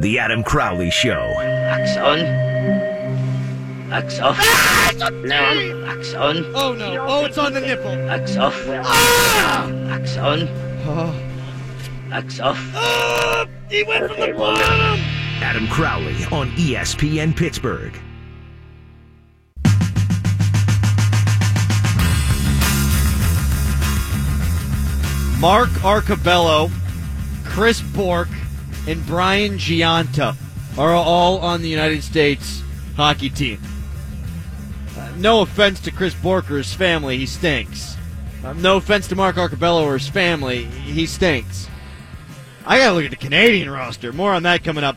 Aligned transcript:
The 0.00 0.18
Adam 0.18 0.42
Crowley 0.42 0.90
Show. 0.90 1.34
Wax 1.36 1.98
on. 1.98 2.20
Wax 3.90 4.18
off. 4.18 4.38
No. 4.98 5.84
Wax 5.84 6.14
on. 6.14 6.38
Oh 6.54 6.72
no! 6.72 7.06
Oh, 7.06 7.26
it's 7.26 7.36
on 7.36 7.52
the 7.52 7.60
nipple. 7.60 7.94
Wax 8.06 8.34
off. 8.38 8.56
Ah! 8.66 9.70
Wax 9.88 10.16
on. 10.16 10.48
Oh. 10.86 11.14
Wax 12.10 12.40
off. 12.40 12.58
Ah! 12.74 13.46
He 13.68 13.82
went 13.82 14.10
from 14.10 14.20
the 14.20 14.32
bottom. 14.32 15.00
Adam 15.42 15.68
Crowley 15.68 16.24
on 16.32 16.50
ESPN 16.52 17.36
Pittsburgh. 17.36 17.92
Mark 25.38 25.68
Arcobello, 25.82 26.70
Chris 27.44 27.82
Bourque, 27.82 28.28
and 28.86 29.04
Brian 29.06 29.58
Gionta 29.58 30.36
are 30.78 30.92
all 30.92 31.38
on 31.38 31.62
the 31.62 31.68
United 31.68 32.02
States 32.02 32.62
hockey 32.96 33.30
team. 33.30 33.60
Uh, 34.96 35.12
no 35.16 35.42
offense 35.42 35.80
to 35.80 35.90
Chris 35.90 36.14
Bourque 36.14 36.50
or 36.50 36.58
his 36.58 36.72
family, 36.74 37.18
he 37.18 37.26
stinks. 37.26 37.96
Uh, 38.44 38.52
no 38.54 38.76
offense 38.76 39.08
to 39.08 39.16
Mark 39.16 39.36
Arcobello 39.36 39.84
or 39.84 39.94
his 39.94 40.08
family, 40.08 40.64
he 40.64 41.06
stinks. 41.06 41.68
I 42.66 42.78
gotta 42.78 42.94
look 42.94 43.04
at 43.04 43.10
the 43.10 43.16
Canadian 43.16 43.70
roster. 43.70 44.12
More 44.12 44.32
on 44.32 44.42
that 44.44 44.64
coming 44.64 44.84
up 44.84 44.96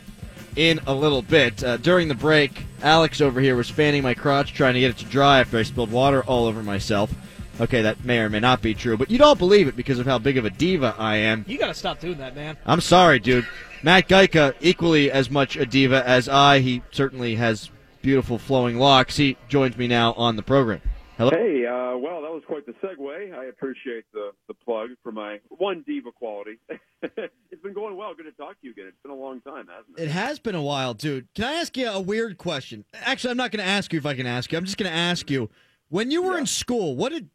in 0.56 0.80
a 0.86 0.94
little 0.94 1.22
bit. 1.22 1.62
Uh, 1.62 1.76
during 1.78 2.08
the 2.08 2.14
break, 2.14 2.64
Alex 2.82 3.20
over 3.20 3.40
here 3.40 3.56
was 3.56 3.68
fanning 3.68 4.02
my 4.02 4.14
crotch 4.14 4.52
trying 4.52 4.74
to 4.74 4.80
get 4.80 4.90
it 4.90 4.98
to 4.98 5.04
dry 5.06 5.40
after 5.40 5.58
I 5.58 5.62
spilled 5.62 5.90
water 5.90 6.22
all 6.24 6.46
over 6.46 6.62
myself. 6.62 7.12
Okay, 7.60 7.82
that 7.82 8.04
may 8.04 8.18
or 8.18 8.28
may 8.28 8.40
not 8.40 8.62
be 8.62 8.74
true, 8.74 8.96
but 8.96 9.10
you 9.10 9.18
don't 9.18 9.38
believe 9.38 9.68
it 9.68 9.76
because 9.76 9.98
of 9.98 10.06
how 10.06 10.18
big 10.18 10.36
of 10.36 10.44
a 10.44 10.50
diva 10.50 10.94
I 10.98 11.16
am. 11.16 11.44
You 11.46 11.56
got 11.56 11.68
to 11.68 11.74
stop 11.74 12.00
doing 12.00 12.18
that, 12.18 12.34
man. 12.34 12.56
I'm 12.66 12.80
sorry, 12.80 13.20
dude. 13.20 13.46
Matt 13.84 14.08
Gajtka, 14.08 14.54
equally 14.62 15.10
as 15.10 15.30
much 15.30 15.56
a 15.56 15.66
diva 15.66 16.02
as 16.08 16.26
I. 16.26 16.60
He 16.60 16.80
certainly 16.90 17.34
has 17.34 17.70
beautiful 18.00 18.38
flowing 18.38 18.78
locks. 18.78 19.18
He 19.18 19.36
joins 19.50 19.76
me 19.76 19.88
now 19.88 20.14
on 20.14 20.36
the 20.36 20.42
program. 20.42 20.80
Hello. 21.18 21.28
Hey, 21.30 21.66
uh, 21.66 21.98
well, 21.98 22.22
that 22.22 22.30
was 22.32 22.42
quite 22.46 22.64
the 22.64 22.72
segue. 22.82 23.34
I 23.34 23.44
appreciate 23.44 24.06
the, 24.14 24.30
the 24.48 24.54
plug 24.54 24.88
for 25.02 25.12
my 25.12 25.38
one 25.50 25.84
diva 25.86 26.12
quality. 26.12 26.58
it's 27.02 27.62
been 27.62 27.74
going 27.74 27.94
well. 27.94 28.14
Good 28.14 28.22
to 28.22 28.32
talk 28.32 28.58
to 28.58 28.66
you 28.66 28.70
again. 28.70 28.86
It's 28.88 29.02
been 29.02 29.12
a 29.12 29.14
long 29.14 29.42
time, 29.42 29.66
hasn't 29.66 29.98
it? 29.98 30.04
It 30.04 30.10
has 30.10 30.38
been 30.38 30.54
a 30.54 30.62
while, 30.62 30.94
dude. 30.94 31.28
Can 31.34 31.44
I 31.44 31.52
ask 31.52 31.76
you 31.76 31.86
a 31.86 32.00
weird 32.00 32.38
question? 32.38 32.86
Actually, 32.94 33.32
I'm 33.32 33.36
not 33.36 33.50
going 33.50 33.62
to 33.62 33.70
ask 33.70 33.92
you 33.92 33.98
if 33.98 34.06
I 34.06 34.14
can 34.14 34.26
ask 34.26 34.50
you. 34.50 34.56
I'm 34.56 34.64
just 34.64 34.78
going 34.78 34.90
to 34.90 34.96
ask 34.96 35.28
you. 35.28 35.50
When 35.90 36.10
you 36.10 36.22
were 36.22 36.38
in 36.38 36.46
school, 36.46 36.96
what 36.96 37.12
did 37.12 37.28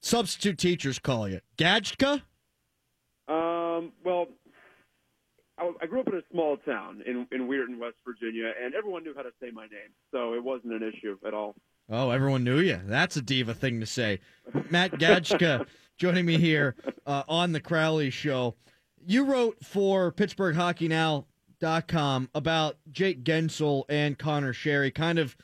substitute 0.00 0.58
teachers 0.58 0.98
call 0.98 1.28
you? 1.28 1.42
Gadgetka? 1.56 2.22
Um, 3.28 3.92
well, 4.04 4.26
I, 5.80 5.86
grew 5.86 6.00
up 6.00 6.08
in 6.08 6.14
a 6.14 6.22
small 6.30 6.56
town 6.58 7.02
in 7.06 7.26
in 7.32 7.48
Weirton, 7.48 7.78
West 7.78 7.96
Virginia, 8.04 8.52
and 8.62 8.74
everyone 8.74 9.04
knew 9.04 9.14
how 9.14 9.22
to 9.22 9.30
say 9.40 9.50
my 9.52 9.62
name, 9.62 9.90
so 10.10 10.34
it 10.34 10.42
wasn't 10.42 10.72
an 10.72 10.82
issue 10.82 11.16
at 11.26 11.34
all. 11.34 11.54
Oh, 11.90 12.10
everyone 12.10 12.44
knew 12.44 12.60
you. 12.60 12.80
That's 12.84 13.16
a 13.16 13.22
diva 13.22 13.54
thing 13.54 13.80
to 13.80 13.86
say. 13.86 14.20
Matt 14.70 14.92
Gadgetka 14.92 15.66
joining 15.98 16.26
me 16.26 16.38
here 16.38 16.76
uh, 17.06 17.24
on 17.28 17.52
the 17.52 17.60
Crowley 17.60 18.10
Show. 18.10 18.54
You 19.04 19.24
wrote 19.24 19.64
for 19.64 20.12
PittsburghHockeyNow.com 20.12 22.28
about 22.34 22.76
Jake 22.90 23.24
Guentzel 23.24 23.84
and 23.88 24.18
Connor 24.18 24.52
Sheary 24.52 24.94
kind 24.94 25.18
of 25.18 25.36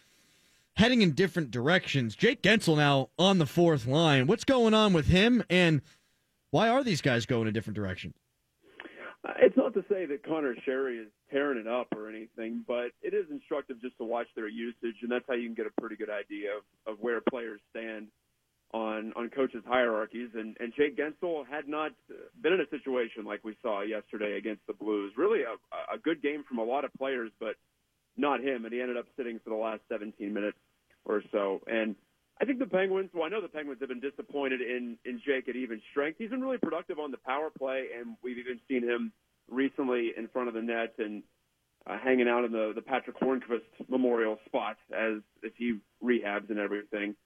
heading 0.77 1.03
in 1.03 1.13
different 1.13 1.51
directions. 1.51 2.15
Jake 2.15 2.43
Guentzel 2.43 2.77
now 2.77 3.09
on 3.19 3.39
the 3.39 3.47
fourth 3.47 3.87
line. 3.87 4.27
What's 4.27 4.45
going 4.45 4.75
on 4.75 4.93
with 4.93 5.07
him, 5.07 5.43
and 5.51 5.83
why 6.51 6.69
are 6.69 6.85
these 6.85 7.01
guys 7.01 7.27
going 7.27 7.49
in 7.49 7.53
different 7.53 7.77
directions? 7.77 8.15
It's 9.37 9.57
not 9.57 9.75
to 9.75 9.85
say 9.91 10.07
that 10.07 10.25
Connor 10.25 10.55
Sheary 10.67 11.01
is 11.01 11.09
tearing 11.31 11.59
it 11.59 11.67
up 11.67 11.89
or 11.95 12.09
anything, 12.09 12.65
but 12.67 12.93
it 13.03 13.15
is 13.15 13.27
instructive 13.31 13.81
just 13.81 13.97
to 13.99 14.05
watch 14.05 14.27
their 14.35 14.49
usage, 14.49 14.97
and 15.03 15.11
that's 15.11 15.25
how 15.29 15.35
you 15.35 15.47
can 15.47 15.55
get 15.55 15.67
a 15.67 15.81
pretty 15.81 15.97
good 15.97 16.11
idea 16.11 16.51
of, 16.57 16.95
of 16.95 17.01
where 17.01 17.21
players 17.21 17.61
stand 17.71 18.09
on 18.73 19.13
on 19.17 19.31
coaches' 19.31 19.63
hierarchies. 19.67 20.31
And, 20.35 20.57
and 20.61 20.73
Jake 20.77 20.97
Guentzel 20.97 21.47
had 21.47 21.69
not 21.69 21.93
been 22.43 22.53
in 22.53 22.61
a 22.61 22.69
situation 22.71 23.25
like 23.25 23.45
we 23.45 23.57
saw 23.63 23.83
yesterday 23.83 24.37
against 24.37 24.67
the 24.67 24.75
Blues. 24.75 25.13
Really 25.17 25.41
a, 25.43 25.95
a 25.95 25.99
good 25.99 26.23
game 26.23 26.45
from 26.49 26.59
a 26.59 26.65
lot 26.65 26.85
of 26.85 26.93
players, 26.95 27.31
but 27.41 27.57
not 28.17 28.41
him, 28.41 28.65
and 28.65 28.75
he 28.75 28.81
ended 28.81 28.97
up 28.97 29.07
sitting 29.17 29.41
for 29.45 29.51
the 29.51 29.57
last 29.57 29.81
17 29.91 30.33
minutes 30.33 30.59
or 31.05 31.23
so. 31.33 31.61
And 31.67 31.97
I 32.41 32.45
think 32.45 32.61
the 32.61 32.67
Penguins, 32.67 33.11
well, 33.13 33.25
I 33.25 33.29
know 33.29 33.43
the 33.43 33.49
Penguins 33.49 33.81
have 33.81 33.89
been 33.89 34.01
disappointed 34.01 34.61
in, 34.61 34.97
in 35.05 35.21
Jake 35.27 35.49
at 35.49 35.57
even 35.57 35.83
strength. 35.91 36.19
He's 36.19 36.31
been 36.31 36.41
really 36.41 36.59
productive 36.59 36.99
on 36.99 37.11
the 37.11 37.17
power 37.17 37.51
play, 37.57 37.87
and 37.99 38.17
we've 38.23 38.39
even 38.39 38.61
seen 38.69 38.83
him 38.83 39.13
recently 39.51 40.13
in 40.17 40.29
front 40.29 40.49
of 40.49 40.55
the 40.55 40.63
net 40.63 40.95
and 40.99 41.23
uh, 41.87 41.99
hanging 41.99 42.29
out 42.29 42.45
in 42.45 42.53
the, 42.53 42.73
the 42.75 42.83
Patric 42.83 43.19
Hornqvist 43.21 43.89
memorial 43.89 44.39
spot 44.47 44.77
as, 44.97 45.21
as 45.45 45.51
he 45.57 45.79
rehabs 46.03 46.49
and 46.51 46.59
everything. 46.59 47.17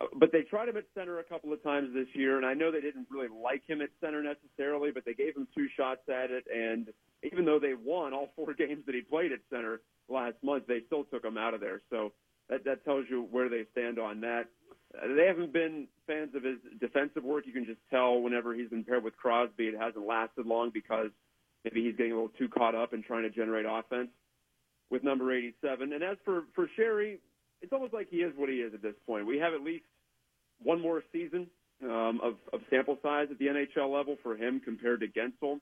Uh, 0.00 0.06
But 0.18 0.32
they 0.32 0.42
tried 0.42 0.68
him 0.68 0.76
at 0.76 0.84
center 0.94 1.18
a 1.18 1.24
couple 1.24 1.52
of 1.52 1.62
times 1.62 1.94
this 1.94 2.08
year, 2.12 2.36
and 2.36 2.44
I 2.44 2.52
know 2.52 2.70
they 2.70 2.82
didn't 2.82 3.06
really 3.10 3.28
like 3.28 3.62
him 3.66 3.80
at 3.80 3.88
center 4.02 4.22
necessarily, 4.22 4.90
but 4.90 5.04
they 5.06 5.14
gave 5.14 5.34
him 5.34 5.48
two 5.56 5.68
shots 5.78 6.02
at 6.08 6.30
it. 6.30 6.44
And 6.54 6.88
even 7.22 7.46
though 7.46 7.58
they 7.58 7.72
won 7.72 8.12
all 8.12 8.28
four 8.36 8.52
games 8.58 8.84
that 8.84 8.94
he 8.94 9.00
played 9.00 9.32
at 9.32 9.38
center 9.50 9.80
last 10.10 10.36
month, 10.42 10.64
they 10.66 10.80
still 10.86 11.04
took 11.04 11.24
him 11.24 11.38
out 11.38 11.54
of 11.54 11.60
there. 11.60 11.80
So 11.88 12.12
that, 12.48 12.64
that 12.64 12.84
tells 12.84 13.06
you 13.08 13.26
where 13.30 13.48
they 13.48 13.64
stand 13.72 13.98
on 13.98 14.20
that. 14.20 14.44
Uh, 14.96 15.14
they 15.14 15.26
haven't 15.26 15.52
been 15.52 15.86
fans 16.06 16.34
of 16.34 16.42
his 16.42 16.58
defensive 16.80 17.24
work. 17.24 17.46
You 17.46 17.52
can 17.52 17.66
just 17.66 17.80
tell 17.90 18.20
whenever 18.20 18.54
he's 18.54 18.70
been 18.70 18.84
paired 18.84 19.04
with 19.04 19.16
Crosby, 19.16 19.64
it 19.64 19.74
hasn't 19.78 20.06
lasted 20.06 20.46
long 20.46 20.70
because 20.72 21.10
maybe 21.64 21.84
he's 21.84 21.96
getting 21.96 22.12
a 22.12 22.14
little 22.14 22.32
too 22.38 22.48
caught 22.48 22.74
up 22.74 22.94
in 22.94 23.02
trying 23.02 23.22
to 23.22 23.30
generate 23.30 23.66
offense 23.68 24.08
with 24.90 25.02
number 25.02 25.36
87. 25.36 25.92
And 25.92 26.02
as 26.02 26.16
for, 26.24 26.44
for 26.54 26.68
Sheary, 26.78 27.18
it's 27.62 27.72
almost 27.72 27.92
like 27.92 28.08
he 28.10 28.18
is 28.18 28.32
what 28.36 28.48
he 28.48 28.56
is 28.56 28.74
at 28.74 28.82
this 28.82 28.94
point. 29.06 29.26
We 29.26 29.38
have 29.38 29.54
at 29.54 29.62
least 29.62 29.84
one 30.62 30.80
more 30.80 31.02
season 31.12 31.48
um, 31.82 32.20
of, 32.22 32.34
of 32.52 32.60
sample 32.70 32.98
size 33.02 33.28
at 33.30 33.38
the 33.38 33.46
NHL 33.46 33.92
level 33.92 34.16
for 34.22 34.36
him 34.36 34.60
compared 34.64 35.00
to 35.00 35.08
Guentzel. 35.08 35.60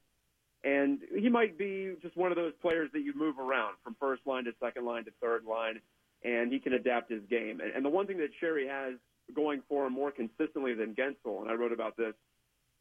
And 0.64 1.00
he 1.14 1.28
might 1.28 1.58
be 1.58 1.92
just 2.00 2.16
one 2.16 2.32
of 2.32 2.36
those 2.36 2.52
players 2.62 2.90
that 2.94 3.00
you 3.00 3.12
move 3.14 3.38
around 3.38 3.74
from 3.82 3.96
first 4.00 4.22
line 4.26 4.44
to 4.44 4.52
second 4.62 4.86
line 4.86 5.04
to 5.04 5.10
third 5.20 5.44
line, 5.44 5.80
and 6.24 6.52
he 6.52 6.58
can 6.58 6.72
adapt 6.72 7.10
his 7.10 7.22
game. 7.28 7.60
And, 7.60 7.72
and 7.74 7.84
the 7.84 7.90
one 7.90 8.06
thing 8.06 8.18
that 8.18 8.30
Sheary 8.42 8.68
has 8.68 8.98
going 9.34 9.62
for 9.68 9.86
him 9.86 9.92
more 9.92 10.10
consistently 10.10 10.74
than 10.74 10.94
Guentzel, 10.94 11.42
and 11.42 11.50
I 11.50 11.54
wrote 11.54 11.72
about 11.72 11.96
this 11.96 12.14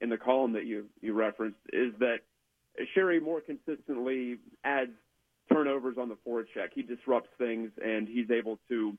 in 0.01 0.09
the 0.09 0.17
column 0.17 0.53
that 0.53 0.65
you, 0.65 0.85
you 1.01 1.13
referenced, 1.13 1.59
is 1.71 1.93
that 1.99 2.19
Sheary 2.95 3.21
more 3.21 3.41
consistently 3.41 4.37
adds 4.63 4.91
turnovers 5.51 5.97
on 5.99 6.09
the 6.09 6.17
forecheck. 6.27 6.69
He 6.73 6.81
disrupts 6.81 7.29
things, 7.37 7.71
and 7.83 8.07
he's 8.07 8.31
able 8.31 8.59
to 8.69 8.97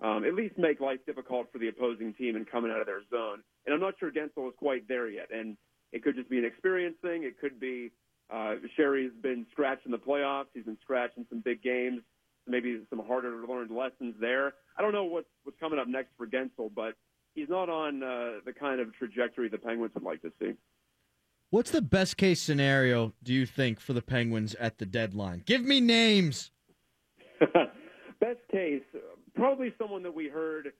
um, 0.00 0.24
at 0.24 0.34
least 0.34 0.58
make 0.58 0.80
life 0.80 1.00
difficult 1.06 1.50
for 1.52 1.58
the 1.58 1.68
opposing 1.68 2.12
team 2.14 2.36
and 2.36 2.48
coming 2.48 2.70
out 2.70 2.80
of 2.80 2.86
their 2.86 3.02
zone. 3.10 3.42
And 3.64 3.74
I'm 3.74 3.80
not 3.80 3.94
sure 3.98 4.10
Guentzel 4.10 4.48
is 4.48 4.54
quite 4.58 4.86
there 4.88 5.08
yet. 5.08 5.28
And 5.34 5.56
it 5.92 6.02
could 6.02 6.14
just 6.14 6.28
be 6.28 6.38
an 6.38 6.44
experience 6.44 6.96
thing. 7.00 7.24
It 7.24 7.40
could 7.40 7.58
be 7.58 7.90
uh, 8.30 8.56
Sheary's 8.78 9.12
been 9.22 9.46
scratched 9.52 9.86
in 9.86 9.92
the 9.92 9.98
playoffs. 9.98 10.46
He's 10.52 10.64
been 10.64 10.78
scratched 10.82 11.16
in 11.16 11.26
some 11.30 11.40
big 11.40 11.62
games. 11.62 12.02
Maybe 12.46 12.80
some 12.90 13.02
harder 13.06 13.44
learned 13.48 13.70
lessons 13.70 14.14
there. 14.20 14.54
I 14.78 14.82
don't 14.82 14.92
know 14.92 15.04
what's 15.04 15.28
what's 15.44 15.58
coming 15.58 15.78
up 15.78 15.88
next 15.88 16.10
for 16.16 16.26
Guentzel, 16.26 16.70
but 16.74 16.94
he's 17.34 17.48
not 17.48 17.68
on 17.68 18.02
uh, 18.02 18.40
the 18.44 18.52
kind 18.52 18.80
of 18.80 18.94
trajectory 18.94 19.48
the 19.48 19.58
Penguins 19.58 19.94
would 19.94 20.04
like 20.04 20.22
to 20.22 20.32
see. 20.40 20.52
What's 21.50 21.70
the 21.70 21.82
best 21.82 22.16
case 22.16 22.40
scenario, 22.40 23.12
do 23.22 23.32
you 23.32 23.46
think, 23.46 23.78
for 23.78 23.92
the 23.92 24.02
Penguins 24.02 24.54
at 24.56 24.78
the 24.78 24.86
deadline? 24.86 25.42
Give 25.46 25.62
me 25.62 25.80
names. 25.80 26.50
Best 28.20 28.40
case, 28.50 28.82
probably 29.34 29.72
someone 29.78 30.02
that 30.02 30.14
we 30.14 30.28
heard 30.28 30.72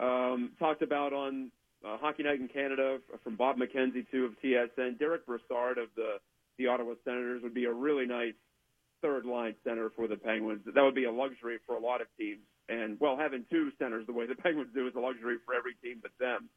um, 0.00 0.50
talked 0.58 0.82
about 0.82 1.12
on 1.12 1.50
uh, 1.84 1.96
Hockey 1.96 2.24
Night 2.24 2.40
in 2.40 2.48
Canada 2.48 2.98
from 3.22 3.36
Bob 3.36 3.56
McKenzie 3.56 4.04
too 4.10 4.24
of 4.24 4.32
TSN. 4.44 4.98
Derek 4.98 5.24
Brassard 5.26 5.78
of 5.78 5.88
the 5.96 6.16
the 6.58 6.66
Ottawa 6.66 6.94
Senators 7.04 7.42
would 7.42 7.54
be 7.54 7.64
a 7.64 7.72
really 7.72 8.04
nice 8.04 8.34
third 9.02 9.26
line 9.26 9.54
center 9.64 9.90
for 9.94 10.06
the 10.06 10.16
Penguins. 10.16 10.62
That 10.64 10.82
would 10.82 10.94
be 10.94 11.04
a 11.04 11.12
luxury 11.12 11.58
for 11.66 11.76
a 11.76 11.80
lot 11.80 12.00
of 12.00 12.06
teams. 12.18 12.40
And 12.68 12.98
well, 13.00 13.16
having 13.16 13.44
two 13.50 13.70
centers 13.78 14.06
the 14.06 14.12
way 14.12 14.26
the 14.26 14.34
Penguins 14.42 14.70
do 14.74 14.86
is 14.86 14.94
a 14.96 15.00
luxury 15.00 15.36
for 15.44 15.54
every 15.54 15.74
team 15.82 15.98
but 16.00 16.12
them. 16.18 16.48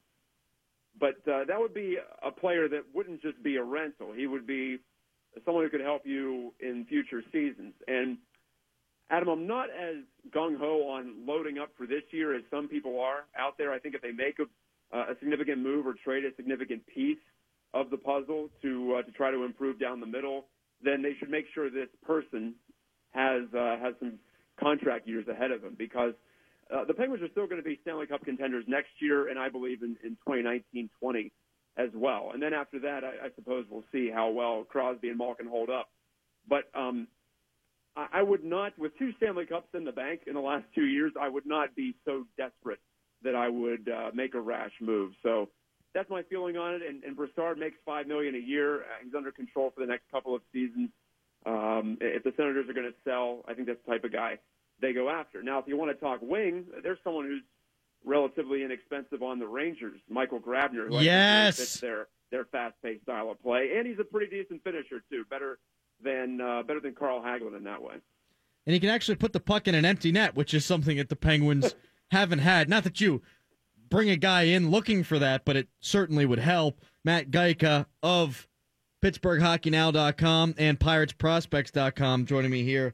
But 0.98 1.18
uh, 1.30 1.44
that 1.46 1.60
would 1.60 1.74
be 1.74 1.98
a 2.24 2.32
player 2.32 2.70
that 2.70 2.84
wouldn't 2.94 3.22
just 3.22 3.42
be 3.44 3.58
a 3.58 3.64
rental. 3.64 4.14
He 4.16 4.28
would 4.28 4.48
be 4.48 4.78
someone 5.44 5.66
who 5.66 5.70
could 5.70 5.82
help 5.82 6.04
you 6.06 6.54
in 6.62 6.86
future 6.88 7.22
seasons. 7.34 7.74
And 7.88 8.18
Adam, 9.10 9.28
I'm 9.28 9.48
not 9.48 9.70
as 9.70 9.98
gung 10.34 10.58
ho 10.58 10.88
on 10.90 11.26
loading 11.28 11.60
up 11.60 11.70
for 11.78 11.86
this 11.86 12.04
year 12.12 12.36
as 12.36 12.44
some 12.50 12.68
people 12.68 13.00
are 13.02 13.26
out 13.38 13.58
there. 13.58 13.74
I 13.74 13.80
think 13.80 13.96
if 13.96 14.02
they 14.02 14.12
make 14.12 14.38
a, 14.40 14.98
a 14.98 15.16
significant 15.20 15.60
move 15.60 15.86
or 15.86 15.94
trade 15.94 16.24
a 16.24 16.34
significant 16.36 16.86
piece 16.88 17.20
of 17.74 17.90
the 17.90 17.98
puzzle 17.98 18.50
to 18.62 18.96
uh, 18.98 19.02
to 19.04 19.12
try 19.12 19.30
to 19.32 19.44
improve 19.44 19.80
down 19.80 20.00
the 20.00 20.06
middle, 20.06 20.46
then 20.82 21.02
they 21.02 21.14
should 21.20 21.30
make 21.30 21.46
sure 21.54 21.70
this 21.70 21.90
person 22.06 22.56
has 23.12 23.44
uh, 23.58 23.78
has 23.82 23.94
some 24.00 24.20
contract 24.60 25.08
years 25.08 25.28
ahead 25.28 25.52
of 25.52 25.64
him 25.64 25.76
because 25.78 26.14
uh, 26.74 26.84
the 26.86 26.94
Penguins 26.94 27.22
are 27.24 27.30
still 27.30 27.48
going 27.48 27.62
to 27.62 27.68
be 27.68 27.80
Stanley 27.82 28.08
Cup 28.08 28.24
contenders 28.26 28.66
next 28.68 28.90
year, 29.00 29.30
and 29.30 29.38
I 29.38 29.50
believe 29.50 29.84
in, 29.84 29.96
in 30.04 30.18
2019-20 30.28 31.32
as 31.78 31.90
well. 31.94 32.32
And 32.34 32.42
then 32.42 32.54
after 32.54 32.80
that, 32.80 33.04
I, 33.04 33.28
I 33.28 33.30
suppose 33.36 33.66
we'll 33.70 33.84
see 33.92 34.10
how 34.10 34.30
well 34.30 34.64
Crosby 34.64 35.10
and 35.10 35.18
Malkin 35.18 35.48
hold 35.48 35.70
up. 35.70 35.90
But 36.48 36.64
um, 36.74 37.08
I 37.96 38.08
I 38.14 38.24
would 38.24 38.44
not, 38.44 38.78
with 38.80 38.98
two 38.98 39.12
Stanley 39.18 39.46
Cups 39.46 39.68
in 39.74 39.84
the 39.84 39.92
bank 39.92 40.22
in 40.28 40.34
the 40.34 40.40
last 40.40 40.66
two 40.74 40.86
years, 40.86 41.12
I 41.20 41.30
would 41.30 41.46
not 41.46 41.76
be 41.76 41.96
so 42.06 42.26
desperate 42.38 42.80
that 43.24 43.36
I 43.36 43.50
would 43.50 43.90
uh, 43.90 44.12
make 44.14 44.36
a 44.36 44.40
rash 44.40 44.74
move. 44.82 45.14
So 45.24 45.50
that's 45.96 46.10
my 46.12 46.22
feeling 46.24 46.58
on 46.58 46.76
it. 46.76 46.82
And, 46.88 47.04
and 47.04 47.16
Brassard 47.16 47.58
makes 47.58 47.78
five 47.86 48.06
million 48.06 48.36
a 48.36 48.38
year. 48.38 48.82
Uh, 48.82 48.86
He's 49.04 49.16
under 49.16 49.32
control 49.32 49.72
for 49.74 49.80
the 49.82 49.88
next 49.88 50.04
couple 50.12 50.36
of 50.36 50.42
seasons. 50.54 50.90
Um, 51.48 51.98
if 52.02 52.24
the 52.24 52.34
Senators 52.38 52.70
are 52.70 52.74
going 52.74 52.86
to 52.92 52.96
sell, 53.04 53.44
I 53.48 53.54
think 53.56 53.68
that's 53.68 53.80
the 53.86 53.92
type 53.94 54.04
of 54.04 54.12
guy 54.12 54.38
they 54.82 54.94
go 54.94 55.10
after. 55.10 55.42
Now, 55.42 55.58
if 55.60 55.66
you 55.68 55.78
want 55.78 55.90
to 55.92 56.04
talk 56.06 56.20
wing, 56.22 56.66
there's 56.84 56.98
someone 57.04 57.26
who's 57.26 57.42
relatively 58.04 58.64
inexpensive 58.64 59.24
on 59.24 59.40
the 59.40 59.48
Rangers, 59.48 60.00
Michael 60.10 60.40
Grabner. 60.40 60.88
Who 60.88 60.96
I 60.98 61.00
think 61.00 61.02
really 61.02 61.06
Yes. 61.06 61.58
fits 61.58 61.80
their 61.80 62.08
their 62.32 62.46
fast-paced 62.46 63.04
style 63.04 63.30
of 63.32 63.42
play, 63.42 63.70
and 63.78 63.88
he's 63.88 64.00
a 64.00 64.04
pretty 64.04 64.36
decent 64.36 64.64
finisher 64.64 65.02
too. 65.10 65.24
Better 65.30 65.60
than 66.04 66.42
uh, 66.42 66.64
better 66.64 66.80
than 66.80 66.94
Carl 66.94 67.22
Hagelin 67.22 67.56
in 67.56 67.64
that 67.64 67.82
way. 67.82 67.96
and 68.66 68.74
he 68.74 68.80
can 68.80 68.90
actually 68.90 69.16
put 69.16 69.32
the 69.32 69.40
puck 69.40 69.68
in 69.68 69.76
an 69.76 69.86
empty 69.86 70.12
net, 70.12 70.36
which 70.36 70.54
is 70.54 70.66
something 70.66 70.98
that 70.98 71.10
the 71.10 71.16
Penguins 71.16 71.76
haven't 72.12 72.40
had. 72.40 72.68
Not 72.68 72.84
that 72.84 73.00
you 73.00 73.22
bring 73.96 74.10
a 74.10 74.18
guy 74.18 74.42
in 74.42 74.72
looking 74.72 75.06
for 75.06 75.18
that, 75.20 75.46
but 75.46 75.56
it 75.56 75.70
certainly 75.80 76.26
would 76.26 76.40
help. 76.40 76.82
Matt 77.06 77.32
Gajtka 77.32 77.86
of 78.04 78.46
PittsburghHockeyNow.com 79.02 80.56
and 80.58 80.78
PiratesProspects.com 80.78 82.26
joining 82.26 82.52
me 82.52 82.64
here 82.64 82.94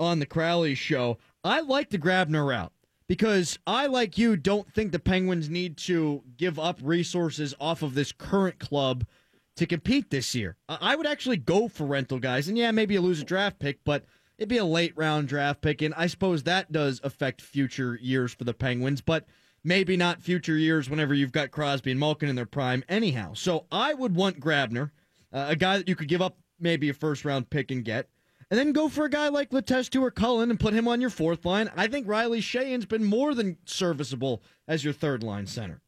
on 0.00 0.18
the 0.18 0.26
Crowley 0.26 0.74
Show. 0.74 1.18
I 1.44 1.60
like 1.60 1.90
the 1.90 2.00
Grabner 2.00 2.44
route 2.44 2.72
because 3.06 3.60
I, 3.64 3.86
like 3.86 4.18
you, 4.18 4.36
don't 4.36 4.68
think 4.74 4.90
the 4.90 4.98
Penguins 4.98 5.48
need 5.48 5.76
to 5.76 6.24
give 6.36 6.58
up 6.58 6.80
resources 6.82 7.54
off 7.60 7.82
of 7.82 7.94
this 7.94 8.10
current 8.10 8.58
club 8.58 9.06
to 9.54 9.66
compete 9.66 10.10
this 10.10 10.34
year. 10.34 10.56
I 10.68 10.78
I 10.80 10.96
would 10.96 11.06
actually 11.06 11.36
go 11.36 11.68
for 11.68 11.86
rental 11.86 12.18
guys, 12.18 12.48
and 12.48 12.58
yeah, 12.58 12.72
maybe 12.72 12.94
you 12.94 13.00
lose 13.00 13.20
a 13.20 13.24
draft 13.24 13.60
pick, 13.60 13.84
but 13.84 14.04
it'd 14.36 14.48
be 14.48 14.58
a 14.58 14.64
late 14.64 14.94
round 14.96 15.28
draft 15.28 15.60
pick, 15.60 15.80
and 15.80 15.94
I 15.94 16.08
suppose 16.08 16.42
that 16.42 16.72
does 16.72 17.00
affect 17.04 17.40
future 17.40 17.96
years 18.02 18.34
for 18.34 18.42
the 18.42 18.52
Penguins, 18.52 19.00
but 19.00 19.26
maybe 19.64 19.96
not 19.96 20.22
future 20.22 20.56
years 20.56 20.88
whenever 20.88 21.14
you've 21.14 21.32
got 21.32 21.50
Crosby 21.50 21.90
and 21.90 22.00
Malkin 22.00 22.28
in 22.28 22.36
their 22.36 22.46
prime, 22.46 22.84
anyhow. 22.88 23.34
So 23.34 23.66
I 23.70 23.94
would 23.94 24.14
want 24.14 24.40
Grabner, 24.40 24.90
uh, 25.32 25.46
a 25.48 25.56
guy 25.56 25.78
that 25.78 25.88
you 25.88 25.96
could 25.96 26.08
give 26.08 26.22
up 26.22 26.36
maybe 26.58 26.88
a 26.88 26.94
first 26.94 27.24
round 27.24 27.50
pick 27.50 27.70
and 27.70 27.84
get. 27.84 28.08
And 28.50 28.58
then 28.58 28.72
go 28.72 28.88
for 28.88 29.04
a 29.04 29.10
guy 29.10 29.28
like 29.28 29.50
Letestu 29.50 30.00
or 30.02 30.10
Cullen 30.10 30.50
and 30.50 30.58
put 30.58 30.74
him 30.74 30.88
on 30.88 31.00
your 31.00 31.10
fourth 31.10 31.44
line. 31.44 31.70
I 31.76 31.86
think 31.86 32.08
Riley 32.08 32.40
Sheahan's 32.40 32.84
been 32.84 33.04
more 33.04 33.32
than 33.32 33.58
serviceable 33.64 34.42
as 34.66 34.82
your 34.82 34.92
third 34.92 35.22
line 35.22 35.46
center. 35.46 35.80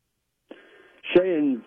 Sheahan's 1.12 1.64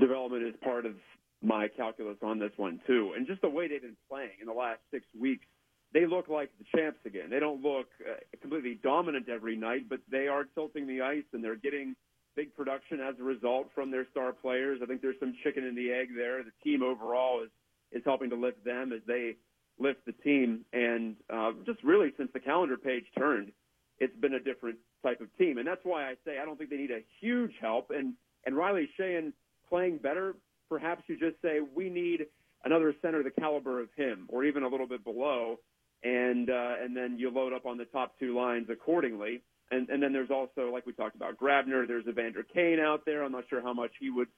development 0.00 0.44
is 0.44 0.54
part 0.64 0.86
of 0.86 0.94
my 1.42 1.68
calculus 1.68 2.16
on 2.22 2.38
this 2.38 2.50
one 2.56 2.80
too, 2.86 3.12
and 3.16 3.26
just 3.26 3.42
the 3.42 3.48
way 3.48 3.68
they've 3.68 3.82
been 3.82 3.96
playing 4.10 4.30
in 4.40 4.46
the 4.46 4.52
last 4.52 4.80
six 4.90 5.06
weeks, 5.18 5.46
they 5.92 6.06
look 6.06 6.28
like 6.28 6.50
the 6.58 6.64
champs 6.76 7.00
again. 7.06 7.30
They 7.30 7.40
don't 7.40 7.62
look 7.62 7.86
uh, 8.00 8.14
completely 8.40 8.78
dominant 8.82 9.28
every 9.28 9.56
night, 9.56 9.88
but 9.88 10.00
they 10.10 10.28
are 10.28 10.44
tilting 10.44 10.86
the 10.86 11.00
ice 11.00 11.24
and 11.32 11.42
they're 11.42 11.56
getting 11.56 11.96
big 12.36 12.54
production 12.54 13.00
as 13.00 13.14
a 13.18 13.22
result 13.22 13.68
from 13.74 13.90
their 13.90 14.06
star 14.10 14.32
players. 14.32 14.80
I 14.82 14.86
think 14.86 15.02
there's 15.02 15.18
some 15.18 15.34
chicken 15.42 15.64
in 15.64 15.74
the 15.74 15.90
egg 15.90 16.08
there. 16.16 16.42
The 16.42 16.52
team 16.62 16.82
overall 16.82 17.42
is 17.42 17.50
is 17.90 18.02
helping 18.04 18.28
to 18.28 18.36
lift 18.36 18.62
them 18.64 18.92
as 18.92 19.00
they 19.06 19.34
lift 19.78 20.04
the 20.04 20.12
team, 20.12 20.64
and 20.74 21.16
uh, 21.32 21.52
just 21.64 21.82
really 21.82 22.12
since 22.18 22.28
the 22.34 22.40
calendar 22.40 22.76
page 22.76 23.04
turned, 23.16 23.50
it's 23.98 24.14
been 24.16 24.34
a 24.34 24.40
different 24.40 24.76
type 25.02 25.20
of 25.22 25.34
team, 25.38 25.58
and 25.58 25.66
that's 25.66 25.80
why 25.84 26.04
I 26.04 26.14
say 26.24 26.38
I 26.38 26.44
don't 26.44 26.58
think 26.58 26.70
they 26.70 26.76
need 26.76 26.90
a 26.90 27.00
huge 27.20 27.52
help. 27.60 27.90
And 27.90 28.14
and 28.44 28.56
Riley 28.56 28.88
Sheahan 28.98 29.32
playing 29.68 29.98
better, 29.98 30.34
perhaps 30.68 31.02
you 31.06 31.18
just 31.18 31.40
say 31.42 31.60
we 31.74 31.88
need 31.88 32.26
another 32.64 32.94
center 33.02 33.22
the 33.22 33.30
caliber 33.30 33.80
of 33.80 33.88
him, 33.96 34.26
or 34.28 34.44
even 34.44 34.62
a 34.62 34.68
little 34.68 34.86
bit 34.86 35.02
below, 35.02 35.56
and 36.02 36.50
uh, 36.50 36.74
and 36.82 36.96
then 36.96 37.16
you 37.18 37.30
load 37.30 37.52
up 37.52 37.66
on 37.66 37.76
the 37.76 37.84
top 37.86 38.18
two 38.18 38.36
lines 38.36 38.66
accordingly. 38.70 39.42
And 39.70 39.88
and 39.90 40.02
then 40.02 40.12
there's 40.12 40.30
also 40.30 40.70
like 40.72 40.86
we 40.86 40.92
talked 40.92 41.16
about 41.16 41.38
Grabner. 41.38 41.86
There's 41.86 42.06
Evander 42.06 42.42
Kane 42.42 42.80
out 42.80 43.04
there. 43.04 43.22
I'm 43.22 43.32
not 43.32 43.44
sure 43.50 43.62
how 43.62 43.74
much 43.74 43.90
he 44.00 44.10
would 44.10 44.28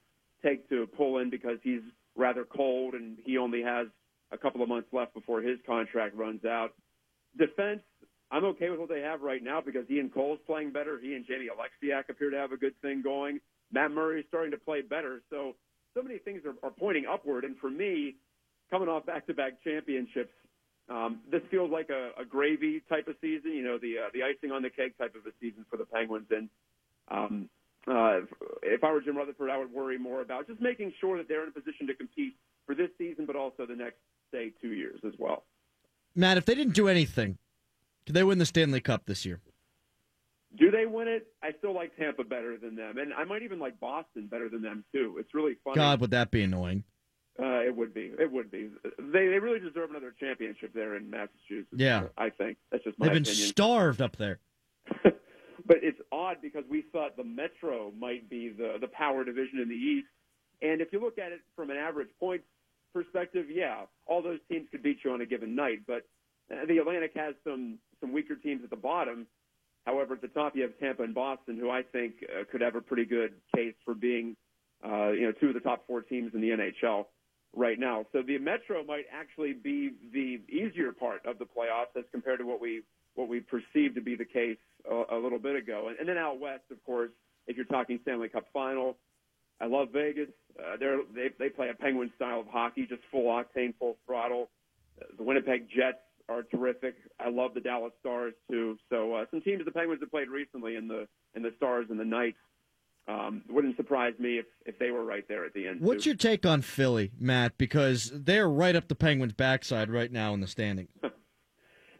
take 0.43 0.67
to 0.69 0.87
pull 0.97 1.19
in 1.19 1.29
because 1.29 1.57
he's 1.63 1.81
rather 2.15 2.43
cold 2.43 2.93
and 2.93 3.17
he 3.23 3.37
only 3.37 3.61
has 3.61 3.87
a 4.31 4.37
couple 4.37 4.61
of 4.61 4.69
months 4.69 4.89
left 4.91 5.13
before 5.13 5.41
his 5.41 5.59
contract 5.65 6.15
runs 6.15 6.43
out. 6.45 6.73
Defense, 7.37 7.81
I'm 8.31 8.43
okay 8.45 8.69
with 8.69 8.79
what 8.79 8.89
they 8.89 9.01
have 9.01 9.21
right 9.21 9.43
now 9.43 9.61
because 9.61 9.89
Ian 9.89 10.09
Cole's 10.09 10.39
playing 10.45 10.71
better. 10.71 10.99
He 11.01 11.15
and 11.15 11.25
Jamie 11.25 11.47
Oleksiak 11.47 12.09
appear 12.09 12.29
to 12.31 12.37
have 12.37 12.51
a 12.51 12.57
good 12.57 12.73
thing 12.81 13.01
going. 13.01 13.39
Matt 13.71 13.91
Murray's 13.91 14.25
starting 14.27 14.51
to 14.51 14.57
play 14.57 14.81
better. 14.81 15.21
So 15.29 15.55
so 15.93 16.01
many 16.01 16.17
things 16.17 16.41
are, 16.45 16.55
are 16.65 16.71
pointing 16.71 17.05
upward. 17.05 17.43
And 17.43 17.57
for 17.57 17.69
me, 17.69 18.15
coming 18.69 18.87
off 18.87 19.05
back-to-back 19.05 19.63
championships, 19.63 20.31
um, 20.91 21.19
this 21.31 21.41
feels 21.49 21.71
like 21.71 21.89
a, 21.89 22.21
a 22.21 22.25
gravy 22.25 22.81
type 22.89 23.07
of 23.07 23.15
season. 23.21 23.53
You 23.53 23.63
know, 23.63 23.77
the 23.77 23.95
uh, 23.99 24.09
the 24.13 24.23
icing 24.23 24.51
on 24.51 24.61
the 24.61 24.69
cake 24.69 24.97
type 24.97 25.15
of 25.15 25.25
a 25.25 25.31
season 25.39 25.65
for 25.69 25.77
the 25.77 25.85
Penguins. 25.85 26.27
And 26.29 26.49
um, 27.09 27.49
uh, 27.87 28.19
if 28.63 28.83
I 28.83 28.91
were 28.91 29.01
Jim 29.01 29.17
Rutherford, 29.17 29.49
I 29.49 29.57
would 29.57 29.71
worry 29.71 29.97
more 29.97 30.21
about 30.21 30.47
just 30.47 30.61
making 30.61 30.93
sure 30.99 31.17
that 31.17 31.27
they're 31.27 31.43
in 31.43 31.49
a 31.49 31.51
position 31.51 31.87
to 31.87 31.93
compete 31.93 32.35
for 32.65 32.75
this 32.75 32.89
season, 32.97 33.25
but 33.25 33.35
also 33.35 33.65
the 33.65 33.75
next, 33.75 33.97
say, 34.31 34.51
two 34.61 34.73
years 34.73 34.99
as 35.05 35.13
well. 35.17 35.43
Matt, 36.13 36.37
if 36.37 36.45
they 36.45 36.55
didn't 36.55 36.73
do 36.73 36.89
anything, 36.89 37.37
could 38.05 38.15
they 38.15 38.23
win 38.23 38.37
the 38.37 38.45
Stanley 38.45 38.81
Cup 38.81 39.05
this 39.05 39.25
year? 39.25 39.39
Do 40.59 40.69
they 40.69 40.85
win 40.85 41.07
it? 41.07 41.27
I 41.41 41.51
still 41.59 41.73
like 41.73 41.95
Tampa 41.95 42.25
better 42.25 42.57
than 42.57 42.75
them, 42.75 42.97
and 42.97 43.13
I 43.13 43.23
might 43.23 43.43
even 43.43 43.59
like 43.59 43.79
Boston 43.79 44.27
better 44.27 44.49
than 44.49 44.61
them 44.61 44.83
too. 44.91 45.15
It's 45.17 45.33
really 45.33 45.55
funny. 45.63 45.75
God, 45.75 46.01
would 46.01 46.11
that 46.11 46.29
be 46.29 46.43
annoying? 46.43 46.83
Uh, 47.39 47.61
it 47.61 47.75
would 47.75 47.93
be. 47.93 48.11
It 48.19 48.31
would 48.31 48.51
be. 48.51 48.69
They 48.99 49.27
they 49.27 49.39
really 49.39 49.59
deserve 49.59 49.89
another 49.89 50.13
championship 50.19 50.73
there 50.73 50.95
in 50.95 51.09
Massachusetts. 51.09 51.67
Yeah. 51.71 52.07
I 52.17 52.29
think 52.29 52.57
that's 52.71 52.83
just 52.83 52.99
my 52.99 53.05
They've 53.07 53.13
been 53.13 53.23
opinion. 53.23 53.47
starved 53.47 54.01
up 54.01 54.17
there. 54.17 54.39
but 55.03 55.77
it's 55.81 55.99
odd 56.11 56.37
because 56.41 56.63
we 56.69 56.83
thought 56.91 57.15
the 57.15 57.23
Metro 57.23 57.91
might 57.97 58.29
be 58.29 58.49
the 58.49 58.77
the 58.81 58.87
power 58.87 59.23
division 59.23 59.59
in 59.59 59.69
the 59.69 59.75
East, 59.75 60.07
and 60.61 60.81
if 60.81 60.91
you 60.91 60.99
look 60.99 61.17
at 61.17 61.31
it 61.31 61.39
from 61.55 61.69
an 61.69 61.77
average 61.77 62.09
points 62.19 62.43
perspective, 62.93 63.45
yeah, 63.49 63.83
all 64.05 64.21
those 64.21 64.39
teams 64.49 64.67
could 64.69 64.83
beat 64.83 64.97
you 65.05 65.11
on 65.11 65.21
a 65.21 65.25
given 65.25 65.55
night. 65.55 65.79
But 65.87 66.03
uh, 66.51 66.65
the 66.67 66.79
Atlantic 66.79 67.13
has 67.15 67.35
some 67.45 67.77
some 68.01 68.11
weaker 68.11 68.35
teams 68.35 68.61
at 68.63 68.69
the 68.69 68.75
bottom. 68.75 69.25
However, 69.85 70.15
at 70.15 70.21
the 70.21 70.27
top 70.27 70.55
you 70.55 70.63
have 70.63 70.77
Tampa 70.79 71.03
and 71.03 71.15
Boston, 71.15 71.57
who 71.57 71.69
I 71.69 71.81
think 71.83 72.15
uh, 72.23 72.43
could 72.51 72.61
have 72.61 72.75
a 72.75 72.81
pretty 72.81 73.05
good 73.05 73.33
case 73.55 73.73
for 73.85 73.95
being, 73.95 74.35
uh, 74.85 75.09
you 75.11 75.21
know, 75.21 75.31
two 75.31 75.47
of 75.47 75.53
the 75.53 75.59
top 75.59 75.87
four 75.87 76.01
teams 76.01 76.33
in 76.35 76.41
the 76.41 76.49
NHL 76.49 77.05
right 77.55 77.79
now. 77.79 78.05
So 78.11 78.21
the 78.21 78.37
Metro 78.37 78.83
might 78.83 79.05
actually 79.11 79.53
be 79.53 79.91
the 80.13 80.39
easier 80.49 80.91
part 80.91 81.25
of 81.25 81.37
the 81.39 81.45
playoffs 81.45 81.97
as 81.97 82.05
compared 82.11 82.39
to 82.39 82.45
what 82.45 82.61
we 82.61 82.81
what 83.15 83.27
we 83.27 83.41
perceived 83.41 83.95
to 83.95 84.01
be 84.01 84.15
the 84.15 84.25
case 84.25 84.57
a, 84.89 85.15
a 85.15 85.17
little 85.17 85.39
bit 85.39 85.55
ago. 85.57 85.89
And, 85.89 85.99
and 85.99 86.07
then 86.07 86.17
out 86.17 86.39
west, 86.39 86.63
of 86.71 86.81
course, 86.85 87.11
if 87.45 87.57
you're 87.57 87.65
talking 87.65 87.99
Stanley 88.03 88.29
Cup 88.29 88.45
final, 88.53 88.95
I 89.59 89.65
love 89.65 89.89
Vegas. 89.91 90.29
Uh, 90.57 90.77
they're, 90.79 90.99
they 91.13 91.29
they 91.37 91.49
play 91.49 91.69
a 91.69 91.73
Penguin 91.73 92.11
style 92.15 92.39
of 92.39 92.47
hockey, 92.47 92.85
just 92.87 93.01
full 93.11 93.25
octane, 93.25 93.73
full 93.77 93.97
throttle. 94.05 94.49
Uh, 95.01 95.05
the 95.17 95.23
Winnipeg 95.23 95.67
Jets 95.69 95.99
are 96.29 96.43
terrific. 96.43 96.95
I 97.19 97.29
love 97.29 97.53
the 97.53 97.59
Dallas 97.59 97.91
Stars 97.99 98.33
too. 98.49 98.77
So 98.89 99.13
uh, 99.15 99.25
some 99.29 99.41
teams 99.41 99.63
the 99.65 99.71
Penguins 99.71 100.01
have 100.01 100.11
played 100.11 100.29
recently 100.29 100.75
in 100.75 100.87
the 100.87 101.07
in 101.35 101.43
the 101.43 101.51
Stars 101.57 101.87
and 101.89 101.99
the 101.99 102.05
Knights. 102.05 102.37
Um, 103.07 103.43
wouldn't 103.49 103.75
surprise 103.77 104.13
me 104.19 104.37
if, 104.37 104.45
if 104.65 104.77
they 104.77 104.91
were 104.91 105.03
right 105.03 105.27
there 105.27 105.43
at 105.43 105.53
the 105.53 105.67
end. 105.67 105.81
What's 105.81 106.03
too. 106.03 106.11
your 106.11 106.17
take 106.17 106.45
on 106.45 106.61
Philly, 106.61 107.11
Matt? 107.19 107.57
Because 107.57 108.11
they're 108.13 108.49
right 108.49 108.75
up 108.75 108.87
the 108.87 108.95
Penguins' 108.95 109.33
backside 109.33 109.89
right 109.89 110.11
now 110.11 110.33
in 110.33 110.39
the 110.39 110.47
standing. 110.47 110.87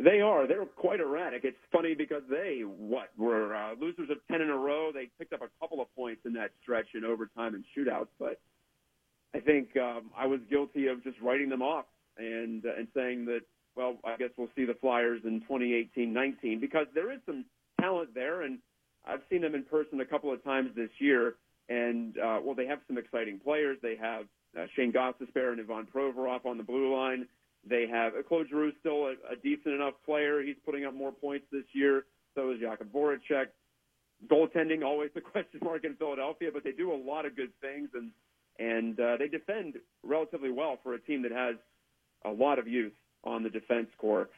They 0.03 0.20
are. 0.20 0.48
They're 0.48 0.65
quite 0.65 1.00
erratic. 1.00 1.43
It's 1.43 1.58
funny 1.72 1.93
because 1.93 2.24
they 2.29 2.62
what 2.65 3.10
were 3.17 3.55
uh, 3.55 3.75
losers 3.79 4.10
of 4.10 4.17
ten 4.29 4.41
in 4.41 4.50
a 4.50 4.58
row. 4.58 4.91
They 4.91 5.10
picked 5.20 5.34
up 5.34 5.41
a 5.41 5.50
couple 5.60 5.79
of 5.79 5.93
points 5.96 6.22
in 6.25 6.34
that 6.34 6.51
stretch 6.62 6.88
in 6.96 7.05
overtime 7.05 7.53
and 7.53 7.63
shootouts, 7.77 8.08
but 8.17 8.39
I 9.36 9.39
think 9.39 9.77
um, 9.77 10.10
I 10.17 10.25
was 10.25 10.39
guilty 10.50 10.88
of 10.88 11.03
just 11.03 11.20
writing 11.22 11.50
them 11.50 11.62
off 11.62 11.86
and 12.17 12.65
uh, 12.65 12.70
and 12.77 12.88
saying 12.96 13.25
that 13.25 13.41
well, 13.75 13.98
I 14.03 14.17
guess 14.17 14.29
we'll 14.38 14.50
see 14.55 14.65
the 14.65 14.74
Flyers 14.74 15.22
in 15.24 15.41
2018-19 15.50 16.60
because 16.60 16.88
there 16.93 17.12
is 17.12 17.20
some 17.25 17.46
talent 17.79 18.13
there, 18.13 18.41
and 18.41 18.60
I've 19.05 19.22
seen 19.29 19.41
them 19.41 19.55
in 19.55 19.63
person 19.63 20.00
a 20.01 20.05
couple 20.05 20.31
of 20.31 20.43
times 20.43 20.72
this 20.75 20.89
year. 21.00 21.36
And 21.70 22.17
uh, 22.17 22.39
well, 22.43 22.55
they 22.55 22.65
have 22.67 22.79
some 22.88 22.98
exciting 22.98 23.39
players. 23.39 23.77
They 23.81 23.96
have 23.96 24.25
uh, 24.58 24.65
Shane 24.75 24.91
Gostisbehere 24.91 25.53
and 25.53 25.62
Ivan 25.62 25.88
Provorov 25.93 26.46
on 26.46 26.58
the 26.58 26.63
blue 26.63 26.93
line. 26.96 27.27
They 27.67 27.88
have 27.88 28.13
uh, 28.13 28.24
Claude 28.24 28.48
Giroux 28.50 28.74
still 28.79 29.05
a, 29.05 29.12
a 29.31 29.36
decent 29.41 29.75
enough 29.75 29.93
player. 30.05 30.41
He's 30.41 30.55
putting 30.65 30.86
up 30.86 30.93
more 30.93 31.12
points 31.12 31.46
this 31.51 31.63
year. 31.74 32.05
So 32.36 32.51
is 32.51 32.60
Jakub 32.60 32.88
Voracek. 32.93 33.48
Goaltending 34.27 34.84
always 34.84 35.10
the 35.15 35.22
question 35.31 35.60
mark 35.63 35.84
in 35.84 35.96
Philadelphia, 35.96 36.50
but 36.53 36.63
they 36.63 36.72
do 36.72 36.91
a 36.91 36.96
lot 36.96 37.25
of 37.25 37.36
good 37.36 37.51
things 37.62 37.89
and 37.93 38.12
and 38.60 39.00
uh, 39.00 39.17
they 39.17 39.27
defend 39.27 39.75
relatively 40.03 40.51
well 40.51 40.77
for 40.84 40.93
a 40.93 41.00
team 41.00 41.24
that 41.24 41.31
has 41.31 41.55
a 42.25 42.29
lot 42.29 42.60
of 42.60 42.67
youth 42.67 42.93
on 43.24 43.43
the 43.43 43.50
defense 43.50 43.88
core. 43.98 44.29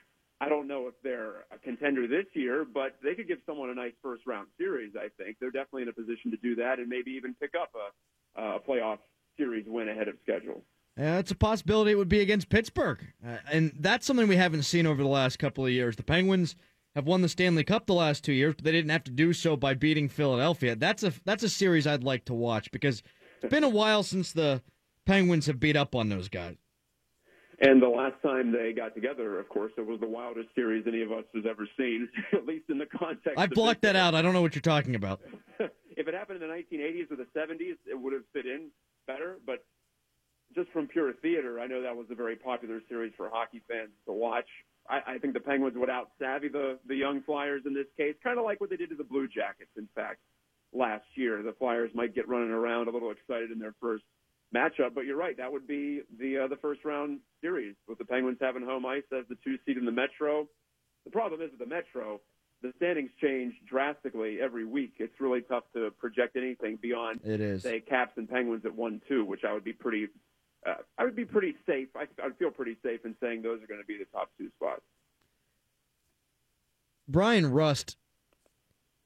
I 0.44 0.50
don't 0.50 0.68
know 0.68 0.88
if 0.88 0.94
they're 1.04 1.46
a 1.54 1.58
contender 1.64 2.06
this 2.06 2.26
year, 2.34 2.66
but 2.66 2.98
they 3.02 3.16
could 3.16 3.30
give 3.30 3.38
someone 3.46 3.70
a 3.70 3.74
nice 3.74 3.94
first 4.02 4.28
round 4.28 4.48
series. 4.58 4.92
I 4.94 5.08
think 5.18 5.38
they're 5.40 5.52
definitely 5.52 5.84
in 5.84 5.88
a 5.88 5.94
position 5.94 6.32
to 6.32 6.38
do 6.38 6.56
that 6.56 6.80
and 6.80 6.90
maybe 6.90 7.12
even 7.12 7.34
pick 7.40 7.52
up 7.60 7.72
a, 8.36 8.42
a 8.42 8.60
playoff 8.60 8.98
series 9.38 9.66
win 9.68 9.88
ahead 9.88 10.10
of 10.10 10.16
schedule. 10.22 10.66
Uh, 11.00 11.16
it's 11.18 11.32
a 11.32 11.36
possibility 11.36 11.92
it 11.92 11.98
would 11.98 12.10
be 12.10 12.20
against 12.20 12.50
Pittsburgh. 12.50 13.00
Uh, 13.26 13.38
and 13.50 13.72
that's 13.80 14.06
something 14.06 14.28
we 14.28 14.36
haven't 14.36 14.64
seen 14.64 14.86
over 14.86 15.02
the 15.02 15.08
last 15.08 15.40
couple 15.40 15.66
of 15.66 15.72
years. 15.72 15.96
The 15.96 16.04
Penguins 16.04 16.58
have 16.94 17.08
won 17.08 17.22
the 17.22 17.30
Stanley 17.30 17.64
Cup 17.64 17.86
the 17.86 17.94
last 17.94 18.26
two 18.26 18.34
years, 18.34 18.54
but 18.54 18.66
they 18.66 18.74
didn't 18.74 18.92
have 18.92 19.06
to 19.06 19.12
do 19.12 19.32
so 19.32 19.56
by 19.56 19.74
beating 19.74 20.10
Philadelphia. 20.10 20.76
That's 20.76 21.04
a 21.04 21.14
that's 21.24 21.44
a 21.44 21.50
series 21.50 21.88
I'd 21.88 22.04
like 22.04 22.26
to 22.26 22.34
watch 22.34 22.70
because 22.72 23.02
it's 23.42 23.50
been 23.50 23.64
a 23.64 23.70
while 23.70 24.04
since 24.04 24.34
the 24.34 24.62
Penguins 25.06 25.46
have 25.46 25.60
beat 25.62 25.78
up 25.78 25.96
on 25.96 26.10
those 26.10 26.28
guys. 26.28 26.58
And 27.64 27.82
the 27.82 27.88
last 27.88 28.16
time 28.22 28.52
they 28.52 28.74
got 28.74 28.94
together, 28.94 29.40
of 29.40 29.48
course, 29.48 29.72
it 29.78 29.88
was 29.88 29.98
the 30.02 30.08
wildest 30.08 30.50
series 30.54 30.84
any 30.86 31.02
of 31.02 31.14
us 31.14 31.24
has 31.34 31.46
ever 31.50 31.66
seen, 31.78 32.10
at 32.34 32.46
least 32.46 32.66
in 32.70 32.78
the 32.78 32.86
context. 32.86 33.38
I 33.38 33.48
blocked 33.48 33.84
that 33.84 33.96
out. 33.96 34.14
I 34.14 34.22
don't 34.22 34.34
know 34.34 34.42
what 34.42 34.54
you're 34.54 34.62
talking 34.62 34.96
about. 34.96 35.22
if 35.60 36.06
it 36.06 36.14
happened 36.14 36.44
in 36.44 36.50
the 36.50 36.54
1980s 36.54 37.10
or 37.10 37.16
the 37.16 37.28
70s, 37.34 37.78
it 37.90 37.98
would 37.98 38.12
have 38.12 38.24
fit 38.34 38.46
in 38.46 38.68
better. 39.08 39.38
But 39.46 39.64
just 40.54 40.72
from 40.72 40.88
pure 40.88 41.14
theater, 41.14 41.62
I 41.62 41.68
know 41.68 41.82
that 41.82 41.96
was 41.96 42.08
a 42.12 42.16
very 42.16 42.36
popular 42.36 42.82
series 42.90 43.14
for 43.16 43.30
hockey 43.32 43.62
fans 43.70 43.92
to 44.08 44.12
watch. 44.12 44.48
I, 44.90 45.00
I 45.08 45.18
think 45.20 45.34
the 45.34 45.40
Penguins 45.40 45.78
would 45.78 45.90
out 45.90 46.10
savvy 46.20 46.50
the 46.50 46.80
the 46.86 46.96
young 46.96 47.24
Flyers 47.24 47.62
in 47.66 47.74
this 47.74 47.88
case, 47.96 48.16
kind 48.22 48.38
of 48.38 48.44
like 48.44 48.60
what 48.60 48.72
they 48.72 48.76
did 48.76 48.90
to 48.90 48.98
the 48.98 49.06
Blue 49.06 49.30
Jackets. 49.30 49.72
In 49.78 49.88
fact, 49.96 50.20
last 50.74 51.06
year, 51.16 51.42
the 51.42 51.54
Flyers 51.54 51.92
might 51.94 52.14
get 52.14 52.28
running 52.28 52.52
around 52.52 52.90
a 52.90 52.92
little 52.92 53.12
excited 53.12 53.52
in 53.52 53.60
their 53.60 53.74
first 53.80 54.04
matchup. 54.54 54.94
But 54.94 55.06
you're 55.06 55.18
right, 55.18 55.38
that 55.38 55.52
would 55.52 55.68
be 55.68 56.02
the 56.20 56.40
uh, 56.40 56.48
the 56.48 56.58
first 56.58 56.86
round 56.86 57.20
series 57.42 57.76
with 57.88 57.98
the 57.98 58.06
Penguins 58.06 58.38
having 58.42 58.64
home 58.64 58.86
ice 58.86 59.04
as 59.12 59.26
the 59.30 59.36
two 59.44 59.58
seed 59.66 59.78
in 59.78 59.86
the 59.86 59.92
Metro. 59.92 60.48
The 61.06 61.12
problem 61.12 61.42
is 61.42 61.52
with 61.52 61.60
the 61.60 61.66
Metro, 61.66 62.22
the 62.62 62.72
standings 62.78 63.12
change 63.22 63.54
drastically 63.68 64.40
every 64.42 64.66
week. 64.66 64.94
It's 64.98 65.20
really 65.20 65.42
tough 65.42 65.64
to 65.74 65.92
project 66.00 66.36
anything 66.38 66.78
beyond 66.82 67.20
it 67.24 67.42
is 67.42 67.64
say 67.64 67.82
Caps 67.82 68.14
and 68.16 68.30
Penguins 68.30 68.66
at 68.66 68.74
one 68.74 69.02
two, 69.08 69.26
which 69.26 69.42
I 69.48 69.54
would 69.54 69.64
be 69.64 69.74
pretty. 69.74 70.08
Uh, 70.66 70.76
I 70.98 71.04
would 71.04 71.16
be 71.16 71.26
pretty 71.26 71.56
safe. 71.66 71.90
I, 71.96 72.04
I'd 72.24 72.38
feel 72.38 72.52
pretty 72.52 72.78
safe 72.84 73.02
in 73.04 73.16
saying 73.22 73.42
those 73.42 73.62
are 73.62 73.68
going 73.68 73.82
to 73.82 73.86
be 73.86 73.98
the 73.98 74.06
top 74.14 74.30
two 74.38 74.50
spots. 74.56 74.82
Bryan 77.06 77.52
Rust 77.52 77.98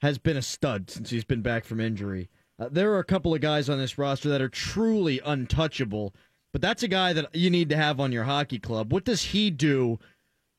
has 0.02 0.20
been 0.20 0.38
a 0.38 0.42
stud 0.44 0.92
since 0.92 1.10
he's 1.10 1.26
been 1.26 1.42
back 1.42 1.66
from 1.66 1.80
injury. 1.80 2.30
Uh, 2.60 2.70
there 2.72 2.92
are 2.94 3.00
a 3.00 3.04
couple 3.04 3.34
of 3.34 3.42
guys 3.42 3.70
on 3.70 3.78
this 3.78 3.98
roster 3.98 4.30
that 4.30 4.42
are 4.42 4.50
truly 4.50 5.22
untouchable, 5.24 6.14
but 6.52 6.62
that's 6.62 6.84
a 6.84 6.88
guy 6.88 7.14
that 7.14 7.34
you 7.36 7.50
need 7.50 7.70
to 7.70 7.78
have 7.78 8.00
on 8.00 8.12
your 8.12 8.24
hockey 8.24 8.58
club. 8.58 8.92
What 8.92 9.06
does 9.06 9.22
he 9.26 9.52
do 9.52 10.00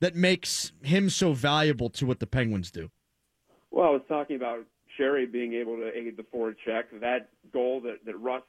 that 0.00 0.14
makes 0.14 0.72
him 0.82 1.10
so 1.10 1.32
valuable 1.32 1.90
to 1.90 2.06
what 2.06 2.20
the 2.20 2.26
Penguins 2.26 2.70
do? 2.70 2.90
Well, 3.70 3.88
I 3.88 3.90
was 3.90 4.02
talking 4.08 4.36
about 4.36 4.60
Sheary 4.98 5.30
being 5.30 5.54
able 5.54 5.76
to 5.76 5.90
aid 5.92 6.16
the 6.16 6.22
forecheck. 6.22 6.84
That 7.00 7.30
goal 7.52 7.80
that, 7.82 8.04
that 8.06 8.16
Rust 8.18 8.46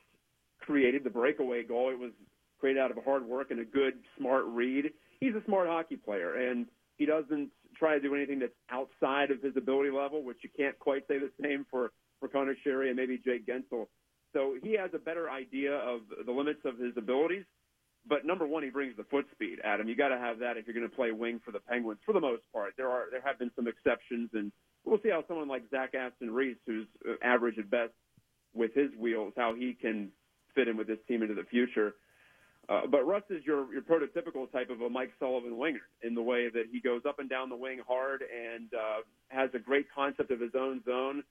created, 0.60 1.04
the 1.04 1.10
breakaway 1.10 1.64
goal, 1.64 1.90
it 1.90 2.00
was 2.00 2.12
created 2.60 2.80
out 2.80 2.92
of 2.92 3.04
hard 3.04 3.26
work 3.26 3.50
and 3.50 3.60
a 3.60 3.66
good, 3.66 3.94
smart 4.18 4.46
read. 4.46 4.92
He's 5.20 5.34
a 5.34 5.44
smart 5.46 5.68
hockey 5.68 5.96
player, 5.96 6.36
and 6.36 6.68
he 6.98 7.06
doesn't 7.06 7.50
try 7.76 7.96
to 7.96 8.00
do 8.00 8.14
anything 8.14 8.40
that's 8.40 8.54
outside 8.70 9.32
of 9.32 9.42
his 9.42 9.58
ability 9.58 9.90
level, 9.90 10.24
which 10.24 10.38
you 10.44 10.50
can't 10.56 10.78
quite 10.78 11.08
say 11.08 11.18
the 11.18 11.32
same 11.42 11.66
for 11.72 11.92
for 12.20 12.28
Connor 12.28 12.56
Sheary 12.66 12.88
and 12.88 12.96
maybe 12.96 13.18
Jake 13.18 13.46
Guentzel. 13.46 13.88
So 14.34 14.56
he 14.62 14.74
has 14.74 14.92
a 14.94 15.00
better 15.00 15.30
idea 15.30 15.74
of 15.74 16.02
the 16.26 16.32
limits 16.32 16.60
of 16.66 16.78
his 16.78 16.94
abilities. 16.98 17.46
But 18.08 18.26
number 18.26 18.48
one, 18.48 18.64
he 18.64 18.70
brings 18.70 18.96
the 18.96 19.04
foot 19.04 19.26
speed. 19.32 19.60
Adam, 19.64 19.88
you 19.88 19.96
got 19.96 20.10
to 20.10 20.18
have 20.18 20.40
that 20.40 20.58
if 20.58 20.66
you're 20.66 20.74
going 20.74 20.90
to 20.90 20.96
play 20.96 21.12
wing 21.12 21.42
for 21.44 21.52
the 21.52 21.60
Penguins. 21.60 22.00
For 22.06 22.14
the 22.14 22.22
most 22.22 22.44
part, 22.54 22.74
there 22.78 22.90
are 22.90 23.06
there 23.12 23.22
have 23.22 23.38
been 23.38 23.52
some 23.56 23.68
exceptions, 23.68 24.30
and 24.34 24.52
we'll 24.86 25.00
see 25.04 25.10
how 25.10 25.24
someone 25.28 25.48
like 25.48 25.64
Zach 25.70 25.94
Aston 25.94 26.32
Reese, 26.32 26.58
who's 26.66 26.88
uh, 27.08 27.14
average 27.22 27.58
at 27.58 27.70
best 27.70 27.92
with 28.54 28.74
his 28.74 28.90
wheels, 28.98 29.34
how 29.36 29.54
he 29.54 29.74
can 29.80 30.10
fit 30.56 30.68
in 30.68 30.78
with 30.78 30.88
this 30.88 30.98
team 31.08 31.22
into 31.22 31.36
the 31.36 31.44
future. 31.44 31.96
Uh, 32.70 32.82
but 32.90 33.06
Russ 33.06 33.24
is 33.30 33.44
your 33.46 33.72
your 33.74 33.82
prototypical 33.82 34.50
type 34.52 34.70
of 34.70 34.82
a 34.82 34.90
Mike 34.90 35.12
Sullivan 35.20 35.58
winger 35.58 35.82
in 36.02 36.16
the 36.16 36.22
way 36.22 36.50
that 36.50 36.66
he 36.72 36.80
goes 36.80 37.02
up 37.08 37.20
and 37.20 37.30
down 37.30 37.50
the 37.50 37.56
wing 37.56 37.82
hard 37.88 38.22
and 38.22 38.74
uh, 38.74 39.02
has 39.28 39.50
a 39.54 39.60
great 39.60 39.88
concept 39.94 40.32
of 40.32 40.40
his 40.40 40.52
own 40.58 40.84
zone 40.86 41.24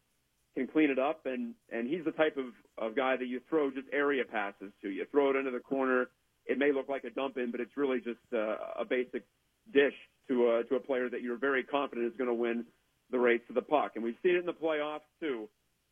can 0.56 0.66
clean 0.66 0.90
it 0.90 0.98
up, 0.98 1.26
and 1.26 1.54
and 1.70 1.88
he's 1.88 2.04
the 2.04 2.12
type 2.12 2.36
of, 2.36 2.46
of 2.78 2.96
guy 2.96 3.16
that 3.16 3.26
you 3.26 3.40
throw 3.48 3.70
just 3.70 3.86
area 3.92 4.24
passes 4.24 4.72
to. 4.82 4.88
You 4.88 5.06
throw 5.10 5.30
it 5.30 5.36
into 5.36 5.50
the 5.50 5.60
corner. 5.60 6.08
It 6.46 6.58
may 6.58 6.72
look 6.72 6.88
like 6.88 7.04
a 7.04 7.10
dump 7.10 7.36
in, 7.36 7.50
but 7.50 7.60
it's 7.60 7.76
really 7.76 7.98
just 7.98 8.20
uh, 8.32 8.56
a 8.78 8.84
basic 8.88 9.24
dish 9.72 9.94
to 10.28 10.50
a 10.50 10.64
to 10.64 10.76
a 10.76 10.80
player 10.80 11.08
that 11.08 11.22
you're 11.22 11.38
very 11.38 11.62
confident 11.62 12.06
is 12.06 12.16
going 12.16 12.28
to 12.28 12.34
win 12.34 12.64
the 13.10 13.18
race 13.18 13.40
to 13.48 13.54
the 13.54 13.62
puck. 13.62 13.92
And 13.94 14.04
we've 14.04 14.16
seen 14.22 14.34
it 14.34 14.40
in 14.40 14.46
the 14.46 14.52
playoffs 14.52 15.08
too. 15.20 15.48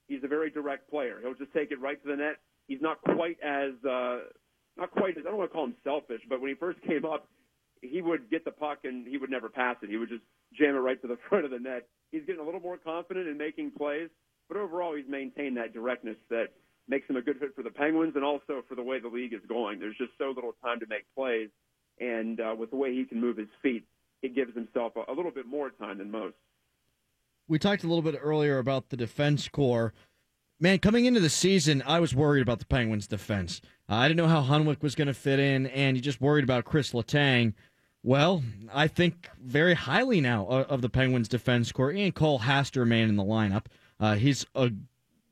He's 0.08 0.22
a 0.22 0.28
very 0.28 0.50
direct 0.50 0.88
player. 0.90 1.18
He'll 1.22 1.34
just 1.34 1.52
take 1.52 1.70
it 1.70 1.80
right 1.80 2.00
to 2.02 2.08
the 2.08 2.16
net. 2.16 2.36
He's 2.68 2.80
not 2.80 3.00
quite 3.02 3.38
as 3.42 3.72
uh, 3.88 4.20
not 4.76 4.90
quite 4.90 5.16
as 5.16 5.24
I 5.26 5.30
don't 5.30 5.38
want 5.38 5.50
to 5.50 5.54
call 5.54 5.64
him 5.64 5.76
selfish, 5.84 6.20
but 6.28 6.40
when 6.40 6.50
he 6.50 6.54
first 6.54 6.80
came 6.82 7.04
up, 7.04 7.28
he 7.80 8.02
would 8.02 8.30
get 8.30 8.44
the 8.44 8.50
puck 8.50 8.80
and 8.84 9.06
he 9.06 9.16
would 9.16 9.30
never 9.30 9.48
pass 9.48 9.76
it. 9.82 9.90
He 9.90 9.96
would 9.96 10.08
just 10.08 10.22
jam 10.54 10.74
it 10.74 10.78
right 10.78 11.00
to 11.02 11.08
the 11.08 11.18
front 11.28 11.44
of 11.44 11.50
the 11.50 11.58
net. 11.58 11.88
He's 12.12 12.22
getting 12.26 12.40
a 12.40 12.44
little 12.44 12.60
more 12.60 12.76
confident 12.78 13.28
in 13.28 13.36
making 13.36 13.72
plays. 13.72 14.08
But 14.48 14.58
overall, 14.58 14.94
he's 14.94 15.08
maintained 15.08 15.56
that 15.56 15.72
directness 15.72 16.16
that 16.30 16.48
makes 16.88 17.08
him 17.08 17.16
a 17.16 17.22
good 17.22 17.38
fit 17.38 17.54
for 17.54 17.62
the 17.62 17.70
Penguins 17.70 18.14
and 18.14 18.24
also 18.24 18.62
for 18.68 18.74
the 18.74 18.82
way 18.82 19.00
the 19.00 19.08
league 19.08 19.32
is 19.32 19.40
going. 19.48 19.80
There's 19.80 19.96
just 19.96 20.12
so 20.18 20.32
little 20.34 20.54
time 20.62 20.80
to 20.80 20.86
make 20.86 21.04
plays, 21.16 21.48
and 22.00 22.40
uh, 22.40 22.54
with 22.56 22.70
the 22.70 22.76
way 22.76 22.94
he 22.94 23.04
can 23.04 23.20
move 23.20 23.36
his 23.36 23.48
feet, 23.62 23.84
it 24.22 24.34
gives 24.34 24.54
himself 24.54 24.92
a, 24.96 25.10
a 25.10 25.14
little 25.14 25.32
bit 25.32 25.46
more 25.46 25.70
time 25.70 25.98
than 25.98 26.10
most. 26.10 26.36
We 27.48 27.58
talked 27.58 27.84
a 27.84 27.88
little 27.88 28.02
bit 28.02 28.18
earlier 28.20 28.58
about 28.58 28.90
the 28.90 28.96
defense 28.96 29.48
core. 29.48 29.92
Man, 30.58 30.78
coming 30.78 31.04
into 31.04 31.20
the 31.20 31.28
season, 31.28 31.82
I 31.86 32.00
was 32.00 32.14
worried 32.14 32.40
about 32.40 32.60
the 32.60 32.66
Penguins' 32.66 33.06
defense. 33.06 33.60
Uh, 33.88 33.96
I 33.96 34.08
didn't 34.08 34.16
know 34.16 34.26
how 34.26 34.42
Hunwick 34.42 34.82
was 34.82 34.94
going 34.94 35.08
to 35.08 35.14
fit 35.14 35.38
in, 35.38 35.66
and 35.66 35.96
you 35.96 36.02
just 36.02 36.20
worried 36.20 36.44
about 36.44 36.64
Chris 36.64 36.92
Letang. 36.92 37.52
Well, 38.02 38.42
I 38.72 38.88
think 38.88 39.28
very 39.40 39.74
highly 39.74 40.20
now 40.20 40.46
of 40.46 40.80
the 40.80 40.88
Penguins' 40.88 41.28
defense 41.28 41.72
core. 41.72 41.92
Ian 41.92 42.12
Cole 42.12 42.38
has 42.38 42.70
to 42.70 42.80
remain 42.80 43.08
in 43.08 43.16
the 43.16 43.24
lineup. 43.24 43.66
Uh, 43.98 44.14
he's 44.14 44.46
a 44.54 44.70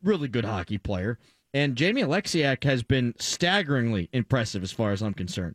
really 0.03 0.29
good 0.29 0.45
hockey 0.45 0.79
player. 0.79 1.19
And 1.53 1.77
Jamie 1.77 2.03
Oleksiak 2.03 2.65
has 2.65 2.83
been 2.83 3.15
staggeringly 3.19 4.09
impressive 4.13 4.63
as 4.63 4.73
far 4.73 4.93
as 4.93 5.03
I'm 5.03 5.15
concerned. 5.15 5.55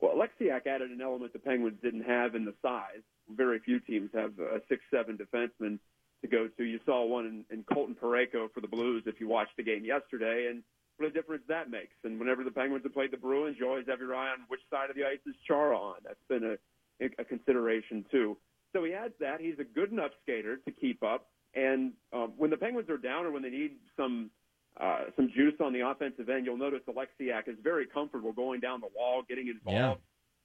Well, 0.00 0.14
Oleksiak 0.14 0.66
added 0.66 0.90
an 0.90 1.00
element 1.00 1.32
the 1.32 1.38
Penguins 1.38 1.78
didn't 1.82 2.04
have 2.04 2.34
in 2.34 2.44
the 2.44 2.54
size. 2.62 3.02
Very 3.28 3.58
few 3.58 3.80
teams 3.80 4.10
have 4.14 4.38
a 4.38 4.60
six-seven 4.68 5.18
defenseman 5.18 5.78
to 6.22 6.28
go 6.28 6.48
to. 6.56 6.64
You 6.64 6.78
saw 6.86 7.04
one 7.04 7.26
in, 7.26 7.44
in 7.50 7.64
Colton 7.64 7.96
Parayko 8.00 8.52
for 8.52 8.60
the 8.60 8.68
Blues 8.68 9.02
if 9.06 9.20
you 9.20 9.28
watched 9.28 9.56
the 9.56 9.64
game 9.64 9.84
yesterday, 9.84 10.48
and 10.50 10.62
what 10.98 11.08
a 11.08 11.10
difference 11.10 11.42
that 11.48 11.70
makes. 11.70 11.94
And 12.04 12.20
whenever 12.20 12.44
the 12.44 12.50
Penguins 12.50 12.84
have 12.84 12.94
played 12.94 13.10
the 13.10 13.16
Bruins, 13.16 13.56
you 13.58 13.68
always 13.68 13.86
have 13.88 13.98
your 13.98 14.14
eye 14.14 14.30
on 14.30 14.38
which 14.48 14.60
side 14.70 14.88
of 14.88 14.96
the 14.96 15.04
ice 15.04 15.18
is 15.26 15.34
Chara 15.46 15.76
on. 15.76 15.96
That's 16.04 16.16
been 16.28 16.56
a, 17.00 17.06
a 17.18 17.24
consideration 17.24 18.04
too. 18.10 18.36
So 18.72 18.84
he 18.84 18.94
adds 18.94 19.14
that. 19.20 19.40
He's 19.40 19.58
a 19.58 19.64
good 19.64 19.90
enough 19.90 20.12
skater 20.22 20.58
to 20.58 20.70
keep 20.70 21.02
up. 21.02 21.26
And 21.56 21.92
um, 22.12 22.34
when 22.36 22.50
the 22.50 22.56
Penguins 22.56 22.88
are 22.90 22.98
down 22.98 23.24
or 23.24 23.32
when 23.32 23.42
they 23.42 23.50
need 23.50 23.72
some 23.96 24.30
uh, 24.78 25.04
some 25.16 25.30
juice 25.34 25.54
on 25.58 25.72
the 25.72 25.80
offensive 25.80 26.28
end, 26.28 26.44
you'll 26.44 26.58
notice 26.58 26.80
Oleksiak 26.86 27.48
is 27.48 27.56
very 27.62 27.86
comfortable 27.86 28.32
going 28.32 28.60
down 28.60 28.82
the 28.82 28.88
wall, 28.94 29.22
getting 29.26 29.48
involved, 29.48 30.02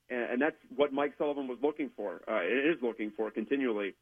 yeah. 0.10 0.18
and, 0.18 0.32
and 0.32 0.41
that's 0.41 0.56
what 0.74 0.94
Mike 0.94 1.13
Sullivan 1.18 1.50
was 1.50 1.58
looking 1.62 1.89
for. 1.98 2.22
Uh, 2.30 2.39
it 2.41 2.65
is 2.65 2.77
looking 2.82 3.12
for 3.18 3.30
continually 3.30 3.94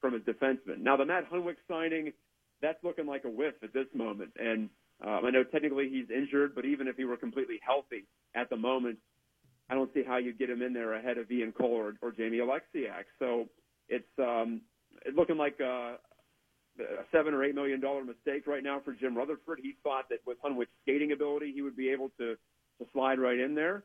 from 0.00 0.12
his 0.12 0.22
defenseman. 0.22 0.80
Now 0.80 0.98
the 0.98 1.06
Matt 1.06 1.30
Hunwick 1.32 1.56
signing, 1.66 2.12
that's 2.60 2.78
looking 2.84 3.06
like 3.06 3.24
a 3.24 3.30
whiff 3.30 3.54
at 3.62 3.72
this 3.72 3.86
moment. 3.94 4.32
And 4.38 4.68
um, 5.02 5.24
I 5.24 5.30
know 5.30 5.42
technically 5.42 5.88
he's 5.88 6.10
injured, 6.14 6.54
but 6.54 6.66
even 6.66 6.86
if 6.86 6.96
he 6.96 7.04
were 7.04 7.16
completely 7.16 7.58
healthy 7.64 8.04
at 8.34 8.50
the 8.50 8.56
moment, 8.56 8.98
I 9.70 9.74
don't 9.74 9.92
see 9.94 10.02
how 10.06 10.16
you 10.16 10.32
get 10.32 10.50
him 10.50 10.62
in 10.62 10.72
there 10.72 10.94
ahead 10.94 11.18
of 11.18 11.30
Ian 11.30 11.52
Cole 11.52 11.72
or, 11.72 11.94
or 12.02 12.12
Jamie 12.12 12.38
Oleksiak. 12.38 13.04
So 13.18 13.46
it's 13.88 14.08
um, 14.18 14.62
it's 15.04 15.16
looking 15.16 15.36
like 15.36 15.58
uh, 15.60 15.94
a 16.80 17.04
seven 17.12 17.34
or 17.34 17.44
eight 17.44 17.54
million 17.54 17.80
dollar 17.80 18.04
mistake 18.04 18.46
right 18.46 18.62
now 18.62 18.80
for 18.84 18.92
Jim 18.92 19.16
Rutherford. 19.16 19.60
He 19.62 19.74
thought 19.82 20.08
that 20.10 20.18
with 20.26 20.38
Hunwick's 20.42 20.70
skating 20.82 21.12
ability, 21.12 21.52
he 21.54 21.62
would 21.62 21.76
be 21.76 21.90
able 21.90 22.10
to 22.18 22.36
to 22.78 22.86
slide 22.92 23.18
right 23.18 23.38
in 23.38 23.54
there. 23.54 23.84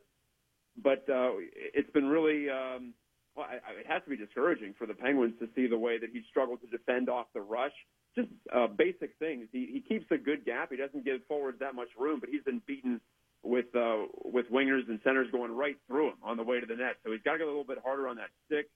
But 0.82 1.08
uh, 1.10 1.32
it's 1.56 1.90
been 1.92 2.08
really 2.08 2.50
um, 2.50 2.94
well, 3.36 3.48
I, 3.50 3.56
I, 3.56 3.80
it 3.80 3.88
has 3.88 4.04
to 4.04 4.10
be 4.10 4.18
discouraging 4.18 4.76
for 4.78 4.86
the 4.86 4.94
Penguins 4.94 5.34
to 5.40 5.48
see 5.56 5.68
the 5.68 5.78
way 5.78 5.98
that 5.98 6.10
he 6.12 6.22
struggled 6.30 6.62
to 6.62 6.68
defend 6.68 7.10
off 7.10 7.28
the 7.34 7.42
rush. 7.42 7.74
Just 8.16 8.30
uh, 8.56 8.68
basic 8.68 9.18
things. 9.18 9.48
He, 9.52 9.70
he 9.74 9.82
keeps 9.82 10.06
a 10.12 10.18
good 10.18 10.46
gap. 10.46 10.70
He 10.70 10.78
doesn't 10.78 11.04
give 11.04 11.22
forwards 11.28 11.60
that 11.60 11.74
much 11.74 11.90
room, 11.98 12.20
but 12.20 12.30
he's 12.30 12.44
been 12.44 12.62
beaten 12.68 13.02
with 13.42 13.66
uh, 13.76 14.06
with 14.24 14.50
wingers 14.52 14.88
and 14.88 15.00
centers 15.04 15.30
going 15.32 15.52
right 15.52 15.76
through 15.88 16.10
him 16.10 16.18
on 16.24 16.38
the 16.38 16.44
way 16.44 16.60
to 16.60 16.66
the 16.66 16.76
net. 16.76 16.98
So 17.04 17.12
he's 17.12 17.22
got 17.24 17.34
to 17.34 17.38
get 17.40 17.46
a 17.46 17.50
little 17.50 17.64
bit 17.64 17.80
harder 17.84 18.08
on 18.08 18.18
that 18.18 18.30
stick 18.46 18.70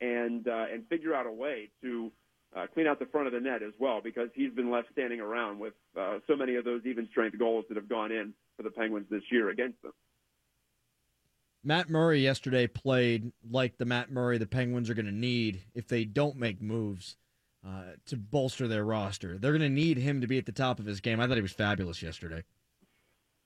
and 0.00 0.46
uh, 0.46 0.66
and 0.72 0.86
figure 0.88 1.14
out 1.14 1.26
a 1.26 1.32
way 1.32 1.70
to 1.82 2.12
uh, 2.56 2.66
clean 2.72 2.86
out 2.86 2.98
the 2.98 3.06
front 3.06 3.26
of 3.26 3.32
the 3.32 3.40
net 3.40 3.62
as 3.62 3.72
well 3.78 4.00
because 4.02 4.28
he's 4.34 4.52
been 4.52 4.70
left 4.70 4.88
standing 4.92 5.20
around 5.20 5.58
with 5.58 5.74
uh, 5.98 6.18
so 6.26 6.36
many 6.36 6.56
of 6.56 6.64
those 6.64 6.82
even 6.84 7.08
strength 7.10 7.38
goals 7.38 7.64
that 7.68 7.76
have 7.76 7.88
gone 7.88 8.12
in 8.12 8.34
for 8.56 8.62
the 8.62 8.70
Penguins 8.70 9.06
this 9.10 9.22
year 9.30 9.50
against 9.50 9.80
them. 9.82 9.92
Matt 11.64 11.88
Murray 11.88 12.20
yesterday 12.20 12.66
played 12.66 13.32
like 13.48 13.78
the 13.78 13.84
Matt 13.84 14.10
Murray 14.10 14.36
the 14.36 14.46
Penguins 14.46 14.90
are 14.90 14.94
going 14.94 15.06
to 15.06 15.12
need 15.12 15.62
if 15.74 15.86
they 15.86 16.04
don't 16.04 16.36
make 16.36 16.60
moves 16.60 17.16
uh, 17.66 17.92
to 18.06 18.16
bolster 18.16 18.66
their 18.66 18.84
roster. 18.84 19.38
They're 19.38 19.52
going 19.52 19.62
to 19.62 19.68
need 19.68 19.96
him 19.96 20.20
to 20.20 20.26
be 20.26 20.38
at 20.38 20.46
the 20.46 20.52
top 20.52 20.80
of 20.80 20.86
his 20.86 21.00
game. 21.00 21.20
I 21.20 21.28
thought 21.28 21.36
he 21.36 21.42
was 21.42 21.52
fabulous 21.52 22.02
yesterday. 22.02 22.42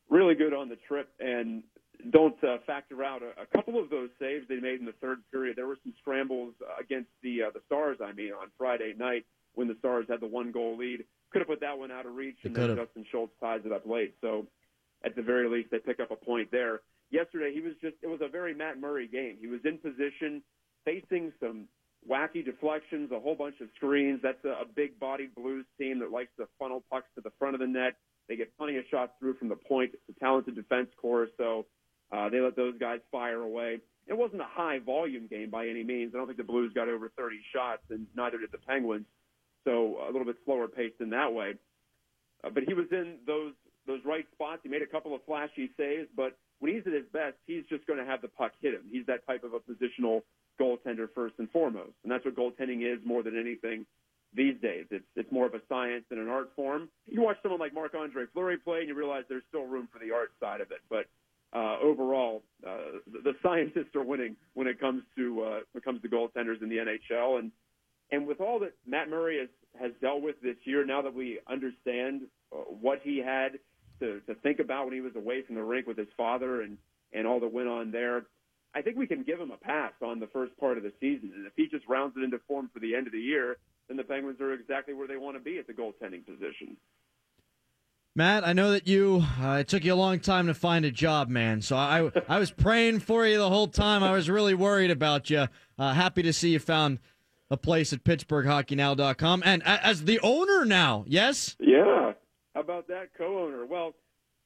Really 0.09 0.35
good 0.35 0.55
on 0.55 0.69
the 0.71 0.79
trip 0.89 1.11
and 1.21 1.63
don't 2.11 2.43
uh, 2.45 2.59
factor 2.67 3.03
out 3.03 3.23
a, 3.23 3.43
a 3.43 3.47
couple 3.47 3.81
of 3.81 3.91
those 3.91 4.11
saves 4.21 4.47
they 4.49 4.61
made 4.61 4.81
in 4.81 4.87
the 4.87 4.95
third 5.01 5.19
period. 5.31 5.57
There 5.57 5.67
were 5.67 5.79
some 5.83 5.95
scrambles 6.01 6.55
against 6.81 7.11
the 7.23 7.45
uh, 7.45 7.51
the 7.53 7.61
Stars. 7.67 7.99
I 8.03 8.13
mean, 8.13 8.33
on 8.33 8.49
Friday 8.59 8.95
night 8.97 9.25
when 9.55 9.69
the 9.69 9.77
Stars 9.79 10.07
had 10.09 10.21
the 10.21 10.27
one 10.27 10.53
goal 10.53 10.77
lead, 10.77 11.05
could 11.31 11.41
have 11.41 11.49
put 11.49 11.61
that 11.61 11.79
one 11.79 11.91
out 11.91 12.07
of 12.07 12.15
reach, 12.15 12.39
and 12.45 12.55
then 12.55 12.77
Justin 12.77 13.05
Schultz 13.11 13.33
ties 13.41 13.61
it 13.65 13.73
up 13.73 13.87
late. 13.87 14.15
So, 14.21 14.47
at 15.05 15.17
the 15.17 15.23
very 15.23 15.49
least, 15.49 15.71
they 15.71 15.79
pick 15.79 16.01
up 16.01 16.11
a 16.11 16.17
point 16.17 16.51
there. 16.51 16.81
Yesterday, 17.11 17.53
he 17.53 17.61
was 17.61 17.75
just 17.81 17.97
it 18.03 18.07
was 18.07 18.21
a 18.23 18.29
very 18.29 18.55
Matt 18.55 18.81
Murray 18.81 19.09
game. 19.09 19.37
He 19.41 19.47
was 19.47 19.61
in 19.65 19.79
position, 19.79 20.43
facing 20.85 21.33
some 21.41 21.69
wacky 22.09 22.45
deflections, 22.45 23.11
a 23.13 23.19
whole 23.19 23.35
bunch 23.35 23.57
of 23.61 23.69
screens. 23.77 24.21
That's 24.23 24.45
a, 24.45 24.63
a 24.63 24.65
big 24.75 24.99
bodied 24.99 25.35
Blues 25.35 25.67
team 25.79 26.01
that 26.01 26.11
likes 26.11 26.31
to 26.39 26.47
funnel 26.59 26.85
pucks 26.91 27.09
to 27.17 27.21
the 27.21 27.33
front 27.39 27.55
of 27.55 27.61
the 27.61 27.67
net. 27.67 27.97
They 28.29 28.37
get 28.37 28.57
plenty 28.57 28.77
of 28.77 28.85
shots 28.91 29.13
through 29.21 29.35
from 29.35 29.49
the 29.49 29.57
point. 29.57 29.93
It's 29.95 30.17
a 30.17 30.21
talented 30.21 30.57
defense 30.57 30.89
core, 31.01 31.29
so 31.37 31.67
uh, 32.13 32.29
they 32.29 32.41
let 32.41 32.57
those 32.57 32.75
guys 32.79 33.01
fire 33.11 33.41
away. 33.41 33.81
It 34.07 34.17
wasn't 34.17 34.41
a 34.43 34.49
high 34.49 34.79
volume 34.79 35.27
game 35.27 35.51
by 35.51 35.67
any 35.67 35.83
means. 35.83 36.13
I 36.15 36.19
don't 36.19 36.27
think 36.27 36.39
the 36.39 36.45
Blues 36.45 36.73
got 36.75 36.89
over 36.89 37.11
30 37.17 37.37
shots, 37.53 37.83
and 37.91 38.07
neither 38.17 38.39
did 38.39 38.53
the 38.53 38.59
Penguins. 38.59 39.07
So 39.65 39.99
a 40.05 40.11
little 40.13 40.25
bit 40.25 40.37
slower 40.45 40.69
paced 40.69 41.01
in 41.01 41.11
that 41.11 41.33
way. 41.33 41.55
Uh, 42.45 42.51
but 42.51 42.63
he 42.63 42.75
was 42.75 42.87
in 42.93 43.17
those 43.27 43.53
those 43.87 44.01
right 44.05 44.27
spots. 44.33 44.61
He 44.63 44.69
made 44.69 44.83
a 44.83 44.87
couple 44.87 45.15
of 45.15 45.25
flashy 45.25 45.71
saves, 45.77 46.09
but 46.17 46.37
when 46.59 46.75
he's 46.75 46.87
at 46.87 46.93
his 46.93 47.07
best, 47.13 47.37
he's 47.47 47.65
just 47.69 47.87
going 47.87 47.99
to 47.99 48.05
have 48.05 48.21
the 48.21 48.29
puck 48.29 48.53
hit 48.61 48.75
him. 48.75 48.83
He's 48.91 49.07
that 49.07 49.27
type 49.27 49.45
of 49.45 49.53
a 49.55 49.61
positional 49.61 50.23
goaltender 50.61 51.09
first 51.15 51.35
and 51.39 51.51
foremost, 51.51 51.93
and 52.03 52.11
that's 52.11 52.25
what 52.25 52.35
goaltending 52.35 52.83
is 52.83 52.99
more 53.05 53.23
than 53.23 53.39
anything 53.39 53.87
these 54.35 54.55
days. 54.61 54.87
It's 54.91 55.05
it's 55.17 55.31
more 55.33 55.47
of 55.47 55.55
a 55.55 55.61
science 55.69 56.05
than 56.11 56.19
an 56.19 56.29
art 56.29 56.51
form. 56.55 56.89
You 57.07 57.23
watch 57.23 57.39
someone 57.43 57.61
like 57.61 57.75
Marc 57.75 57.95
Andre 57.95 58.25
Fleury 58.33 58.59
play, 58.59 58.81
and 58.81 58.89
you 58.89 58.95
realize 58.95 59.25
there's 59.29 59.45
still 59.49 59.67
room 59.67 59.89
for 59.93 59.99
the 59.99 60.13
art 60.13 60.31
side 60.41 60.61
of 60.61 60.71
it. 60.71 60.81
But 60.89 61.07
uh, 61.53 61.77
overall, 61.83 62.43
uh, 62.67 63.01
the, 63.13 63.21
the 63.31 63.33
scientists 63.43 63.95
are 63.95 64.03
winning 64.03 64.37
when 64.55 64.67
it 64.67 64.81
comes 64.81 65.03
to 65.17 65.43
uh, 65.43 65.61
when 65.73 65.81
it 65.81 65.85
comes 65.85 66.03
to 66.03 66.09
goaltenders 66.09 66.63
in 66.63 66.69
the 66.69 66.77
NHL. 66.77 67.39
And 67.39 67.53
and 68.11 68.27
with 68.27 68.41
all 68.41 68.59
that 68.61 68.73
Matt 68.87 69.09
Murray 69.09 69.39
has 69.39 69.49
has 69.81 69.93
dealt 70.01 70.23
with 70.23 70.37
this 70.43 70.57
year, 70.65 70.85
now 70.85 71.03
that 71.03 71.15
we 71.15 71.39
understand 71.49 72.23
uh, 72.53 72.57
what 72.81 73.01
he 73.03 73.19
had 73.19 73.59
to 74.01 74.21
to 74.21 74.35
think 74.43 74.59
about 74.59 74.85
when 74.85 74.95
he 74.95 75.01
was 75.01 75.17
away 75.17 75.43
from 75.43 75.55
the 75.55 75.63
rink 75.63 75.87
with 75.87 75.99
his 75.99 76.09
father 76.17 76.63
and 76.63 76.79
and 77.13 77.27
all 77.27 77.41
that 77.41 77.53
went 77.53 77.69
on 77.69 77.91
there. 77.91 78.27
I 78.75 78.83
think 78.83 78.99
we 78.99 79.07
can 79.07 79.23
give 79.23 79.41
him 79.41 79.51
a 79.51 79.57
pass 79.57 79.93
on 80.03 80.21
the 80.21 80.27
first 80.27 80.55
part 80.59 80.77
of 80.77 80.83
the 80.83 80.93
season. 81.01 81.33
And 81.35 81.47
if 81.47 81.55
he 81.57 81.67
just 81.67 81.89
rounds 81.89 82.15
it 82.19 82.23
into 82.23 82.39
form 82.47 82.69
for 82.75 82.81
the 82.81 82.95
end 82.95 83.07
of 83.07 83.13
the 83.15 83.21
year, 83.21 83.57
then 83.89 83.97
the 83.97 84.05
Penguins 84.05 84.39
are 84.41 84.53
exactly 84.53 84.93
where 84.93 85.09
they 85.09 85.17
want 85.17 85.37
to 85.37 85.43
be 85.43 85.59
at 85.59 85.67
the 85.67 85.73
goaltending 85.73 86.27
position. 86.27 86.77
Matt, 88.17 88.49
I 88.49 88.55
know 88.55 88.71
that 88.71 88.89
you 88.89 89.23
uh, 89.39 89.59
it 89.61 89.69
took 89.69 89.85
you 89.85 89.93
a 89.93 89.95
long 89.95 90.21
time 90.21 90.47
to 90.47 90.55
find 90.55 90.87
a 90.87 90.91
job, 90.91 91.29
man. 91.29 91.61
So 91.61 91.77
I 91.77 92.11
I 92.27 92.39
was 92.39 92.51
praying 92.51 93.01
for 93.01 93.27
you 93.27 93.37
the 93.37 93.51
whole 93.51 93.69
time. 93.69 94.03
I 94.03 94.13
was 94.13 94.31
really 94.31 94.55
worried 94.55 94.91
about 94.91 95.29
you. 95.29 95.49
Uh, 95.79 95.93
happy 95.93 96.23
to 96.23 96.33
see 96.33 96.53
you 96.53 96.59
found 96.59 96.99
a 97.51 97.59
place 97.59 97.93
at 97.93 98.05
PittsburghHockeyNow.com 98.05 99.43
and 99.45 99.63
as 99.67 100.05
the 100.05 100.19
owner 100.21 100.65
now. 100.65 101.05
Yes. 101.07 101.57
Yeah. 101.61 102.13
How 102.55 102.61
about 102.63 102.89
that 102.89 103.11
co-owner? 103.19 103.67
Well, 103.67 103.95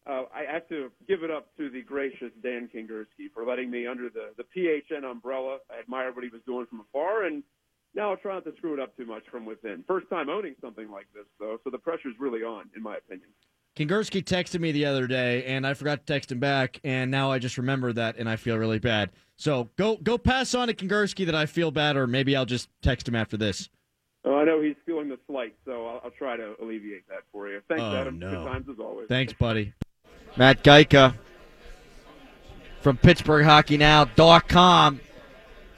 uh, 0.04 0.24
I 0.34 0.52
have 0.52 0.68
to 0.70 0.90
give 1.06 1.22
it 1.22 1.30
up 1.30 1.56
to 1.56 1.70
the 1.70 1.82
gracious 1.82 2.32
Dan 2.42 2.68
Kingerski 2.74 3.30
for 3.32 3.46
letting 3.46 3.70
me 3.70 3.86
under 3.86 4.08
the 4.08 4.32
the 4.36 4.42
PHN 4.42 5.04
umbrella. 5.08 5.58
I 5.70 5.78
admired 5.78 6.16
what 6.16 6.24
he 6.24 6.30
was 6.30 6.42
doing 6.44 6.66
from 6.66 6.80
afar, 6.80 7.22
and 7.24 7.44
now 7.94 8.10
I'll 8.10 8.16
try 8.16 8.34
not 8.34 8.44
to 8.46 8.52
screw 8.56 8.74
it 8.74 8.80
up 8.80 8.96
too 8.96 9.06
much 9.06 9.22
from 9.30 9.46
within. 9.46 9.84
First 9.86 10.10
time 10.10 10.28
owning 10.28 10.56
something 10.60 10.90
like 10.90 11.06
this, 11.14 11.26
though, 11.38 11.58
so 11.62 11.70
the 11.70 11.78
pressure's 11.78 12.16
really 12.18 12.40
on, 12.40 12.68
in 12.74 12.82
my 12.82 12.96
opinion. 12.96 13.28
Kingerski 13.76 14.22
texted 14.22 14.60
me 14.60 14.72
the 14.72 14.84
other 14.84 15.06
day, 15.06 15.44
and 15.44 15.66
I 15.66 15.74
forgot 15.74 16.06
to 16.06 16.12
text 16.12 16.32
him 16.32 16.40
back, 16.40 16.80
and 16.84 17.10
now 17.10 17.30
I 17.30 17.38
just 17.38 17.56
remember 17.56 17.92
that, 17.92 18.16
and 18.18 18.28
I 18.28 18.36
feel 18.36 18.56
really 18.56 18.78
bad. 18.78 19.10
So 19.36 19.70
go 19.76 19.96
go 19.96 20.18
pass 20.18 20.54
on 20.54 20.68
to 20.68 20.74
Kingerski 20.74 21.24
that 21.26 21.34
I 21.34 21.46
feel 21.46 21.70
bad, 21.70 21.96
or 21.96 22.06
maybe 22.06 22.36
I'll 22.36 22.46
just 22.46 22.68
text 22.82 23.08
him 23.08 23.14
after 23.14 23.36
this. 23.36 23.70
Oh, 24.24 24.36
I 24.36 24.44
know 24.44 24.60
he's 24.60 24.76
feeling 24.84 25.08
the 25.08 25.18
slight, 25.26 25.54
so 25.64 25.86
I'll, 25.86 26.00
I'll 26.04 26.10
try 26.10 26.36
to 26.36 26.54
alleviate 26.60 27.08
that 27.08 27.22
for 27.32 27.48
you. 27.48 27.62
Thanks, 27.68 27.82
oh, 27.82 27.96
Adam. 27.96 28.18
No. 28.18 28.30
Good 28.30 28.44
times 28.44 28.66
as 28.70 28.78
always. 28.78 29.08
Thanks, 29.08 29.32
buddy. 29.32 29.72
Matt 30.36 30.62
Gajtka 30.62 31.14
from 32.82 32.98
PittsburghHockeyNow.com 32.98 35.00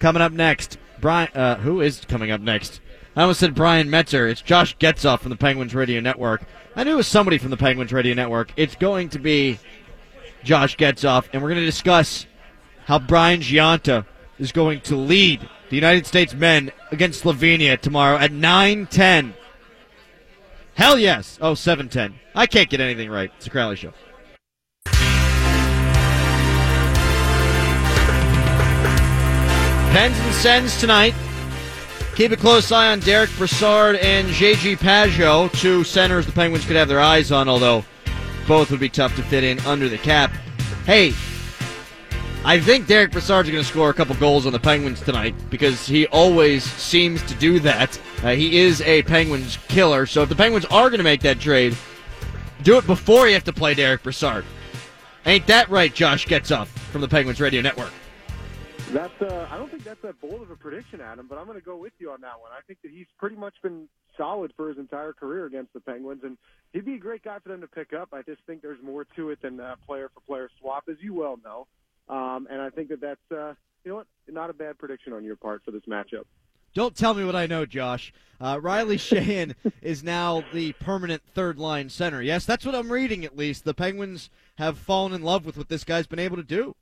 coming 0.00 0.22
up 0.22 0.32
next. 0.32 0.78
Brian, 1.00 1.28
uh, 1.34 1.56
who 1.56 1.80
is 1.80 2.02
coming 2.06 2.30
up 2.30 2.40
next? 2.40 2.80
I 3.14 3.22
almost 3.22 3.40
said 3.40 3.54
Brian 3.54 3.88
Metzer. 3.88 4.30
It's 4.30 4.40
Josh 4.40 4.74
Getzoff 4.78 5.20
from 5.20 5.28
the 5.28 5.36
Penguins 5.36 5.74
Radio 5.74 6.00
Network. 6.00 6.44
I 6.74 6.84
knew 6.84 6.92
it 6.92 6.96
was 6.96 7.06
somebody 7.06 7.36
from 7.36 7.50
the 7.50 7.58
Penguins 7.58 7.92
Radio 7.92 8.14
Network. 8.14 8.52
It's 8.56 8.74
going 8.74 9.10
to 9.10 9.18
be 9.18 9.58
Josh 10.42 10.78
Getzoff, 10.78 11.28
and 11.32 11.42
we're 11.42 11.50
going 11.50 11.60
to 11.60 11.66
discuss 11.66 12.26
how 12.86 12.98
Brian 12.98 13.40
Gionta 13.40 14.06
is 14.38 14.50
going 14.50 14.80
to 14.82 14.96
lead 14.96 15.46
the 15.68 15.76
United 15.76 16.06
States 16.06 16.32
men 16.32 16.72
against 16.90 17.22
Slovenia 17.22 17.78
tomorrow 17.78 18.16
at 18.16 18.32
9:10. 18.32 19.34
Hell 20.74 20.98
yes. 20.98 21.38
Oh, 21.42 21.52
7:10. 21.52 22.14
I 22.34 22.46
can't 22.46 22.70
get 22.70 22.80
anything 22.80 23.10
right. 23.10 23.30
It's 23.36 23.46
a 23.46 23.50
Crowley 23.50 23.76
show. 23.76 23.92
Pens 29.92 30.18
and 30.18 30.34
Sens 30.36 30.80
tonight. 30.80 31.12
Keep 32.14 32.32
a 32.32 32.36
close 32.36 32.70
eye 32.70 32.92
on 32.92 33.00
Derek 33.00 33.30
Brassard 33.38 33.96
and 33.96 34.28
JG 34.28 34.76
Pageau, 34.76 35.50
two 35.58 35.82
centers 35.82 36.26
the 36.26 36.32
Penguins 36.32 36.66
could 36.66 36.76
have 36.76 36.86
their 36.86 37.00
eyes 37.00 37.32
on, 37.32 37.48
although 37.48 37.84
both 38.46 38.70
would 38.70 38.80
be 38.80 38.90
tough 38.90 39.16
to 39.16 39.22
fit 39.22 39.42
in 39.42 39.58
under 39.60 39.88
the 39.88 39.96
cap. 39.96 40.30
Hey, 40.84 41.14
I 42.44 42.60
think 42.60 42.86
Derek 42.86 43.12
Brassard's 43.12 43.48
going 43.48 43.62
to 43.62 43.68
score 43.68 43.88
a 43.88 43.94
couple 43.94 44.14
goals 44.16 44.44
on 44.44 44.52
the 44.52 44.58
Penguins 44.58 45.00
tonight 45.00 45.34
because 45.48 45.86
he 45.86 46.06
always 46.08 46.64
seems 46.64 47.22
to 47.22 47.34
do 47.36 47.58
that. 47.60 47.98
Uh, 48.22 48.34
he 48.34 48.58
is 48.58 48.82
a 48.82 49.02
Penguins 49.04 49.56
killer, 49.68 50.04
so 50.04 50.22
if 50.22 50.28
the 50.28 50.36
Penguins 50.36 50.66
are 50.66 50.90
going 50.90 50.98
to 50.98 51.04
make 51.04 51.22
that 51.22 51.40
trade, 51.40 51.74
do 52.62 52.76
it 52.76 52.86
before 52.86 53.26
you 53.26 53.32
have 53.32 53.44
to 53.44 53.54
play 53.54 53.72
Derek 53.72 54.02
Brassard. 54.02 54.44
Ain't 55.24 55.46
that 55.46 55.70
right, 55.70 55.94
Josh 55.94 56.26
Getzoff 56.26 56.66
from 56.66 57.00
the 57.00 57.08
Penguins 57.08 57.40
Radio 57.40 57.62
Network? 57.62 57.92
That's 58.92 59.22
uh, 59.22 59.48
I 59.50 59.56
don't 59.56 59.70
think 59.70 59.84
that's 59.84 60.02
that 60.02 60.20
bold 60.20 60.42
of 60.42 60.50
a 60.50 60.56
prediction, 60.56 61.00
Adam, 61.00 61.26
but 61.26 61.38
I'm 61.38 61.46
going 61.46 61.58
to 61.58 61.64
go 61.64 61.76
with 61.76 61.94
you 61.98 62.10
on 62.10 62.20
that 62.20 62.38
one. 62.38 62.50
I 62.52 62.60
think 62.66 62.82
that 62.82 62.90
he's 62.90 63.06
pretty 63.18 63.36
much 63.36 63.54
been 63.62 63.88
solid 64.18 64.52
for 64.54 64.68
his 64.68 64.76
entire 64.76 65.14
career 65.14 65.46
against 65.46 65.72
the 65.72 65.80
Penguins, 65.80 66.20
and 66.24 66.36
he'd 66.74 66.84
be 66.84 66.96
a 66.96 66.98
great 66.98 67.22
guy 67.22 67.38
for 67.38 67.48
them 67.48 67.62
to 67.62 67.66
pick 67.66 67.94
up. 67.94 68.10
I 68.12 68.20
just 68.20 68.42
think 68.46 68.60
there's 68.60 68.82
more 68.82 69.06
to 69.16 69.30
it 69.30 69.40
than 69.40 69.58
a 69.60 69.76
player 69.86 70.10
for 70.12 70.20
player 70.20 70.50
swap, 70.60 70.84
as 70.90 70.96
you 71.00 71.14
well 71.14 71.38
know. 71.42 71.66
Um, 72.14 72.46
and 72.50 72.60
I 72.60 72.68
think 72.68 72.90
that 72.90 73.00
that's 73.00 73.32
uh, 73.32 73.54
you 73.82 73.92
know 73.92 73.94
what, 73.94 74.06
not 74.28 74.50
a 74.50 74.52
bad 74.52 74.76
prediction 74.76 75.14
on 75.14 75.24
your 75.24 75.36
part 75.36 75.62
for 75.64 75.70
this 75.70 75.84
matchup. 75.88 76.24
Don't 76.74 76.94
tell 76.94 77.14
me 77.14 77.24
what 77.24 77.36
I 77.36 77.46
know, 77.46 77.64
Josh. 77.64 78.12
Uh, 78.38 78.58
Riley 78.60 78.96
Sheahan 78.98 79.54
is 79.80 80.04
now 80.04 80.44
the 80.52 80.72
permanent 80.74 81.22
third 81.34 81.58
line 81.58 81.88
center. 81.88 82.20
Yes, 82.20 82.44
that's 82.44 82.66
what 82.66 82.74
I'm 82.74 82.92
reading 82.92 83.24
at 83.24 83.38
least. 83.38 83.64
The 83.64 83.72
Penguins 83.72 84.28
have 84.56 84.76
fallen 84.76 85.14
in 85.14 85.22
love 85.22 85.46
with 85.46 85.56
what 85.56 85.70
this 85.70 85.82
guy's 85.82 86.06
been 86.06 86.18
able 86.18 86.36
to 86.36 86.42
do. 86.42 86.76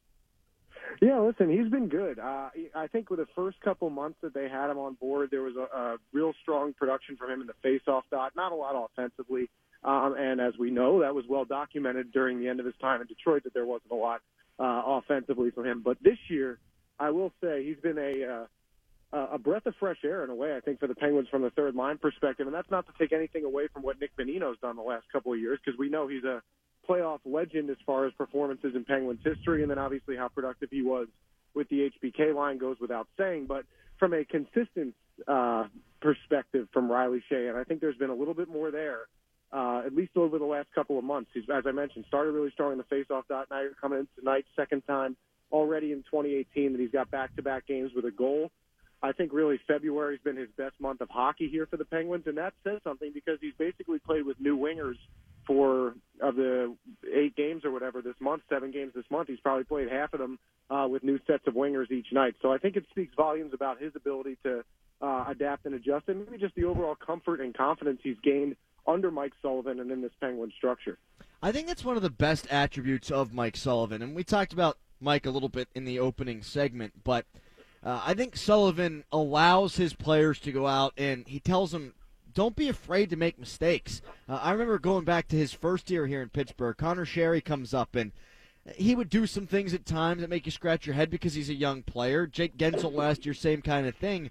Yeah, 1.01 1.21
listen, 1.21 1.51
he's 1.51 1.71
been 1.71 1.89
good. 1.89 2.19
Uh, 2.19 2.51
I 2.75 2.87
think 2.89 3.11
with 3.11 3.21
the 3.21 3.29
first 3.35 3.61
couple 3.61 3.89
months 3.91 4.19
that 4.23 4.35
they 4.35 4.49
had 4.49 4.71
him 4.71 4.79
on 4.79 4.95
board, 4.95 5.31
there 5.31 5.43
was 5.43 5.55
a, 5.57 5.77
a 5.77 5.97
real 6.13 6.33
strong 6.43 6.73
production 6.73 7.17
from 7.17 7.31
him 7.31 7.41
in 7.41 7.47
the 7.47 7.55
face-off 7.63 8.05
dot. 8.11 8.33
Not 8.37 8.53
a 8.53 8.55
lot 8.55 8.75
offensively, 8.75 9.49
um, 9.83 10.15
and 10.19 10.41
as 10.41 10.55
we 10.59 10.71
know, 10.71 11.01
that 11.01 11.15
was 11.15 11.25
well 11.29 11.45
documented 11.45 12.13
during 12.13 12.39
the 12.41 12.49
end 12.49 12.61
of 12.61 12.67
his 12.67 12.75
time 12.81 13.01
in 13.01 13.07
Detroit 13.07 13.45
that 13.45 13.55
there 13.55 13.65
wasn't 13.65 13.93
a 13.93 13.97
lot 13.97 14.21
uh, 14.59 14.83
offensively 14.87 15.51
from 15.51 15.67
him. 15.67 15.83
But 15.83 15.99
this 16.03 16.19
year, 16.29 16.59
I 16.99 17.11
will 17.11 17.33
say 17.43 17.65
he's 17.65 17.79
been 17.79 17.99
a 17.99 18.25
uh, 18.33 18.47
a 19.13 19.39
breath 19.39 19.67
of 19.67 19.75
fresh 19.81 19.99
air 20.05 20.23
in 20.23 20.31
a 20.31 20.35
way. 20.35 20.57
I 20.57 20.61
think 20.61 20.79
for 20.79 20.87
the 20.87 20.95
Penguins 20.95 21.29
from 21.29 21.43
the 21.43 21.51
third 21.51 21.75
line 21.75 21.99
perspective, 21.99 22.47
and 22.47 22.55
that's 22.55 22.71
not 22.71 22.87
to 22.87 22.93
take 22.99 23.13
anything 23.13 23.45
away 23.45 23.69
from 23.73 23.83
what 23.83 24.01
Nick 24.01 24.17
Bonino's 24.17 24.59
done 24.61 24.77
the 24.77 24.83
last 24.83 25.07
couple 25.13 25.33
of 25.33 25.39
years 25.39 25.59
because 25.65 25.79
we 25.79 25.89
know 25.89 26.07
he's 26.07 26.25
a 26.25 26.43
playoff 26.91 27.21
legend 27.25 27.71
as 27.71 27.77
far 27.87 28.07
as 28.07 28.13
performances 28.15 28.75
in 28.75 28.85
Penguins 28.85 29.21
history, 29.25 29.63
and 29.63 29.71
then 29.71 29.79
obviously 29.79 30.17
how 30.17 30.29
productive 30.29 30.71
he 30.71 30.83
was 30.83 31.07
with 31.55 31.69
the 31.69 31.91
HBK 32.03 32.35
line 32.35 32.59
goes 32.59 32.77
without 32.81 33.07
saying. 33.17 33.47
But 33.47 33.65
from 33.99 34.13
a 34.13 34.25
consistent 34.25 34.95
uh, 35.29 35.65
perspective 36.01 36.69
from 36.73 36.91
Riley 36.91 37.23
Sheahan, 37.31 37.55
I 37.55 37.65
think 37.65 37.81
there's 37.81 37.97
been 37.97 38.11
a 38.11 38.15
little 38.15 38.35
bit 38.35 38.49
more 38.49 38.71
there, 38.71 39.03
uh, 39.53 39.83
at 39.87 39.95
least 39.95 40.17
over 40.17 40.39
the 40.39 40.45
last 40.45 40.69
couple 40.75 40.99
of 40.99 41.05
months. 41.05 41.31
He's, 41.33 41.45
as 41.55 41.65
I 41.67 41.73
mentioned, 41.73 42.07
started 42.09 42.33
really 42.33 42.51
strong 42.51 42.73
in 42.73 42.79
the 42.79 42.85
faceoff 42.85 43.23
dot. 43.29 43.47
Now 43.51 43.61
you're 43.61 43.75
coming 43.81 44.01
in 44.01 44.09
tonight, 44.19 44.45
second 44.57 44.83
time 44.87 45.17
already 45.53 45.93
in 45.93 45.99
2018 46.05 46.73
that 46.73 46.81
he's 46.81 46.93
got 46.93 47.11
back-to-back 47.11 47.67
games 47.67 47.91
with 47.95 48.05
a 48.05 48.11
goal. 48.11 48.51
I 49.03 49.13
think 49.13 49.33
really 49.33 49.59
February's 49.67 50.21
been 50.23 50.37
his 50.37 50.51
best 50.57 50.75
month 50.79 51.01
of 51.01 51.09
hockey 51.09 51.49
here 51.49 51.67
for 51.67 51.77
the 51.77 51.85
Penguins, 51.85 52.25
and 52.27 52.37
that 52.39 52.53
says 52.63 52.81
something 52.85 53.11
because 53.13 53.39
he's 53.41 53.55
basically 53.59 53.99
played 53.99 54.25
with 54.27 54.39
new 54.39 54.57
wingers 54.57 54.97
for 55.51 55.95
of 56.21 56.37
the 56.37 56.77
eight 57.13 57.35
games 57.35 57.65
or 57.65 57.73
whatever 57.73 58.01
this 58.01 58.15
month, 58.21 58.41
seven 58.49 58.71
games 58.71 58.93
this 58.95 59.05
month. 59.11 59.27
He's 59.27 59.41
probably 59.41 59.65
played 59.65 59.91
half 59.91 60.15
of 60.15 60.21
them 60.21 60.39
uh, 60.71 60.87
with 60.89 61.03
new 61.03 61.19
sets 61.27 61.45
of 61.49 61.55
wingers 61.55 61.91
each 61.91 62.07
night. 62.13 62.37
So 62.41 62.53
I 62.53 62.59
think 62.59 62.77
it 62.77 62.85
speaks 62.89 63.13
volumes 63.17 63.53
about 63.53 63.83
his 63.83 63.91
ability 63.97 64.37
to 64.45 64.63
uh, 65.01 65.25
adapt 65.27 65.67
and 65.67 65.75
adjust, 65.75 66.07
and 66.07 66.25
maybe 66.25 66.39
just 66.39 66.55
the 66.55 66.67
overall 66.67 66.95
comfort 66.95 67.41
and 67.41 67.53
confidence 67.53 67.99
he's 68.01 68.19
gained 68.23 68.55
under 68.87 69.11
Mike 69.11 69.33
Sullivan 69.43 69.81
and 69.81 69.91
in 69.91 70.03
this 70.03 70.13
Penguin 70.21 70.53
structure. 70.57 70.99
I 71.43 71.51
think 71.51 71.67
that's 71.67 71.85
one 71.85 71.97
of 71.97 72.03
the 72.03 72.11
best 72.11 72.47
attributes 72.49 73.11
of 73.11 73.35
Mike 73.35 73.57
Sullivan, 73.57 74.03
and 74.03 74.15
we 74.15 74.23
talked 74.23 74.53
about 74.53 74.79
Mike 75.01 75.27
a 75.27 75.31
little 75.31 75.49
bit 75.49 75.67
in 75.75 75.85
the 75.85 75.99
opening 75.99 76.43
segment, 76.43 76.93
but 77.03 77.27
uh, 77.83 78.03
I 78.07 78.15
think 78.15 78.37
Sullivan 78.37 79.03
allows 79.11 79.77
his 79.77 79.95
players 79.95 80.39
to 80.41 80.53
go 80.53 80.69
out 80.69 80.93
and 80.97 81.27
he 81.27 81.41
tells 81.41 81.73
them, 81.73 81.95
don't 82.35 82.57
be 82.57 82.69
afraid 82.69 83.11
to 83.11 83.17
make 83.17 83.39
mistakes. 83.39 84.03
Uh, 84.29 84.41
I 84.43 84.53
remember 84.53 84.79
going 84.79 85.05
back 85.05 85.29
to 85.29 85.37
his 85.37 85.53
first 85.53 85.91
year 85.91 86.07
here 86.07 86.23
in 86.23 86.29
Pittsburgh. 86.29 86.77
Connor 86.77 87.07
Sheary 87.07 87.45
comes 87.45 87.75
up 87.75 87.95
and 87.95 88.13
he 88.77 88.95
would 88.95 89.09
do 89.09 89.27
some 89.27 89.47
things 89.47 89.75
at 89.75 89.87
times 89.87 90.21
that 90.21 90.31
make 90.31 90.47
you 90.47 90.53
scratch 90.53 90.87
your 90.87 90.95
head 90.95 91.11
because 91.11 91.35
he's 91.35 91.51
a 91.51 91.55
young 91.55 91.83
player. 91.83 92.27
Jake 92.27 92.57
Guentzel 92.57 92.93
last 92.93 93.25
year, 93.25 93.35
same 93.35 93.63
kind 93.63 93.87
of 93.87 93.97
thing. 93.97 94.31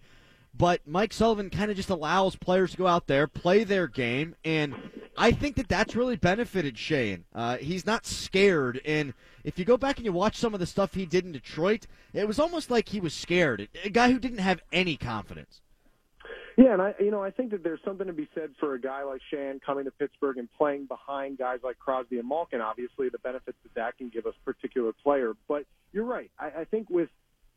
But 0.58 0.82
Mike 0.86 1.14
Sullivan 1.14 1.50
kind 1.50 1.70
of 1.70 1.78
just 1.78 1.90
allows 1.90 2.36
players 2.36 2.72
to 2.72 2.78
go 2.78 2.88
out 2.88 3.08
there, 3.08 3.28
play 3.28 3.64
their 3.64 3.88
game, 3.88 4.36
and 4.44 4.76
I 5.16 5.32
think 5.32 5.56
that 5.58 5.70
that's 5.70 5.96
really 5.96 6.16
benefited 6.16 6.76
Sheahan. 6.76 7.24
Uh, 7.34 7.58
he's 7.58 7.86
not 7.86 8.06
scared, 8.06 8.82
and 8.84 9.14
if 9.44 9.60
you 9.60 9.66
go 9.66 9.78
back 9.78 9.98
and 9.98 10.06
you 10.06 10.12
watch 10.12 10.38
some 10.38 10.56
of 10.56 10.60
the 10.60 10.66
stuff 10.66 10.96
he 10.96 11.06
did 11.06 11.24
in 11.24 11.32
Detroit, 11.32 11.86
it 12.14 12.28
was 12.28 12.40
almost 12.40 12.72
like 12.72 12.90
he 12.90 13.00
was 13.00 13.14
scared. 13.14 13.70
A 13.84 13.90
guy 13.90 14.12
who 14.12 14.20
didn't 14.20 14.40
have 14.40 14.62
any 14.72 14.98
confidence. 14.98 15.62
Yeah, 16.60 16.74
and 16.74 16.82
I, 16.82 16.94
you 17.00 17.10
know, 17.10 17.24
I 17.24 17.32
think 17.32 17.52
that 17.52 17.64
there's 17.64 17.80
something 17.86 18.08
to 18.08 18.12
be 18.12 18.28
said 18.36 18.50
for 18.60 18.74
a 18.74 18.82
guy 18.82 19.04
like 19.04 19.22
Sheahan 19.32 19.62
coming 19.66 19.86
to 19.86 19.92
Pittsburgh 19.92 20.38
and 20.38 20.50
playing 20.58 20.88
behind 20.88 21.38
guys 21.38 21.60
like 21.64 21.80
Crosby 21.80 22.20
and 22.20 22.28
Malkin. 22.28 22.60
Obviously, 22.60 23.08
the 23.08 23.18
benefits 23.20 23.58
that 23.64 23.74
that 23.76 23.98
can 23.98 24.10
give 24.10 24.26
us 24.26 24.34
particular 24.44 24.92
player. 24.92 25.36
But 25.48 25.64
you're 25.94 26.04
right. 26.04 26.30
I, 26.38 26.48
I 26.48 26.64
think 26.66 26.90
with 26.90 27.08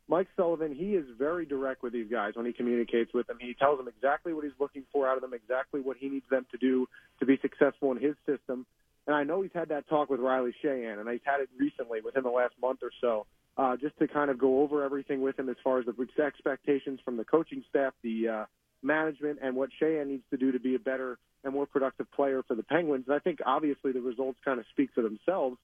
Mike 0.07 0.29
Sullivan, 0.37 0.73
he 0.73 0.95
is 0.95 1.03
very 1.19 1.45
direct 1.45 1.83
with 1.83 1.91
these 1.91 2.09
guys 2.09 2.35
when 2.35 2.45
he 2.45 2.53
communicates 2.53 3.13
with 3.13 3.27
them. 3.27 3.39
He 3.41 3.53
tells 3.55 3.77
them 3.77 3.89
exactly 3.89 4.31
what 4.31 4.45
he's 4.45 4.53
looking 4.57 4.85
for 4.93 5.05
out 5.05 5.17
of 5.17 5.21
them, 5.21 5.33
exactly 5.33 5.81
what 5.81 5.97
he 5.97 6.07
needs 6.07 6.25
them 6.31 6.45
to 6.51 6.57
do 6.57 6.87
to 7.19 7.25
be 7.25 7.37
successful 7.41 7.91
in 7.91 7.97
his 7.97 8.15
system. 8.25 8.65
And 9.05 9.13
I 9.17 9.25
know 9.25 9.41
he's 9.41 9.51
had 9.53 9.67
that 9.67 9.89
talk 9.89 10.09
with 10.09 10.21
Riley 10.21 10.55
Sheahan, 10.63 11.01
and 11.01 11.09
he's 11.09 11.19
had 11.25 11.41
it 11.41 11.49
recently 11.59 11.99
within 11.99 12.23
the 12.23 12.29
last 12.29 12.53
month 12.61 12.79
or 12.81 12.91
so, 13.01 13.25
uh, 13.57 13.75
just 13.75 13.99
to 13.99 14.07
kind 14.07 14.31
of 14.31 14.37
go 14.37 14.61
over 14.61 14.81
everything 14.81 15.19
with 15.19 15.37
him 15.37 15.49
as 15.49 15.57
far 15.61 15.79
as 15.79 15.85
the 15.87 16.23
expectations 16.23 17.01
from 17.03 17.17
the 17.17 17.25
coaching 17.25 17.65
staff, 17.69 17.93
the 18.01 18.29
uh, 18.29 18.45
management 18.83 19.39
and 19.41 19.55
what 19.55 19.69
Sheahan 19.81 20.07
needs 20.07 20.23
to 20.31 20.37
do 20.37 20.51
to 20.51 20.59
be 20.59 20.75
a 20.75 20.79
better 20.79 21.17
and 21.43 21.53
more 21.53 21.65
productive 21.65 22.11
player 22.11 22.43
for 22.47 22.55
the 22.55 22.63
Penguins. 22.63 23.05
And 23.07 23.15
I 23.15 23.19
think 23.19 23.39
obviously 23.45 23.91
the 23.91 24.01
results 24.01 24.39
kind 24.45 24.59
of 24.59 24.65
speak 24.71 24.89
for 24.95 25.01
themselves, 25.01 25.57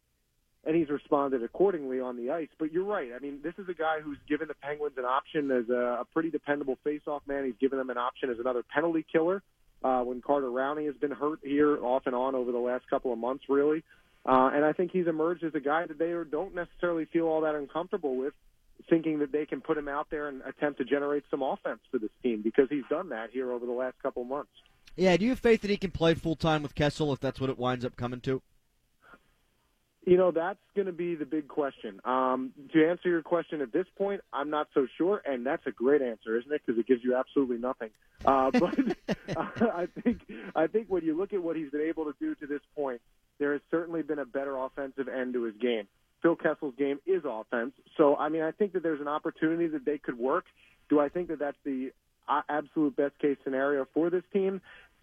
and 0.66 0.76
he's 0.76 0.90
responded 0.90 1.44
accordingly 1.44 2.00
on 2.00 2.18
the 2.18 2.32
ice. 2.32 2.50
But 2.58 2.72
you're 2.72 2.84
right. 2.84 3.10
I 3.16 3.20
mean, 3.20 3.40
this 3.44 3.54
is 3.58 3.70
a 3.70 3.74
guy 3.74 4.02
who's 4.04 4.18
given 4.28 4.48
the 4.48 4.56
Penguins 4.56 4.98
an 4.98 5.06
option 5.06 5.52
as 5.52 5.70
a, 5.70 6.02
a 6.02 6.06
pretty 6.14 6.30
dependable 6.30 6.78
faceoff 6.86 7.22
man. 7.28 7.46
He's 7.46 7.54
given 7.60 7.78
them 7.78 7.90
an 7.90 7.98
option 7.98 8.30
as 8.30 8.40
another 8.40 8.64
penalty 8.74 9.06
killer. 9.10 9.42
Uh, 9.82 10.02
when 10.02 10.22
Carter 10.22 10.48
Rowney 10.48 10.88
has 10.88 10.96
been 10.98 11.12
hurt 11.12 11.40
here 11.42 11.82
off 11.82 12.04
and 12.06 12.14
on 12.14 12.36
over 12.36 12.52
the 12.52 12.58
last 12.58 12.84
couple 12.90 13.14
of 13.14 13.18
months, 13.18 13.46
really. 13.48 13.82
Uh, 14.26 14.52
and 14.54 14.66
I 14.66 14.74
think 14.74 14.92
he's 14.92 15.08
emerged 15.08 15.46
as 15.46 15.56
a 15.56 15.62
guy 15.62 15.86
that 15.86 15.98
they 15.98 16.14
don't 16.30 16.54
necessarily 16.54 17.06
feel 17.06 17.28
all 17.28 17.42
that 17.42 17.56
uncomfortable 17.56 18.18
with 18.18 18.34
thinking 18.90 19.20
that 19.20 19.32
they 19.32 19.46
can 19.46 19.62
put 19.62 19.78
him 19.78 19.88
out 19.88 20.08
there 20.10 20.28
and 20.28 20.42
attempt 20.44 20.80
to 20.80 20.86
generate 20.86 21.24
some 21.30 21.42
offense 21.42 21.80
for 21.92 21.98
this 21.98 22.12
team 22.24 22.42
because 22.42 22.68
he's 22.70 22.84
done 22.90 23.10
that 23.10 23.30
here 23.32 23.52
over 23.52 23.66
the 23.66 23.72
last 23.72 23.96
couple 24.02 24.24
months. 24.24 24.52
Yeah, 24.96 25.16
do 25.18 25.24
you 25.24 25.32
have 25.32 25.40
faith 25.40 25.62
that 25.62 25.70
he 25.70 25.78
can 25.78 25.92
play 25.92 26.14
full 26.14 26.36
time 26.36 26.64
with 26.64 26.76
Kessel 26.76 27.14
if 27.14 27.20
that's 27.20 27.40
what 27.40 27.50
it 27.50 27.58
winds 27.58 27.86
up 27.86 27.96
coming 27.96 28.22
to? 28.22 28.42
You 30.06 30.18
know, 30.18 30.32
that's 30.32 30.60
going 30.76 30.88
to 30.88 30.94
be 30.94 31.16
the 31.16 31.26
big 31.26 31.48
question. 31.48 32.00
Um, 32.04 32.52
to 32.74 32.90
answer 32.90 33.10
your 33.10 33.22
question 33.22 33.62
at 33.62 33.72
this 33.72 33.86
point, 33.98 34.22
I'm 34.34 34.50
not 34.50 34.68
so 34.74 34.88
sure, 34.98 35.22
and 35.26 35.46
that's 35.46 35.66
a 35.68 35.72
great 35.72 36.02
answer, 36.02 36.38
isn't 36.40 36.52
it? 36.52 36.62
Because 36.66 36.80
it 36.80 36.88
gives 36.88 37.04
you 37.04 37.16
absolutely 37.16 37.58
nothing. 37.58 37.90
Uh, 38.26 38.50
but 38.54 38.78
uh, 39.38 39.68
I 39.74 39.88
think 40.04 40.22
I 40.56 40.68
think 40.68 40.88
when 40.88 41.04
you 41.04 41.18
look 41.18 41.34
at 41.34 41.44
what 41.44 41.56
he's 41.56 41.70
been 41.70 41.82
able 41.88 42.06
to 42.06 42.16
do 42.20 42.34
to 42.36 42.48
this 42.48 42.62
point, 42.76 43.02
there 43.40 43.54
has 43.54 43.62
certainly 43.70 44.02
been 44.02 44.20
a 44.20 44.26
better 44.26 44.58
offensive 44.58 45.08
end 45.08 45.34
to 45.34 45.44
his 45.44 45.56
game. 45.58 45.88
Phil 46.22 46.36
Kessel's 46.36 46.76
game 46.78 47.00
is 47.06 47.24
offense. 47.26 47.74
So, 47.98 48.16
I 48.16 48.30
mean, 48.30 48.42
I 48.42 48.52
think 48.52 48.74
that 48.74 48.84
there's 48.84 49.02
an 49.02 49.08
opportunity 49.08 49.68
that 49.68 49.86
they 49.86 49.98
could 49.98 50.18
work. 50.18 50.46
Do 50.90 51.00
I 51.00 51.10
think 51.10 51.28
that 51.30 51.40
that's 51.40 51.58
the 51.64 51.92
uh, 52.28 52.42
absolute 52.50 52.96
best 52.96 53.18
case 53.20 53.38
scenario 53.44 53.88
for 53.94 54.10
this 54.10 54.24
team? 54.34 54.62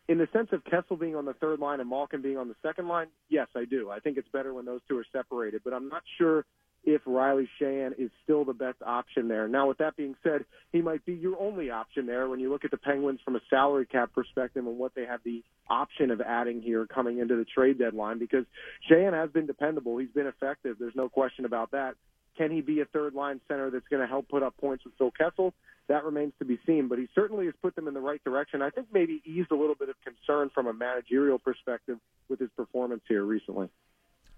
In 0.08 0.18
the 0.18 0.28
sense 0.32 0.48
of 0.52 0.64
Kessel 0.64 0.96
being 0.96 1.16
on 1.16 1.24
the 1.24 1.34
third 1.34 1.58
line 1.58 1.80
and 1.80 1.90
Malkin 1.90 2.22
being 2.22 2.38
on 2.38 2.48
the 2.48 2.54
second 2.62 2.86
line, 2.86 3.08
yes, 3.28 3.48
I 3.56 3.64
do. 3.64 3.90
I 3.90 3.98
think 3.98 4.18
it's 4.18 4.28
better 4.28 4.54
when 4.54 4.64
those 4.64 4.80
two 4.88 4.96
are 4.98 5.06
separated, 5.12 5.62
but 5.64 5.72
I'm 5.72 5.88
not 5.88 6.02
sure 6.16 6.44
if 6.86 7.02
Riley 7.04 7.48
Sheahan 7.60 7.98
is 7.98 8.10
still 8.22 8.44
the 8.44 8.54
best 8.54 8.78
option 8.80 9.26
there. 9.26 9.48
Now, 9.48 9.68
with 9.68 9.78
that 9.78 9.96
being 9.96 10.14
said, 10.22 10.44
he 10.72 10.80
might 10.80 11.04
be 11.04 11.14
your 11.14 11.38
only 11.38 11.68
option 11.68 12.06
there 12.06 12.28
when 12.28 12.38
you 12.38 12.48
look 12.48 12.64
at 12.64 12.70
the 12.70 12.76
Penguins 12.76 13.18
from 13.24 13.34
a 13.34 13.40
salary 13.50 13.86
cap 13.86 14.12
perspective 14.14 14.64
and 14.64 14.78
what 14.78 14.94
they 14.94 15.04
have 15.04 15.20
the 15.24 15.42
option 15.68 16.12
of 16.12 16.20
adding 16.20 16.62
here 16.62 16.86
coming 16.86 17.18
into 17.18 17.34
the 17.34 17.44
trade 17.44 17.78
deadline 17.78 18.20
because 18.20 18.44
Sheahan 18.88 19.12
has 19.12 19.30
been 19.30 19.46
dependable. 19.46 19.98
He's 19.98 20.10
been 20.10 20.28
effective. 20.28 20.76
There's 20.78 20.94
no 20.94 21.08
question 21.08 21.44
about 21.44 21.72
that. 21.72 21.96
Can 22.38 22.52
he 22.52 22.60
be 22.60 22.80
a 22.80 22.84
third 22.84 23.14
line 23.14 23.40
center 23.48 23.70
that's 23.70 23.88
going 23.88 24.02
to 24.02 24.06
help 24.06 24.28
put 24.28 24.44
up 24.44 24.56
points 24.58 24.84
with 24.84 24.94
Phil 24.96 25.10
Kessel? 25.10 25.54
That 25.88 26.04
remains 26.04 26.34
to 26.38 26.44
be 26.44 26.58
seen, 26.66 26.88
but 26.88 26.98
he 26.98 27.08
certainly 27.14 27.46
has 27.46 27.54
put 27.62 27.74
them 27.74 27.88
in 27.88 27.94
the 27.94 28.00
right 28.00 28.22
direction. 28.22 28.62
I 28.62 28.70
think 28.70 28.88
maybe 28.92 29.22
eased 29.24 29.50
a 29.50 29.56
little 29.56 29.74
bit 29.74 29.88
of 29.88 29.96
concern 30.04 30.50
from 30.54 30.66
a 30.66 30.72
managerial 30.72 31.38
perspective 31.38 31.98
with 32.28 32.38
his 32.38 32.50
performance 32.56 33.02
here 33.08 33.24
recently. 33.24 33.70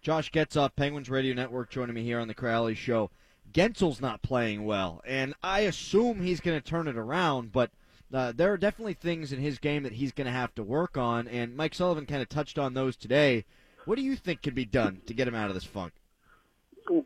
Josh 0.00 0.30
Getzoff, 0.30 0.76
Penguins 0.76 1.10
Radio 1.10 1.34
Network, 1.34 1.70
joining 1.70 1.94
me 1.94 2.04
here 2.04 2.20
on 2.20 2.28
the 2.28 2.34
Crowley 2.34 2.74
Show. 2.74 3.10
Guentzel's 3.52 4.00
not 4.00 4.22
playing 4.22 4.64
well, 4.64 5.02
and 5.06 5.34
I 5.42 5.60
assume 5.60 6.20
he's 6.20 6.40
going 6.40 6.60
to 6.60 6.66
turn 6.66 6.86
it 6.86 6.96
around, 6.96 7.50
but 7.50 7.70
uh, 8.12 8.32
there 8.34 8.52
are 8.52 8.58
definitely 8.58 8.94
things 8.94 9.32
in 9.32 9.40
his 9.40 9.58
game 9.58 9.82
that 9.82 9.92
he's 9.92 10.12
going 10.12 10.26
to 10.26 10.32
have 10.32 10.54
to 10.54 10.62
work 10.62 10.96
on, 10.96 11.26
and 11.28 11.56
Mike 11.56 11.74
Sullivan 11.74 12.06
kind 12.06 12.22
of 12.22 12.28
touched 12.28 12.58
on 12.58 12.74
those 12.74 12.96
today. 12.96 13.44
What 13.86 13.96
do 13.96 14.02
you 14.02 14.16
think 14.16 14.42
can 14.42 14.54
be 14.54 14.64
done 14.64 15.00
to 15.06 15.14
get 15.14 15.26
him 15.26 15.34
out 15.34 15.48
of 15.48 15.54
this 15.54 15.64
funk? 15.64 15.94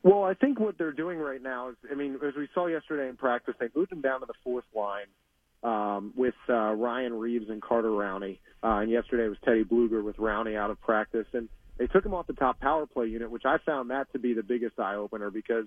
Well, 0.03 0.25
I 0.25 0.35
think 0.35 0.61
what 0.61 0.79
they're 0.79 0.93
doing 0.93 1.19
right 1.19 1.43
now 1.43 1.71
is, 1.71 1.77
I 1.91 1.95
mean, 1.95 2.19
as 2.27 2.35
we 2.37 2.49
saw 2.55 2.67
yesterday 2.67 3.09
in 3.09 3.17
practice, 3.17 3.55
they 3.59 3.69
moved 3.75 3.93
him 3.93 4.01
down 4.01 4.21
to 4.21 4.27
the 4.27 4.35
fourth 4.45 4.65
line 4.75 5.07
um, 5.63 6.13
with 6.17 6.35
uh, 6.49 6.73
Ryan 6.73 7.15
Reaves 7.15 7.49
and 7.49 7.63
Carter 7.63 7.91
Rowney, 7.91 8.39
uh, 8.63 8.79
and 8.79 8.91
yesterday 8.91 9.29
was 9.29 9.39
Teddy 9.45 9.65
Blueger 9.65 10.03
with 10.03 10.17
Rowney 10.17 10.57
out 10.57 10.71
of 10.71 10.81
practice, 10.81 11.27
and 11.33 11.49
they 11.79 11.87
took 11.87 12.05
him 12.05 12.15
off 12.15 12.27
the 12.27 12.33
top 12.35 12.61
power 12.61 12.87
play 12.87 13.07
unit, 13.07 13.31
which 13.31 13.45
I 13.45 13.59
found 13.65 13.91
that 13.91 14.13
to 14.13 14.19
be 14.19 14.35
the 14.35 14.43
biggest 14.43 14.79
eye 14.79 14.95
opener 14.95 15.31
because 15.31 15.67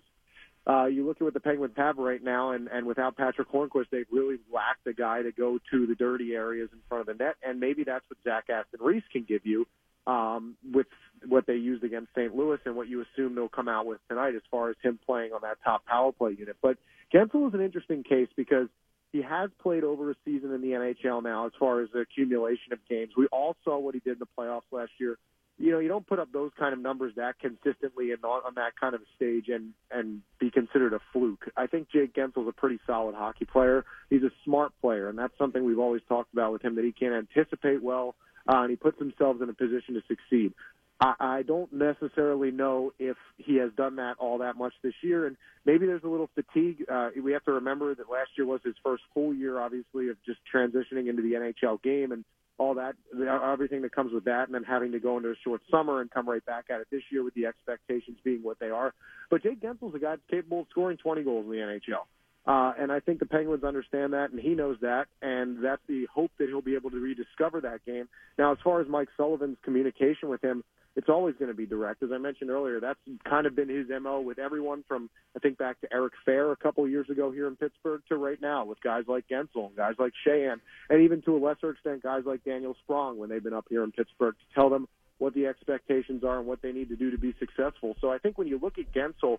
uh, 0.68 0.86
you 0.86 1.06
look 1.06 1.18
at 1.18 1.24
what 1.24 1.34
the 1.34 1.40
Penguins 1.40 1.74
have 1.78 1.98
right 1.98 2.24
now, 2.24 2.52
and, 2.52 2.68
and 2.68 2.88
without 2.88 3.16
Patric 3.16 3.52
Hornqvist, 3.52 3.90
they've 3.92 4.08
really 4.12 4.38
lacked 4.52 4.88
a 4.88 4.94
guy 4.94 5.22
to 5.22 5.32
go 5.32 5.60
to 5.72 5.86
the 5.86 5.96
dirty 5.96 6.34
areas 6.34 6.70
in 6.74 6.80
front 6.90 7.08
of 7.08 7.18
the 7.18 7.24
net, 7.24 7.36
and 7.44 7.60
maybe 7.60 7.84
that's 7.84 8.04
what 8.10 8.18
Zach 8.24 8.46
Aston 8.50 8.80
Reese 8.82 9.04
can 9.12 9.26
give 9.28 9.46
you 9.46 9.68
um, 10.08 10.56
with 10.74 10.88
what 11.28 11.46
they 11.46 11.56
used 11.56 11.84
against 11.84 12.12
St. 12.16 12.36
Louis 12.36 12.60
and 12.66 12.76
what 12.76 12.88
you 12.88 13.04
assume 13.04 13.36
they'll 13.36 13.48
come 13.48 13.68
out 13.68 13.86
with 13.86 14.00
tonight 14.10 14.36
as 14.36 14.42
far 14.50 14.70
as 14.70 14.76
him 14.82 15.00
playing 15.06 15.34
on 15.34 15.42
that 15.42 15.58
top 15.64 15.86
power 15.86 16.12
play 16.12 16.36
unit. 16.38 16.56
But 16.62 16.78
Guentzel 17.14 17.48
is 17.48 17.54
an 17.54 17.62
interesting 17.62 18.04
case 18.04 18.30
because 18.36 18.68
he 19.12 19.22
has 19.22 19.50
played 19.62 19.84
over 19.84 20.12
a 20.12 20.16
season 20.26 20.52
in 20.54 20.62
the 20.62 20.70
NHL 20.70 21.24
now 21.24 21.46
as 21.46 21.54
far 21.60 21.82
as 21.82 21.90
the 21.94 22.00
accumulation 22.00 22.74
of 22.74 22.80
games. 22.90 23.12
We 23.16 23.28
all 23.28 23.56
saw 23.64 23.80
what 23.80 23.94
he 23.94 24.02
did 24.02 24.14
in 24.14 24.20
the 24.20 24.28
playoffs 24.38 24.72
last 24.72 24.92
year 25.00 25.18
you 25.58 25.72
know, 25.72 25.80
you 25.80 25.88
don't 25.88 26.06
put 26.06 26.20
up 26.20 26.32
those 26.34 26.52
kind 26.60 26.74
of 26.74 26.80
numbers 26.80 27.14
that 27.16 27.40
consistently 27.40 28.12
and 28.12 28.24
on, 28.26 28.42
on 28.46 28.54
that 28.56 28.74
kind 28.80 28.94
of 28.94 29.02
stage 29.16 29.46
and 29.48 29.74
and 29.90 30.22
be 30.40 30.52
considered 30.52 30.94
a 30.94 31.00
fluke. 31.14 31.50
I 31.56 31.68
think 31.68 31.90
Jake 31.90 32.14
Guentzel's 32.14 32.48
a 32.50 32.52
pretty 32.52 32.80
solid 32.86 33.16
hockey 33.16 33.46
player. 33.46 33.86
He's 34.10 34.24
a 34.24 34.32
smart 34.44 34.74
player, 34.82 35.08
and 35.08 35.18
that's 35.18 35.38
something 35.38 35.64
we've 35.64 35.80
always 35.80 36.02
talked 36.10 36.34
about 36.34 36.52
with 36.52 36.62
him 36.62 36.76
that 36.76 36.84
he 36.84 36.92
can 36.92 37.14
anticipate 37.14 37.82
well, 37.82 38.16
uh, 38.48 38.60
and 38.60 38.70
he 38.70 38.76
puts 38.76 39.00
himself 39.00 39.38
in 39.42 39.50
a 39.50 39.54
position 39.54 39.94
to 39.94 40.02
succeed. 40.08 40.54
I, 41.00 41.14
I 41.20 41.42
don't 41.44 41.72
necessarily 41.72 42.52
know 42.52 42.94
if 43.00 43.18
he 43.38 43.56
has 43.58 43.72
done 43.78 43.98
that 43.98 44.16
all 44.20 44.40
that 44.40 44.58
much 44.58 44.74
this 44.84 44.94
year, 45.02 45.26
and 45.26 45.38
maybe 45.66 45.86
there's 45.86 46.04
a 46.04 46.10
little 46.10 46.30
fatigue. 46.36 46.86
Uh, 46.92 47.10
we 47.22 47.32
have 47.32 47.44
to 47.46 47.54
remember 47.54 47.96
that 47.96 48.10
last 48.10 48.32
year 48.38 48.46
was 48.46 48.62
his 48.64 48.76
first 48.84 49.04
full 49.14 49.34
year, 49.34 49.60
obviously, 49.60 50.10
of 50.10 50.18
just 50.26 50.40
transitioning 50.54 51.10
into 51.10 51.22
the 51.22 51.34
NHL 51.34 51.82
game, 51.82 52.12
and 52.12 52.26
all 52.58 52.76
that, 52.76 52.96
everything 53.14 53.82
that 53.82 53.94
comes 53.94 54.14
with 54.14 54.26
that, 54.26 54.46
and 54.48 54.56
then 54.56 54.64
having 54.64 54.92
to 54.94 55.00
go 55.00 55.18
into 55.18 55.30
a 55.30 55.36
short 55.44 55.62
summer 55.70 56.02
and 56.02 56.10
come 56.10 56.28
right 56.28 56.46
back 56.46 56.66
at 56.70 56.80
it 56.80 56.88
this 56.92 57.02
year 57.12 57.24
with 57.24 57.34
the 57.34 57.46
expectations 57.46 58.18
being 58.24 58.42
what 58.44 58.60
they 58.60 58.70
are. 58.70 58.94
But 59.30 59.44
Jake 59.44 59.62
Guentzel's 59.62 59.96
a 59.96 60.00
guy 60.00 60.16
capable 60.30 60.62
of 60.62 60.68
scoring 60.72 60.98
20 60.98 61.24
goals 61.24 61.46
in 61.46 61.52
the 61.52 61.58
NHL. 61.58 62.06
Uh, 62.48 62.74
and 62.80 62.92
I 62.92 63.00
think 63.00 63.20
the 63.20 63.26
Penguins 63.26 63.64
understand 63.64 64.14
that, 64.14 64.30
and 64.30 64.40
he 64.40 64.50
knows 64.50 64.78
that, 64.82 65.08
and 65.22 65.64
that's 65.64 65.82
the 65.88 66.06
hope 66.14 66.32
that 66.38 66.48
he'll 66.48 66.62
be 66.62 66.76
able 66.76 66.92
to 66.92 67.00
rediscover 67.00 67.60
that 67.62 67.84
game. 67.86 68.08
Now, 68.38 68.52
as 68.52 68.60
far 68.64 68.82
as 68.82 68.88
Mike 68.88 69.10
Sullivan's 69.18 69.58
communication 69.64 70.30
with 70.30 70.44
him, 70.44 70.64
it's 70.96 71.10
always 71.10 71.36
going 71.36 71.52
to 71.52 71.58
be 71.58 71.66
direct. 71.66 72.04
As 72.04 72.10
I 72.14 72.18
mentioned 72.18 72.50
earlier, 72.50 72.80
that's 72.80 73.00
kind 73.28 73.46
of 73.46 73.56
been 73.56 73.70
his 73.70 73.88
MO 74.02 74.22
with 74.22 74.40
everyone 74.40 74.84
from, 74.88 75.10
I 75.36 75.40
think, 75.40 75.58
back 75.58 75.80
to 75.82 75.88
Eric 75.92 76.14
Fehr 76.28 76.54
a 76.54 76.56
couple 76.56 76.88
years 76.88 77.10
ago 77.10 77.32
here 77.32 77.48
in 77.48 77.56
Pittsburgh 77.56 78.02
to 78.10 78.16
right 78.16 78.42
now 78.42 78.66
with 78.66 78.82
guys 78.82 79.04
like 79.08 79.28
Guentzel 79.28 79.68
and 79.68 79.76
guys 79.76 79.96
like 80.00 80.14
Sheahan, 80.26 80.60
and 80.90 81.02
even 81.02 81.22
to 81.24 81.36
a 81.36 81.40
lesser 81.40 81.72
extent, 81.72 82.04
guys 82.04 82.24
like 82.26 82.44
Daniel 82.44 82.76
Sprong 82.84 83.18
when 83.18 83.30
they've 83.30 83.44
been 83.44 83.54
up 83.54 83.66
here 83.70 83.84
in 83.84 83.92
Pittsburgh 83.92 84.36
to 84.36 84.56
tell 84.56 84.70
them 84.70 84.88
what 85.18 85.34
the 85.34 85.46
expectations 85.46 86.24
are 86.24 86.40
and 86.40 86.48
what 86.48 86.62
they 86.62 86.72
need 86.72 86.90
to 86.90 86.96
do 86.96 87.12
to 87.12 87.18
be 87.18 87.34
successful. 87.40 87.96
So 88.02 88.12
I 88.12 88.18
think 88.18 88.38
when 88.38 88.48
you 88.48 88.60
look 88.62 88.78
at 88.78 88.92
Guentzel, 88.94 89.38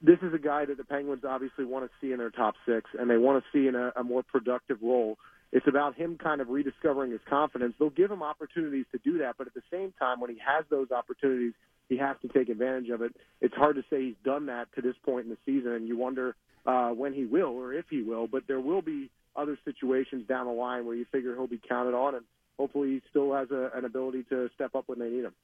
this 0.00 0.18
is 0.22 0.34
a 0.34 0.38
guy 0.38 0.64
that 0.64 0.76
the 0.76 0.84
Penguins 0.84 1.24
obviously 1.26 1.64
want 1.64 1.84
to 1.84 1.90
see 2.00 2.12
in 2.12 2.18
their 2.18 2.30
top 2.30 2.54
six, 2.66 2.90
and 2.98 3.08
they 3.08 3.16
want 3.16 3.42
to 3.42 3.50
see 3.52 3.68
in 3.68 3.74
a, 3.74 3.92
a 3.96 4.04
more 4.04 4.22
productive 4.22 4.78
role. 4.82 5.16
It's 5.52 5.66
about 5.68 5.94
him 5.94 6.16
kind 6.16 6.40
of 6.40 6.48
rediscovering 6.48 7.12
his 7.12 7.20
confidence. 7.28 7.74
They'll 7.78 7.90
give 7.90 8.10
him 8.10 8.22
opportunities 8.22 8.86
to 8.92 8.98
do 9.04 9.18
that, 9.18 9.34
but 9.36 9.46
at 9.46 9.54
the 9.54 9.62
same 9.70 9.92
time, 9.98 10.18
when 10.18 10.30
he 10.30 10.38
has 10.44 10.64
those 10.70 10.90
opportunities, 10.90 11.52
he 11.88 11.98
has 11.98 12.16
to 12.22 12.28
take 12.28 12.48
advantage 12.48 12.88
of 12.88 13.02
it. 13.02 13.14
It's 13.40 13.54
hard 13.54 13.76
to 13.76 13.82
say 13.90 14.02
he's 14.02 14.14
done 14.24 14.46
that 14.46 14.68
to 14.76 14.80
this 14.80 14.94
point 15.04 15.24
in 15.26 15.30
the 15.30 15.36
season, 15.44 15.72
and 15.72 15.86
you 15.86 15.98
wonder 15.98 16.34
uh, 16.64 16.90
when 16.90 17.12
he 17.12 17.26
will 17.26 17.50
or 17.50 17.74
if 17.74 17.84
he 17.90 18.02
will. 18.02 18.26
But 18.26 18.44
there 18.48 18.60
will 18.60 18.82
be 18.82 19.10
other 19.36 19.58
situations 19.64 20.26
down 20.26 20.46
the 20.46 20.52
line 20.52 20.86
where 20.86 20.94
you 20.94 21.04
figure 21.12 21.34
he'll 21.34 21.46
be 21.46 21.60
counted 21.68 21.94
on, 21.94 22.14
and 22.14 22.24
hopefully 22.58 22.88
he 22.88 23.02
still 23.10 23.34
has 23.34 23.50
a, 23.50 23.70
an 23.74 23.84
ability 23.84 24.24
to 24.30 24.48
step 24.54 24.74
up 24.74 24.84
when 24.86 24.98
they 24.98 25.10
need 25.10 25.24
him. 25.24 25.34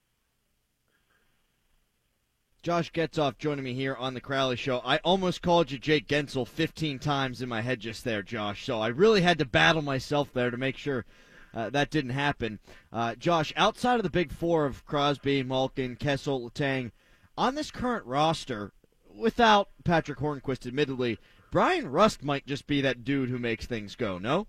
Josh 2.68 2.92
Getzoff 2.92 3.38
joining 3.38 3.64
me 3.64 3.72
here 3.72 3.94
on 3.94 4.12
the 4.12 4.20
Crowley 4.20 4.57
Show. 4.57 4.83
I 4.85 4.98
almost 4.98 5.40
called 5.40 5.70
you 5.70 5.78
Jake 5.78 6.07
Guentzel 6.07 6.46
15 6.46 6.98
times 6.98 7.40
in 7.40 7.48
my 7.48 7.62
head 7.62 7.81
just 7.81 8.04
there, 8.04 8.22
Josh. 8.22 8.66
So 8.66 8.78
I 8.78 8.88
really 8.88 9.22
had 9.22 9.38
to 9.38 9.46
battle 9.46 9.81
myself 9.81 10.35
there 10.35 10.50
to 10.50 10.57
make 10.59 10.76
sure 10.76 11.07
uh, 11.54 11.70
that 11.70 11.90
didn't 11.90 12.11
happen. 12.11 12.59
Uh, 12.92 13.14
Josh, 13.14 13.54
outside 13.57 13.96
of 13.96 14.02
the 14.02 14.11
big 14.11 14.31
four 14.31 14.66
of 14.66 14.85
Crosby, 14.85 15.42
Malkin, 15.42 15.96
Kessel, 15.96 16.42
Letang, 16.50 16.90
on 17.38 17.54
this 17.54 17.70
current 17.70 18.04
roster, 18.04 18.74
without 19.16 19.70
Patric 19.83 20.18
Hornqvist, 20.18 20.66
admittedly, 20.66 21.18
Bryan 21.50 21.90
Rust 21.90 22.22
might 22.22 22.46
just 22.46 22.66
be 22.66 22.83
that 22.83 23.02
dude 23.02 23.31
who 23.31 23.38
makes 23.38 23.64
things 23.64 23.96
go. 23.96 24.18
No. 24.18 24.46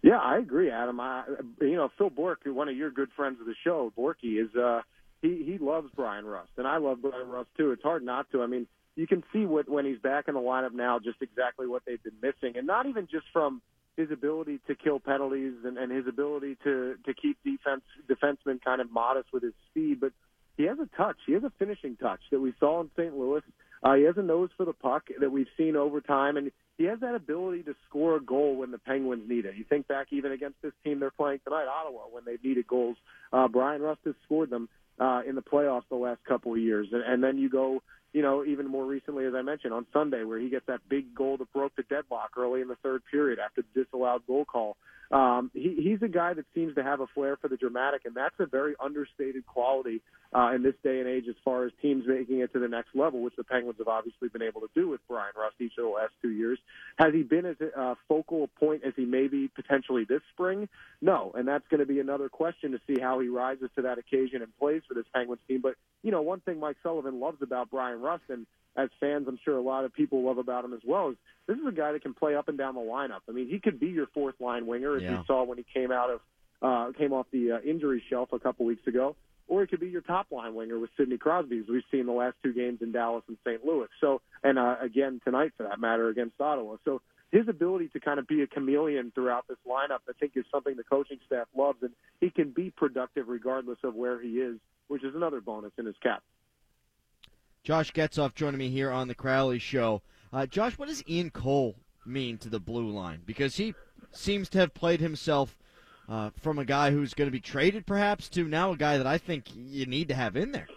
Yeah, 0.00 0.20
I 0.20 0.38
agree, 0.38 0.70
Adam. 0.70 1.00
I, 1.00 1.24
you 1.60 1.76
know, 1.76 1.90
Phil 1.98 2.08
Bourque, 2.08 2.46
one 2.46 2.70
of 2.70 2.76
your 2.78 2.90
good 2.90 3.10
friends 3.14 3.40
of 3.40 3.46
the 3.46 3.54
show, 3.62 3.92
Borky, 3.94 4.42
is 4.42 4.56
uh, 4.56 4.80
he 5.26 5.52
he 5.52 5.58
loves 5.58 5.90
Bryan 5.94 6.24
Rust, 6.24 6.50
and 6.56 6.66
I 6.66 6.78
love 6.78 7.02
Bryan 7.02 7.28
Rust 7.28 7.48
too. 7.56 7.72
It's 7.72 7.82
hard 7.82 8.02
not 8.02 8.30
to. 8.32 8.42
I 8.42 8.46
mean, 8.46 8.66
you 8.94 9.06
can 9.06 9.22
see 9.32 9.46
what 9.46 9.68
when 9.68 9.84
he's 9.84 9.98
back 9.98 10.28
in 10.28 10.34
the 10.34 10.40
lineup 10.40 10.72
now, 10.72 10.98
just 10.98 11.20
exactly 11.20 11.66
what 11.66 11.82
they've 11.86 12.02
been 12.02 12.20
missing, 12.22 12.56
and 12.56 12.66
not 12.66 12.86
even 12.86 13.06
just 13.10 13.26
from 13.32 13.62
his 13.96 14.10
ability 14.10 14.60
to 14.66 14.74
kill 14.74 15.00
penalties 15.00 15.54
and, 15.64 15.78
and 15.78 15.90
his 15.90 16.06
ability 16.06 16.56
to 16.64 16.96
to 17.04 17.14
keep 17.14 17.38
defense 17.44 17.82
defensemen 18.08 18.62
kind 18.62 18.80
of 18.80 18.90
modest 18.90 19.28
with 19.32 19.42
his 19.42 19.54
speed, 19.70 20.00
but 20.00 20.12
he 20.56 20.64
has 20.64 20.78
a 20.78 20.88
touch. 20.96 21.16
He 21.26 21.32
has 21.34 21.44
a 21.44 21.52
finishing 21.58 21.96
touch 21.96 22.20
that 22.30 22.40
we 22.40 22.54
saw 22.58 22.80
in 22.80 22.90
St. 22.96 23.16
Louis. 23.16 23.42
Uh, 23.82 23.94
he 23.94 24.04
has 24.04 24.16
a 24.16 24.22
nose 24.22 24.48
for 24.56 24.64
the 24.64 24.72
puck 24.72 25.04
that 25.20 25.30
we've 25.30 25.46
seen 25.56 25.76
over 25.76 26.00
time, 26.00 26.36
and 26.36 26.50
he 26.78 26.84
has 26.84 27.00
that 27.00 27.14
ability 27.14 27.62
to 27.64 27.74
score 27.88 28.16
a 28.16 28.20
goal 28.20 28.56
when 28.56 28.70
the 28.70 28.78
Penguins 28.78 29.28
need 29.28 29.44
it. 29.44 29.54
You 29.56 29.64
think 29.68 29.86
back 29.86 30.08
even 30.10 30.32
against 30.32 30.60
this 30.62 30.72
team 30.82 30.98
they're 30.98 31.10
playing 31.10 31.40
tonight, 31.44 31.66
Ottawa, 31.66 32.04
when 32.10 32.24
they 32.24 32.36
needed 32.42 32.66
goals. 32.66 32.96
Uh, 33.32 33.48
Bryan 33.48 33.82
Rust 33.82 34.00
has 34.04 34.14
scored 34.24 34.50
them 34.50 34.68
uh, 34.98 35.22
in 35.26 35.34
the 35.34 35.42
playoffs 35.42 35.82
the 35.88 35.96
last 35.96 36.20
couple 36.24 36.52
of 36.52 36.58
years, 36.58 36.88
and, 36.92 37.02
and 37.02 37.22
then 37.22 37.38
you 37.38 37.48
go, 37.48 37.82
you 38.12 38.22
know, 38.22 38.44
even 38.44 38.66
more 38.66 38.84
recently, 38.84 39.26
as 39.26 39.34
I 39.34 39.42
mentioned, 39.42 39.74
on 39.74 39.86
Sunday, 39.92 40.24
where 40.24 40.38
he 40.38 40.48
gets 40.48 40.66
that 40.66 40.80
big 40.88 41.14
goal 41.14 41.36
that 41.36 41.52
broke 41.52 41.76
the 41.76 41.82
deadlock 41.82 42.30
early 42.36 42.62
in 42.62 42.68
the 42.68 42.76
third 42.76 43.02
period 43.10 43.38
after 43.38 43.62
the 43.62 43.84
disallowed 43.84 44.26
goal 44.26 44.44
call. 44.44 44.76
Um, 45.10 45.50
he, 45.54 45.76
he's 45.82 46.02
a 46.02 46.08
guy 46.08 46.34
that 46.34 46.44
seems 46.54 46.74
to 46.74 46.82
have 46.82 47.00
a 47.00 47.06
flair 47.08 47.36
for 47.36 47.48
the 47.48 47.56
dramatic, 47.56 48.04
and 48.04 48.14
that's 48.14 48.34
a 48.38 48.46
very 48.46 48.74
understated 48.82 49.46
quality 49.46 50.02
uh, 50.34 50.52
in 50.54 50.62
this 50.62 50.74
day 50.82 51.00
and 51.00 51.08
age 51.08 51.24
as 51.28 51.36
far 51.44 51.64
as 51.64 51.72
teams 51.80 52.04
making 52.06 52.40
it 52.40 52.52
to 52.52 52.58
the 52.58 52.68
next 52.68 52.94
level, 52.94 53.20
which 53.22 53.36
the 53.36 53.44
Penguins 53.44 53.78
have 53.78 53.88
obviously 53.88 54.28
been 54.28 54.42
able 54.42 54.60
to 54.60 54.68
do 54.74 54.88
with 54.88 55.00
Bryan 55.08 55.32
Rust 55.36 55.56
each 55.60 55.72
of 55.78 55.84
the 55.84 55.90
last 55.90 56.12
two 56.20 56.30
years. 56.30 56.58
Has 56.98 57.14
he 57.14 57.22
been 57.22 57.46
as 57.46 57.56
a 57.60 57.80
uh, 57.80 57.94
focal 58.08 58.48
point 58.58 58.82
as 58.84 58.92
he 58.96 59.04
may 59.04 59.28
be 59.28 59.48
potentially 59.48 60.04
this 60.04 60.22
spring? 60.32 60.68
No, 61.00 61.32
and 61.34 61.46
that's 61.46 61.66
going 61.68 61.80
to 61.80 61.86
be 61.86 62.00
another 62.00 62.28
question 62.28 62.72
to 62.72 62.80
see 62.86 63.00
how 63.00 63.20
he 63.20 63.28
rises 63.28 63.70
to 63.76 63.82
that 63.82 63.98
occasion 63.98 64.42
and 64.42 64.56
plays 64.58 64.82
for 64.88 64.94
this 64.94 65.06
Penguins 65.14 65.40
team. 65.46 65.60
But, 65.62 65.76
you 66.02 66.10
know, 66.10 66.22
one 66.22 66.40
thing 66.40 66.58
Mike 66.58 66.76
Sullivan 66.82 67.20
loves 67.20 67.42
about 67.42 67.70
Bryan 67.70 68.00
Rust, 68.00 68.24
and 68.28 68.46
as 68.76 68.90
fans, 69.00 69.26
I'm 69.28 69.38
sure 69.44 69.56
a 69.56 69.62
lot 69.62 69.84
of 69.84 69.92
people 69.94 70.22
love 70.22 70.38
about 70.38 70.64
him 70.64 70.74
as 70.74 70.80
well, 70.84 71.10
is 71.10 71.16
this 71.46 71.58
is 71.58 71.66
a 71.66 71.72
guy 71.72 71.92
that 71.92 72.02
can 72.02 72.14
play 72.14 72.34
up 72.34 72.48
and 72.48 72.58
down 72.58 72.74
the 72.74 72.80
lineup. 72.80 73.20
I 73.28 73.32
mean, 73.32 73.48
he 73.48 73.58
could 73.58 73.78
be 73.78 73.88
your 73.88 74.06
fourth 74.08 74.34
line 74.40 74.66
winger, 74.66 74.96
as 74.96 75.02
yeah. 75.02 75.18
you 75.18 75.24
saw 75.26 75.44
when 75.44 75.58
he 75.58 75.64
came 75.72 75.92
out 75.92 76.10
of 76.10 76.20
uh, 76.62 76.92
came 76.96 77.12
off 77.12 77.26
the 77.32 77.52
uh, 77.52 77.58
injury 77.60 78.02
shelf 78.08 78.32
a 78.32 78.38
couple 78.38 78.66
weeks 78.66 78.86
ago, 78.86 79.14
or 79.46 79.60
he 79.60 79.66
could 79.66 79.80
be 79.80 79.88
your 79.88 80.00
top 80.00 80.26
line 80.30 80.54
winger 80.54 80.78
with 80.78 80.90
Sidney 80.96 81.18
Crosby, 81.18 81.58
as 81.58 81.64
we've 81.68 81.82
seen 81.90 82.06
the 82.06 82.12
last 82.12 82.36
two 82.42 82.52
games 82.52 82.80
in 82.80 82.92
Dallas 82.92 83.22
and 83.28 83.36
St. 83.46 83.64
Louis. 83.64 83.88
So, 84.00 84.22
and 84.42 84.58
uh, 84.58 84.76
again 84.80 85.20
tonight 85.24 85.52
for 85.56 85.64
that 85.64 85.78
matter 85.78 86.08
against 86.08 86.40
Ottawa. 86.40 86.76
So 86.84 87.02
his 87.30 87.48
ability 87.48 87.88
to 87.88 88.00
kind 88.00 88.18
of 88.18 88.26
be 88.26 88.42
a 88.42 88.46
chameleon 88.46 89.12
throughout 89.14 89.46
this 89.48 89.58
lineup, 89.66 90.00
I 90.08 90.12
think, 90.18 90.32
is 90.36 90.44
something 90.50 90.76
the 90.76 90.84
coaching 90.84 91.18
staff 91.26 91.46
loves, 91.56 91.82
and 91.82 91.92
he 92.20 92.30
can 92.30 92.50
be 92.50 92.70
productive 92.70 93.28
regardless 93.28 93.78
of 93.84 93.94
where 93.94 94.20
he 94.20 94.38
is, 94.38 94.58
which 94.88 95.04
is 95.04 95.14
another 95.14 95.40
bonus 95.40 95.72
in 95.78 95.86
his 95.86 95.96
cap. 96.02 96.22
Josh 97.64 97.92
Getzoff 97.92 98.34
joining 98.34 98.58
me 98.58 98.70
here 98.70 98.90
on 98.90 99.08
the 99.08 99.14
Crowley 99.14 99.58
Show. 99.58 100.02
Uh, 100.32 100.46
Josh, 100.46 100.78
what 100.78 100.88
does 100.88 101.02
Ian 101.08 101.30
Cole 101.30 101.76
mean 102.04 102.38
to 102.38 102.48
the 102.48 102.60
blue 102.60 102.88
line? 102.88 103.22
Because 103.24 103.56
he 103.56 103.74
seems 104.12 104.48
to 104.50 104.58
have 104.58 104.74
played 104.74 105.00
himself 105.00 105.56
uh, 106.08 106.30
from 106.40 106.58
a 106.58 106.64
guy 106.64 106.90
who's 106.90 107.14
going 107.14 107.28
to 107.28 107.32
be 107.32 107.40
traded, 107.40 107.86
perhaps, 107.86 108.28
to 108.30 108.44
now 108.44 108.72
a 108.72 108.76
guy 108.76 108.98
that 108.98 109.06
I 109.06 109.18
think 109.18 109.46
you 109.54 109.86
need 109.86 110.08
to 110.08 110.14
have 110.14 110.36
in 110.36 110.52
there. 110.52 110.68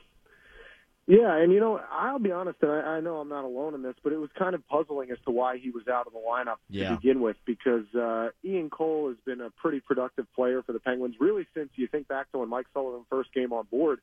Yeah, 1.10 1.36
and 1.38 1.52
you 1.52 1.60
know, 1.60 1.82
I'll 1.92 2.20
be 2.20 2.32
honest, 2.32 2.60
and 2.62 2.72
I, 2.72 2.82
I 2.82 3.00
know 3.00 3.18
I'm 3.18 3.30
not 3.30 3.44
alone 3.44 3.74
in 3.74 3.82
this, 3.82 3.96
but 4.04 4.14
it 4.14 4.18
was 4.18 4.30
kind 4.38 4.54
of 4.54 4.68
puzzling 4.68 5.10
as 5.10 5.18
to 5.26 5.32
why 5.32 5.58
he 5.58 5.72
was 5.72 5.88
out 5.88 6.06
of 6.06 6.14
the 6.14 6.20
lineup 6.20 6.58
yeah. 6.70 6.90
to 6.90 6.96
begin 6.98 7.20
with, 7.20 7.36
because 7.46 7.86
uh, 7.96 8.30
Ian 8.46 8.70
Cole 8.70 9.08
has 9.08 9.18
been 9.26 9.42
a 9.42 9.50
pretty 9.50 9.80
productive 9.80 10.28
player 10.36 10.62
for 10.62 10.72
the 10.72 10.80
Penguins, 10.80 11.16
really 11.20 11.48
since 11.56 11.70
you 11.78 11.88
think 11.88 12.08
back 12.08 12.32
to 12.32 12.38
when 12.38 12.50
Mike 12.50 12.68
Sullivan 12.74 13.06
first 13.10 13.34
came 13.34 13.54
on 13.54 13.66
board, 13.72 14.02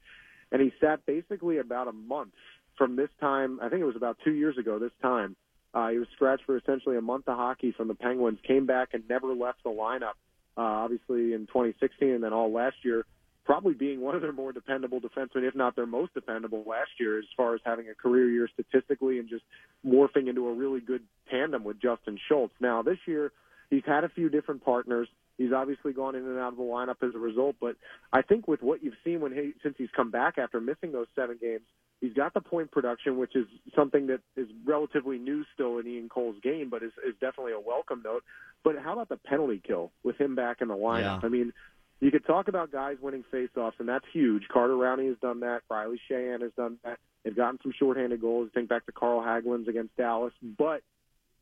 and 0.51 0.61
he 0.61 0.73
sat 0.81 1.07
basically 1.07 1.59
about 1.59 1.87
a 1.87 1.93
month 1.93 2.35
from 2.77 2.97
this 2.97 3.09
time, 3.21 3.59
I 3.63 3.69
think 3.69 3.81
it 3.81 3.87
was 3.87 3.97
about 3.97 4.19
two 4.25 4.33
years 4.33 4.59
ago 4.59 4.79
this 4.79 4.93
time, 5.03 5.37
uh, 5.75 5.89
he 5.89 5.99
was 5.99 6.09
scratched 6.15 6.45
for 6.45 6.57
essentially 6.57 6.97
a 6.97 7.03
month 7.03 7.29
of 7.29 7.37
hockey 7.37 7.73
from 7.73 7.89
the 7.89 7.95
Penguins, 7.95 8.39
came 8.47 8.67
back 8.67 8.91
and 8.93 9.05
never 9.09 9.35
left 9.35 9.63
the 9.63 9.71
lineup, 9.71 10.17
uh, 10.57 10.63
obviously 10.63 11.35
in 11.35 11.47
2016 11.49 12.09
and 12.09 12.25
then 12.25 12.33
all 12.33 12.53
last 12.53 12.77
year, 12.83 13.05
probably 13.45 13.75
being 13.75 14.01
one 14.01 14.15
of 14.15 14.23
their 14.23 14.33
more 14.33 14.53
dependable 14.53 15.01
defensemen, 15.01 15.47
if 15.47 15.55
not 15.55 15.77
their 15.77 15.87
most 15.87 16.13
dependable 16.15 16.65
last 16.67 16.91
year 16.99 17.19
as 17.19 17.25
far 17.37 17.55
as 17.55 17.61
having 17.65 17.89
a 17.89 17.95
career 17.95 18.29
year 18.29 18.49
statistically 18.53 19.19
and 19.19 19.29
just 19.29 19.45
morphing 19.87 20.29
into 20.29 20.49
a 20.49 20.53
really 20.53 20.81
good 20.81 21.03
tandem 21.31 21.63
with 21.63 21.81
Justin 21.81 22.19
Schultz. 22.29 22.55
Now, 22.61 22.83
this 22.83 22.99
year, 23.07 23.33
he's 23.71 23.85
had 23.87 24.03
a 24.03 24.09
few 24.09 24.29
different 24.29 24.65
partners. 24.65 25.09
He's 25.39 25.53
obviously 25.53 25.93
gone 25.93 26.17
in 26.17 26.25
and 26.25 26.39
out 26.39 26.53
of 26.53 26.57
the 26.57 26.65
lineup 26.65 27.07
as 27.07 27.15
a 27.15 27.19
result, 27.19 27.57
but 27.61 27.77
I 28.13 28.23
think 28.23 28.49
with 28.49 28.63
what 28.63 28.83
you've 28.83 28.95
seen 29.05 29.21
when 29.21 29.33
he 29.33 29.53
since 29.63 29.75
he's 29.77 29.91
come 29.95 30.11
back 30.11 30.39
after 30.39 30.61
missing 30.61 30.93
those 30.93 31.07
seven 31.15 31.39
games, 31.41 31.67
he's 32.01 32.13
got 32.13 32.35
the 32.35 32.41
point 32.41 32.71
production, 32.71 33.19
which 33.19 33.35
is 33.35 33.47
something 33.75 34.07
that 34.09 34.21
is 34.37 34.49
relatively 34.65 35.19
new 35.19 35.45
still 35.55 35.79
in 35.79 35.87
Ian 35.87 36.09
Cole's 36.09 36.37
game, 36.43 36.69
but 36.71 36.83
is, 36.83 36.93
is 37.07 37.15
definitely 37.21 37.53
a 37.53 37.61
welcome 37.61 38.03
note. 38.05 38.23
But 38.65 38.79
how 38.79 38.93
about 38.93 39.09
the 39.09 39.17
penalty 39.17 39.63
kill 39.65 39.93
with 40.03 40.21
him 40.21 40.35
back 40.35 40.61
in 40.61 40.69
the 40.69 40.75
lineup? 40.75 41.23
Yeah. 41.23 41.27
I 41.27 41.29
mean, 41.29 41.53
you 42.01 42.11
could 42.11 42.27
talk 42.27 42.49
about 42.49 42.71
guys 42.71 42.97
winning 43.01 43.25
faceoffs, 43.33 43.79
and 43.79 43.89
that's 43.89 44.05
huge. 44.13 44.49
Carter 44.53 44.75
Rowney 44.75 45.09
has 45.09 45.17
done 45.23 45.41
that. 45.41 45.63
Riley 45.71 46.01
Sheahan 46.11 46.43
has 46.43 46.53
done 46.57 46.79
that. 46.85 46.99
They've 47.25 47.35
gotten 47.35 47.59
some 47.63 47.73
shorthanded 47.79 48.21
goals. 48.21 48.51
Think 48.55 48.69
back 48.69 48.87
to 48.87 48.93
Carl 48.93 49.21
Hagelin's 49.21 49.69
against 49.69 49.97
Dallas, 49.97 50.33
but 50.59 50.83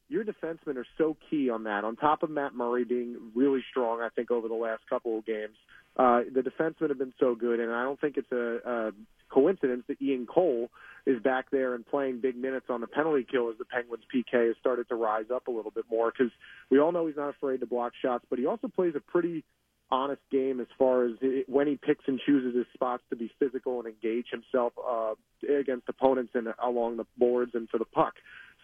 your 0.08 0.24
defensemen 0.24 0.76
are 0.76 0.86
so 0.98 1.16
key 1.30 1.50
on 1.50 1.64
that. 1.64 1.84
On 1.84 1.96
top 1.96 2.22
of 2.22 2.30
Matt 2.30 2.54
Murray 2.54 2.84
being 2.84 3.16
really 3.34 3.64
strong, 3.70 4.00
I 4.00 4.08
think 4.10 4.30
over 4.30 4.48
the 4.48 4.54
last 4.54 4.82
couple 4.88 5.18
of 5.18 5.26
games, 5.26 5.56
uh, 5.96 6.20
the 6.32 6.40
defensemen 6.40 6.88
have 6.88 6.98
been 6.98 7.14
so 7.18 7.34
good, 7.34 7.60
and 7.60 7.72
I 7.72 7.84
don't 7.84 8.00
think 8.00 8.16
it's 8.16 8.32
a, 8.32 8.58
a 8.68 8.92
coincidence 9.30 9.84
that 9.88 10.00
Ian 10.02 10.26
Cole 10.26 10.68
is 11.06 11.22
back 11.22 11.50
there 11.50 11.74
and 11.74 11.86
playing 11.86 12.20
big 12.20 12.36
minutes 12.36 12.66
on 12.68 12.80
the 12.80 12.86
penalty 12.86 13.26
kill 13.30 13.50
as 13.50 13.58
the 13.58 13.64
Penguins 13.64 14.04
PK 14.14 14.48
has 14.48 14.56
started 14.60 14.88
to 14.88 14.94
rise 14.94 15.26
up 15.32 15.48
a 15.48 15.50
little 15.50 15.70
bit 15.70 15.84
more 15.90 16.10
because 16.10 16.32
we 16.70 16.78
all 16.78 16.92
know 16.92 17.06
he's 17.06 17.16
not 17.16 17.30
afraid 17.30 17.60
to 17.60 17.66
block 17.66 17.92
shots, 18.00 18.24
but 18.28 18.38
he 18.38 18.46
also 18.46 18.68
plays 18.68 18.94
a 18.96 19.00
pretty 19.00 19.44
honest 19.90 20.22
game 20.30 20.60
as 20.60 20.66
far 20.78 21.04
as 21.04 21.12
it, 21.20 21.48
when 21.48 21.66
he 21.66 21.76
picks 21.76 22.04
and 22.06 22.18
chooses 22.24 22.56
his 22.56 22.66
spots 22.74 23.02
to 23.10 23.16
be 23.16 23.30
physical 23.38 23.80
and 23.80 23.88
engage 23.88 24.26
himself 24.30 24.72
uh, 24.78 25.14
against 25.52 25.88
opponents 25.88 26.32
and 26.34 26.48
along 26.62 26.96
the 26.96 27.06
boards 27.16 27.52
and 27.54 27.68
for 27.68 27.78
the 27.78 27.84
puck. 27.84 28.14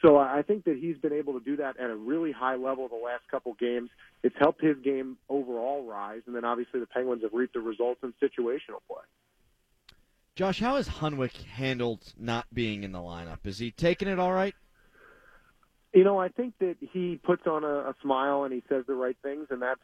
So 0.02 0.16
I 0.16 0.42
think 0.46 0.64
that 0.64 0.78
he's 0.78 0.96
been 0.96 1.12
able 1.12 1.38
to 1.38 1.44
do 1.44 1.56
that 1.56 1.78
at 1.78 1.90
a 1.90 1.94
really 1.94 2.32
high 2.32 2.54
level 2.54 2.88
the 2.88 2.94
last 2.94 3.22
couple 3.30 3.54
games. 3.54 3.90
It's 4.22 4.34
helped 4.38 4.62
his 4.62 4.76
game 4.82 5.18
overall 5.28 5.84
rise, 5.84 6.22
and 6.26 6.34
then 6.34 6.44
obviously 6.44 6.80
the 6.80 6.86
Penguins 6.86 7.22
have 7.22 7.34
reaped 7.34 7.52
the 7.52 7.60
results 7.60 8.00
in 8.02 8.14
situational 8.22 8.80
play. 8.88 9.02
Josh, 10.36 10.58
how 10.58 10.76
has 10.76 10.88
Hunwick 10.88 11.42
handled 11.42 12.14
not 12.18 12.46
being 12.52 12.82
in 12.82 12.92
the 12.92 12.98
lineup? 12.98 13.40
Is 13.44 13.58
he 13.58 13.72
taking 13.72 14.08
it 14.08 14.18
all 14.18 14.32
right? 14.32 14.54
You 15.92 16.04
know, 16.04 16.18
I 16.18 16.28
think 16.28 16.54
that 16.60 16.76
he 16.80 17.20
puts 17.22 17.46
on 17.46 17.64
a, 17.64 17.90
a 17.90 17.94
smile 18.00 18.44
and 18.44 18.54
he 18.54 18.62
says 18.68 18.84
the 18.86 18.94
right 18.94 19.16
things, 19.22 19.48
and 19.50 19.60
that's 19.60 19.80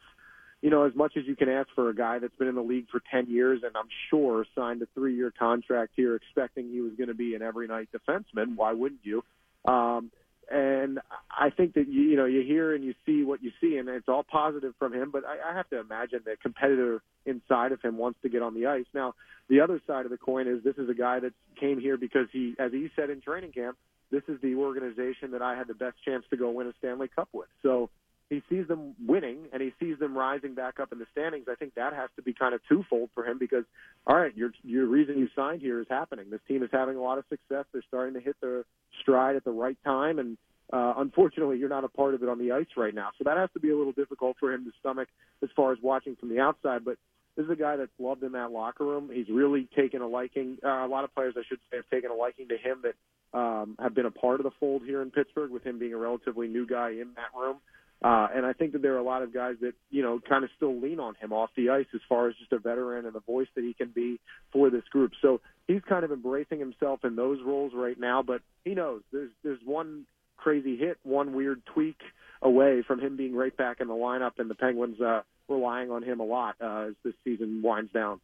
you 0.62 0.70
know, 0.70 0.85
as 0.85 0.94
much 0.94 1.16
as 1.16 1.24
you 1.26 1.37
can 1.37 1.48
ask 1.48 1.68
for 1.74 1.90
a 1.90 1.94
guy 1.94 2.18
that's 2.18 2.35
been 2.37 2.48
in 2.48 2.55
the 2.55 2.62
league 2.62 2.88
for 2.90 3.02
10 3.12 3.29
years 3.29 3.61
and 3.62 3.76
I'm 3.76 3.88
sure 4.11 4.46
signed 4.55 4.81
a 4.83 4.87
three 4.94 5.14
year 5.14 5.33
contract 5.38 5.92
here 5.94 6.16
expecting 6.16 6.70
he 6.70 6.81
was 6.81 6.92
going 6.96 7.09
to 7.09 7.14
be 7.14 7.35
an 7.35 7.42
every 7.42 7.68
night 7.68 7.88
defenseman. 7.94 8.57
Why 8.57 8.72
wouldn't 8.72 9.02
you? 9.05 9.22
Um, 9.66 10.11
and 10.50 11.00
I 11.31 11.50
think 11.50 11.74
that 11.74 11.88
you, 11.88 12.02
you 12.02 12.16
know 12.16 12.24
you 12.24 12.42
hear 12.42 12.74
and 12.74 12.85
you 12.85 12.94
see 13.05 13.24
what 13.24 13.42
you 13.42 13.50
see, 13.61 13.79
and 13.79 13.88
it's 13.88 14.09
all 14.09 14.22
positive 14.22 14.74
from 14.79 14.92
him. 14.92 15.11
But 15.11 15.24
I, 15.24 15.50
I 15.50 15.57
have 15.57 15.68
to 15.70 15.81
imagine 15.81 16.20
the 16.24 16.37
competitor 16.40 17.02
inside 17.24 17.72
of 17.72 17.83
him 17.83 17.98
wants 17.98 18.20
to 18.22 18.29
get 18.29 18.42
on 18.42 18.55
the 18.55 18.66
ice. 18.66 18.85
Now, 18.94 19.14
the 19.48 19.61
other 19.61 19.81
side 19.87 20.05
of 20.05 20.11
the 20.11 20.18
coin 20.18 20.46
is 20.46 20.62
this 20.62 20.76
is 20.76 20.88
a 20.88 20.94
guy 20.94 21.18
that 21.20 21.33
came 21.59 21.81
here 21.81 21.96
because 21.96 22.29
he, 22.33 22.55
as 22.59 22.70
he 22.70 22.88
said 22.94 23.11
in 23.11 23.20
training 23.20 23.52
camp, 23.52 23.76
this 24.11 24.22
is 24.29 24.40
the 24.40 24.55
organization 24.55 25.33
that 25.33 25.42
I 25.42 25.57
had 25.57 25.66
the 25.66 25.74
best 25.74 25.96
chance 26.05 26.24
to 26.31 26.37
go 26.37 26.50
win 26.50 26.68
a 26.68 26.72
Stanley 26.79 27.09
Cup 27.09 27.29
with. 27.33 27.48
So 27.62 27.90
he 28.29 28.43
sees 28.49 28.67
them 28.67 28.95
winning 29.07 29.39
and 29.53 29.62
he 29.62 29.73
sees 29.79 29.99
them 29.99 30.17
rising 30.17 30.55
back 30.55 30.81
up 30.81 30.93
in 30.93 30.99
the 30.99 31.07
standings. 31.12 31.47
I 31.49 31.55
think 31.55 31.75
that 31.75 31.93
has 31.93 32.11
to 32.17 32.23
be 32.23 32.33
kind 32.33 32.55
of 32.55 32.61
twofold 32.69 33.11
for 33.15 33.25
him 33.25 33.39
because, 33.39 33.65
all 34.07 34.17
right, 34.17 34.37
your 34.37 34.51
your 34.65 34.87
reason 34.87 35.19
you 35.19 35.29
signed 35.37 35.62
here 35.62 35.81
is 35.81 35.87
happening. 35.89 36.27
This 36.31 36.41
team 36.49 36.62
is 36.62 36.71
having 36.73 36.97
a 36.97 37.03
lot 37.03 37.19
of 37.19 37.25
success. 37.29 37.65
They're 37.73 37.83
starting 37.87 38.15
to 38.15 38.21
hit 38.21 38.37
their 38.41 38.65
stride 39.01 39.37
at 39.37 39.45
the 39.45 39.53
right 39.53 39.79
time, 39.85 40.19
and 40.19 40.37
uh, 40.73 40.95
unfortunately, 40.97 41.59
you're 41.59 41.69
not 41.69 41.85
a 41.85 41.89
part 41.89 42.15
of 42.15 42.23
it 42.23 42.29
on 42.29 42.39
the 42.39 42.53
ice 42.53 42.67
right 42.77 42.95
now. 42.95 43.11
So 43.19 43.25
that 43.25 43.37
has 43.37 43.51
to 43.55 43.61
be 43.61 43.71
a 43.71 43.77
little 43.77 43.93
difficult 43.93 44.37
for 44.41 44.53
him 44.53 44.65
to 44.65 44.73
stomach 44.81 45.09
as 45.43 45.49
far 45.55 45.73
as 45.73 45.79
watching 45.81 46.17
from 46.17 46.29
the 46.29 46.41
outside. 46.41 46.85
But 46.85 46.99
this 47.37 47.45
is 47.45 47.51
a 47.51 47.57
guy 47.57 47.77
that's 47.77 47.93
loved 48.01 48.25
in 48.25 48.33
that 48.33 48.51
locker 48.51 48.85
room. 48.85 49.11
He's 49.12 49.29
really 49.29 49.69
taken 49.77 50.03
a 50.03 50.09
liking. 50.09 50.59
Uh, 50.65 50.85
a 50.85 50.89
lot 50.89 51.05
of 51.05 51.15
players, 51.15 51.35
I 51.37 51.43
should 51.49 51.61
say, 51.71 51.77
have 51.77 51.89
taken 51.91 52.11
a 52.11 52.15
liking 52.15 52.49
to 52.49 52.57
him 52.57 52.83
that 52.83 53.39
um, 53.39 53.77
have 53.79 53.95
been 53.95 54.07
a 54.07 54.11
part 54.11 54.41
of 54.41 54.45
the 54.45 54.51
fold 54.59 54.83
here 54.85 55.03
in 55.03 55.11
Pittsburgh, 55.12 55.51
with 55.51 55.62
him 55.62 55.79
being 55.79 55.93
a 55.93 55.99
relatively 55.99 56.49
new 56.49 56.67
guy 56.67 56.91
in 56.91 57.11
that 57.15 57.39
room. 57.39 57.59
Uh, 58.04 58.28
and 58.35 58.44
I 58.44 58.52
think 58.52 58.72
that 58.72 58.82
there 58.82 58.94
are 58.94 58.98
a 58.98 59.02
lot 59.02 59.22
of 59.22 59.32
guys 59.32 59.54
that, 59.62 59.72
you 59.90 60.02
know, 60.02 60.20
kind 60.28 60.44
of 60.44 60.50
still 60.56 60.78
lean 60.78 61.00
on 61.00 61.14
him 61.14 61.32
off 61.32 61.50
the 61.56 61.70
ice 61.70 61.87
as 61.94 62.00
far 62.09 62.28
as 62.28 62.35
just 62.37 62.52
a 62.52 62.59
veteran 62.59 63.06
and 63.06 63.14
the 63.14 63.20
voice 63.20 63.48
that 63.54 63.64
he 63.64 63.72
can 63.72 63.88
be 63.88 64.20
for 64.52 64.68
this 64.68 64.85
group. 64.90 65.12
So 65.22 65.40
he's 65.66 65.80
kind 65.88 66.04
of 66.04 66.12
embracing 66.12 66.59
himself 66.59 67.04
in 67.04 67.16
those 67.16 67.38
roles 67.44 67.72
right 67.74 67.98
now, 67.98 68.22
but 68.22 68.42
he 68.64 68.74
knows 68.74 69.00
there's, 69.12 69.30
there's 69.42 69.61
one 69.64 70.04
crazy 70.37 70.76
hit, 70.76 70.98
one 71.04 71.32
weird 71.32 71.62
tweak 71.64 71.98
away 72.42 72.82
from 72.87 73.00
him 73.00 73.16
being 73.16 73.35
right 73.35 73.56
back 73.56 73.80
in 73.80 73.88
the 73.88 73.94
lineup 73.94 74.32
and 74.38 74.50
the 74.50 74.54
Penguins, 74.54 75.00
uh, 75.00 75.22
relying 75.48 75.90
on 75.90 76.02
him 76.02 76.20
a 76.20 76.24
lot, 76.24 76.56
uh, 76.61 76.88
as 76.88 76.94
this 77.02 77.14
season 77.24 77.62
winds 77.62 77.90
down. 77.92 78.20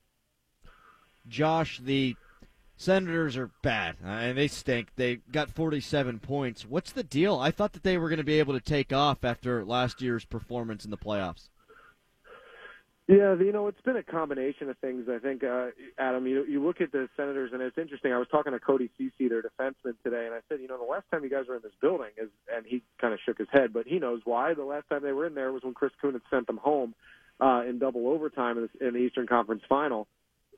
Josh, 1.28 1.80
the 1.82 2.14
Senators 2.76 3.36
are 3.36 3.50
bad, 3.62 3.96
uh, 4.04 4.08
and 4.08 4.36
they 4.36 4.48
stink. 4.48 4.88
They 4.96 5.16
got 5.30 5.50
47 5.50 6.18
points. 6.18 6.66
What's 6.66 6.92
the 6.92 7.04
deal? 7.04 7.38
I 7.38 7.50
thought 7.50 7.74
that 7.74 7.82
they 7.82 7.96
were 7.96 8.08
going 8.08 8.18
to 8.18 8.24
be 8.24 8.38
able 8.38 8.54
to 8.54 8.60
take 8.60 8.92
off 8.92 9.24
after 9.24 9.64
last 9.64 10.02
year's 10.02 10.24
performance 10.24 10.84
in 10.84 10.90
the 10.90 10.96
playoffs. 10.96 11.48
Yeah, 13.08 13.34
you 13.34 13.52
know, 13.52 13.66
it's 13.66 13.80
been 13.80 13.96
a 13.96 14.02
combination 14.02 14.70
of 14.70 14.78
things. 14.78 15.06
I 15.08 15.18
think, 15.18 15.44
uh, 15.44 15.68
Adam, 15.98 16.26
you 16.26 16.44
you 16.44 16.64
look 16.64 16.80
at 16.80 16.92
the 16.92 17.08
Senators, 17.16 17.50
and 17.52 17.60
it's 17.60 17.76
interesting. 17.76 18.12
I 18.12 18.18
was 18.18 18.28
talking 18.30 18.52
to 18.52 18.60
Cody 18.60 18.90
Ceci, 18.96 19.28
their 19.28 19.42
defenseman, 19.42 19.94
today, 20.02 20.26
and 20.26 20.34
I 20.34 20.38
said, 20.48 20.60
you 20.60 20.68
know, 20.68 20.78
the 20.78 20.90
last 20.90 21.04
time 21.10 21.22
you 21.22 21.30
guys 21.30 21.46
were 21.48 21.56
in 21.56 21.62
this 21.62 21.72
building 21.80 22.10
is, 22.16 22.30
and 22.52 22.64
he 22.64 22.82
kind 23.00 23.12
of 23.12 23.20
shook 23.24 23.38
his 23.38 23.48
head, 23.52 23.72
but 23.72 23.86
he 23.86 23.98
knows 23.98 24.22
why. 24.24 24.54
The 24.54 24.64
last 24.64 24.88
time 24.88 25.02
they 25.02 25.12
were 25.12 25.26
in 25.26 25.34
there 25.34 25.52
was 25.52 25.62
when 25.62 25.74
Chris 25.74 25.92
Kunitz 26.02 26.22
sent 26.30 26.46
them 26.46 26.58
home 26.58 26.94
uh, 27.40 27.64
in 27.68 27.78
double 27.78 28.08
overtime 28.08 28.56
in 28.56 28.68
the, 28.72 28.86
in 28.86 28.94
the 28.94 29.00
Eastern 29.00 29.26
Conference 29.26 29.62
Final 29.68 30.06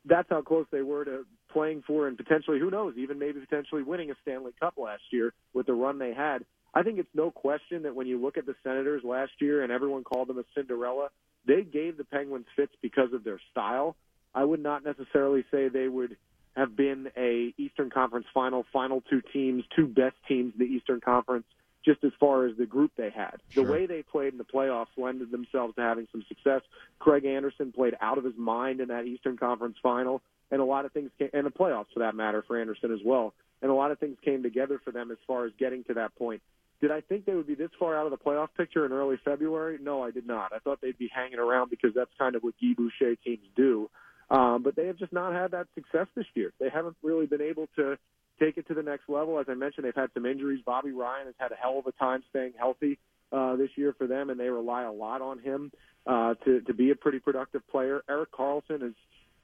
that's 0.05 0.29
how 0.31 0.42
close 0.42 0.66
they 0.70 0.83
were 0.83 1.05
to 1.05 1.24
playing 1.55 1.83
for 1.87 2.07
and 2.07 2.19
potentially, 2.19 2.59
who 2.59 2.71
knows, 2.71 2.95
even 2.99 3.19
maybe 3.19 3.40
potentially 3.40 3.83
winning 3.83 4.11
a 4.11 4.14
Stanley 4.21 4.53
Cup 4.61 4.75
last 4.77 5.05
year 5.11 5.33
with 5.55 5.67
the 5.67 5.73
run 5.73 5.99
they 5.99 6.12
had. 6.12 6.45
I 6.75 6.83
think 6.83 6.99
it's 6.99 7.14
no 7.14 7.31
question 7.31 7.85
that 7.85 7.95
when 7.95 8.07
you 8.07 8.21
look 8.21 8.37
at 8.37 8.45
the 8.45 8.57
Senators 8.62 9.03
last 9.05 9.33
year 9.40 9.62
and 9.62 9.73
everyone 9.73 10.05
called 10.05 10.29
them 10.29 10.38
a 10.38 10.45
Cinderella, 10.55 11.09
they 11.47 11.62
gave 11.62 11.97
the 11.97 12.05
Penguins 12.05 12.47
fits 12.57 12.73
because 12.83 13.12
of 13.14 13.25
their 13.25 13.40
style. 13.53 13.97
I 14.35 14.45
would 14.45 14.61
not 14.61 14.85
necessarily 14.85 15.45
say 15.51 15.69
they 15.69 15.88
would 15.88 16.17
have 16.57 16.77
been 16.77 17.11
a 17.17 17.55
Eastern 17.57 17.90
Conference 17.90 18.27
final, 18.35 18.67
final 18.73 19.01
two 19.09 19.23
teams, 19.33 19.64
two 19.75 19.87
best 19.87 20.17
teams 20.29 20.53
in 20.59 20.67
the 20.67 20.73
Eastern 20.73 21.01
Conference 21.01 21.47
just 21.85 22.03
as 22.03 22.12
far 22.19 22.47
as 22.47 22.57
the 22.57 22.67
group 22.67 22.93
they 22.97 23.11
had. 23.11 23.37
Sure. 23.51 23.64
The 23.64 23.71
way 23.71 23.87
they 23.87 24.03
played 24.03 24.33
in 24.33 24.38
the 24.38 24.45
playoffs 24.45 24.87
lended 24.97 25.31
themselves 25.31 25.75
to 25.77 25.83
having 25.83 26.09
some 26.11 26.25
success. 26.29 26.62
Craig 26.99 27.25
Anderson 27.25 27.73
played 27.73 27.95
out 28.01 28.19
of 28.19 28.25
his 28.25 28.37
mind 28.37 28.81
in 28.81 28.88
that 28.88 29.05
Eastern 29.05 29.37
Conference 29.37 29.77
final, 29.83 30.23
and 30.51 30.61
a 30.61 30.65
lot 30.65 30.85
of 30.85 30.93
things 30.93 31.11
came, 31.19 31.31
and 31.33 31.47
the 31.47 31.51
playoffs 31.51 31.93
for 31.93 32.01
that 32.01 32.15
matter 32.15 32.45
for 32.47 32.61
Anderson 32.61 32.93
as 32.93 33.01
well. 33.05 33.35
And 33.63 33.71
a 33.71 33.75
lot 33.75 33.91
of 33.91 33.99
things 33.99 34.17
came 34.25 34.43
together 34.43 34.81
for 34.85 34.91
them 34.91 35.11
as 35.11 35.19
far 35.27 35.47
as 35.47 35.53
getting 35.59 35.85
to 35.85 35.95
that 35.95 36.15
point. 36.17 36.43
Did 36.81 36.91
I 36.91 37.01
think 37.01 37.25
they 37.25 37.35
would 37.35 37.47
be 37.47 37.55
this 37.55 37.71
far 37.79 37.97
out 37.97 38.05
of 38.05 38.11
the 38.11 38.19
playoff 38.19 38.49
picture 38.57 38.85
in 38.85 38.93
early 38.93 39.17
February? 39.25 39.79
No, 39.81 40.03
I 40.03 40.11
did 40.11 40.27
not. 40.27 40.53
I 40.53 40.59
thought 40.59 40.81
they'd 40.83 40.99
be 40.99 41.09
hanging 41.15 41.39
around 41.39 41.71
because 41.71 41.93
that's 41.95 42.11
kind 42.19 42.35
of 42.35 42.43
what 42.43 42.55
Guy 42.61 42.75
Boucher 42.77 43.17
teams 43.25 43.47
do. 43.57 43.89
Um, 44.31 44.63
but 44.63 44.77
they 44.77 44.87
have 44.87 44.99
just 44.99 45.13
not 45.13 45.33
had 45.33 45.53
that 45.53 45.67
success 45.75 46.07
this 46.15 46.27
year. 46.35 46.53
They 46.59 46.69
haven't 46.69 46.97
really 47.03 47.27
been 47.27 47.41
able 47.41 47.69
to 47.77 47.97
take 48.41 48.59
it 48.59 48.67
to 48.69 48.75
the 48.75 48.83
next 48.83 49.09
level. 49.09 49.39
As 49.39 49.47
I 49.49 49.55
mentioned, 49.55 49.87
they've 49.87 49.95
had 49.95 50.11
some 50.15 50.27
injuries. 50.27 50.61
Bobby 50.65 50.93
Ryan 50.93 51.27
has 51.27 51.35
had 51.39 51.53
a 51.53 51.57
hell 51.57 51.79
of 51.79 51.87
a 51.87 51.93
time 51.93 52.23
staying 52.31 52.53
healthy 52.59 52.99
uh, 53.33 53.57
this 53.57 53.71
year 53.77 53.95
for 53.97 54.07
them, 54.07 54.31
and 54.31 54.39
they 54.39 54.49
rely 54.49 54.83
a 54.83 54.93
lot 54.93 55.23
on 55.23 55.39
him 55.39 55.73
uh, 56.07 56.35
to 56.45 56.61
to 56.63 56.75
be 56.75 56.91
a 56.91 56.95
pretty 56.95 57.19
productive 57.19 57.67
player. 57.69 58.03
Erik 58.09 58.33
Karlsson 58.33 58.83
has 58.83 58.93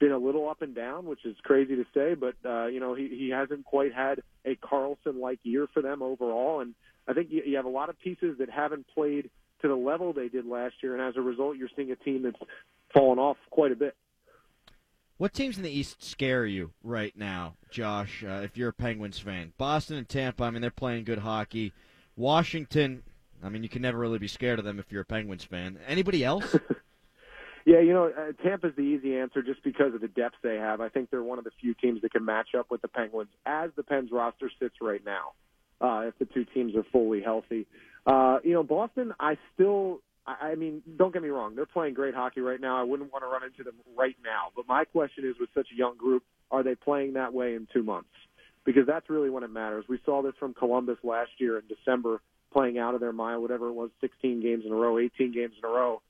been 0.01 0.11
a 0.11 0.17
little 0.17 0.49
up 0.49 0.63
and 0.63 0.75
down, 0.75 1.05
which 1.05 1.23
is 1.25 1.37
crazy 1.43 1.75
to 1.75 1.85
say, 1.93 2.15
but 2.15 2.33
uh, 2.43 2.65
you 2.65 2.81
know 2.81 2.95
he 2.95 3.07
he 3.07 3.29
hasn't 3.29 3.63
quite 3.63 3.93
had 3.93 4.21
a 4.43 4.55
Karlsson 4.55 5.21
like 5.21 5.39
year 5.43 5.67
for 5.73 5.81
them 5.81 6.01
overall, 6.01 6.59
and 6.59 6.73
I 7.07 7.13
think 7.13 7.29
you, 7.31 7.43
you 7.45 7.55
have 7.55 7.65
a 7.65 7.69
lot 7.69 7.89
of 7.89 7.97
pieces 7.99 8.39
that 8.39 8.49
haven't 8.49 8.87
played 8.93 9.29
to 9.61 9.67
the 9.67 9.75
level 9.75 10.11
they 10.11 10.27
did 10.27 10.45
last 10.45 10.75
year, 10.81 10.93
and 10.93 11.01
as 11.01 11.15
a 11.15 11.21
result, 11.21 11.55
you're 11.55 11.69
seeing 11.75 11.91
a 11.91 11.95
team 11.95 12.23
that's 12.23 12.39
fallen 12.93 13.19
off 13.19 13.37
quite 13.51 13.71
a 13.71 13.75
bit. 13.75 13.95
What 15.17 15.33
teams 15.33 15.57
in 15.57 15.63
the 15.63 15.69
East 15.69 16.03
scare 16.03 16.47
you 16.47 16.71
right 16.83 17.15
now, 17.15 17.53
Josh? 17.69 18.23
Uh, 18.27 18.41
if 18.43 18.57
you're 18.57 18.69
a 18.69 18.73
Penguins 18.73 19.19
fan, 19.19 19.53
Boston 19.55 19.97
and 19.97 20.09
Tampa. 20.09 20.43
I 20.43 20.49
mean, 20.49 20.63
they're 20.63 20.71
playing 20.71 21.03
good 21.03 21.19
hockey. 21.19 21.73
Washington. 22.15 23.03
I 23.43 23.49
mean, 23.49 23.61
you 23.61 23.69
can 23.69 23.83
never 23.83 23.99
really 23.99 24.17
be 24.17 24.27
scared 24.27 24.57
of 24.57 24.65
them 24.65 24.79
if 24.79 24.91
you're 24.91 25.03
a 25.03 25.05
Penguins 25.05 25.43
fan. 25.43 25.77
Anybody 25.87 26.23
else? 26.23 26.55
yeah, 27.65 27.79
you 27.79 27.93
know, 27.93 28.07
uh, 28.07 28.31
Tampa's 28.43 28.75
the 28.75 28.81
easy 28.81 29.17
answer 29.17 29.41
just 29.41 29.63
because 29.63 29.93
of 29.93 30.01
the 30.01 30.07
depth 30.07 30.35
they 30.43 30.55
have. 30.55 30.81
I 30.81 30.89
think 30.89 31.09
they're 31.09 31.23
one 31.23 31.37
of 31.37 31.43
the 31.43 31.51
few 31.59 31.73
teams 31.73 32.01
that 32.01 32.11
can 32.11 32.25
match 32.25 32.49
up 32.57 32.71
with 32.71 32.81
the 32.81 32.87
Penguins 32.87 33.29
as 33.45 33.71
the 33.75 33.83
Pens 33.83 34.09
roster 34.11 34.49
sits 34.59 34.75
right 34.81 35.01
now. 35.05 35.33
Uh, 35.79 36.07
if 36.07 36.17
the 36.19 36.25
two 36.25 36.45
teams 36.53 36.75
are 36.75 36.85
fully 36.91 37.21
healthy, 37.21 37.65
uh, 38.05 38.37
you 38.43 38.53
know, 38.53 38.63
Boston. 38.63 39.13
I 39.19 39.37
still 39.53 40.01
I 40.25 40.55
mean, 40.55 40.83
don't 40.97 41.11
get 41.11 41.23
me 41.23 41.29
wrong; 41.29 41.55
they're 41.55 41.65
playing 41.65 41.95
great 41.95 42.13
hockey 42.13 42.41
right 42.41 42.61
now. 42.61 42.79
I 42.79 42.83
wouldn't 42.83 43.11
want 43.11 43.23
to 43.23 43.27
run 43.27 43.43
into 43.43 43.63
them 43.63 43.75
right 43.97 44.15
now. 44.23 44.49
But 44.55 44.67
my 44.67 44.85
question 44.85 45.25
is, 45.25 45.35
with 45.39 45.49
such 45.55 45.67
a 45.73 45.77
young 45.77 45.97
group, 45.97 46.23
are 46.51 46.63
they 46.63 46.75
playing 46.75 47.13
that 47.13 47.33
way 47.33 47.55
in 47.55 47.67
two 47.73 47.83
months? 47.83 48.09
Because 48.63 48.85
that's 48.85 49.09
really 49.09 49.31
when 49.31 49.43
it 49.43 49.49
matters. 49.49 49.85
We 49.89 49.99
saw 50.05 50.21
this 50.21 50.33
from 50.39 50.53
Columbus 50.53 50.97
last 51.03 51.31
year 51.39 51.57
in 51.57 51.63
December, 51.67 52.21
playing 52.53 52.77
out 52.77 52.93
of 52.93 53.01
their 53.01 53.13
mind, 53.13 53.41
whatever 53.41 53.69
it 53.69 53.73
was, 53.73 53.89
16 54.01 54.41
games 54.41 54.63
in 54.65 54.71
a 54.71 54.75
row, 54.75 54.99
18 54.99 55.33
games 55.33 55.53
in 55.57 55.67
a 55.67 55.71
row. 55.71 56.01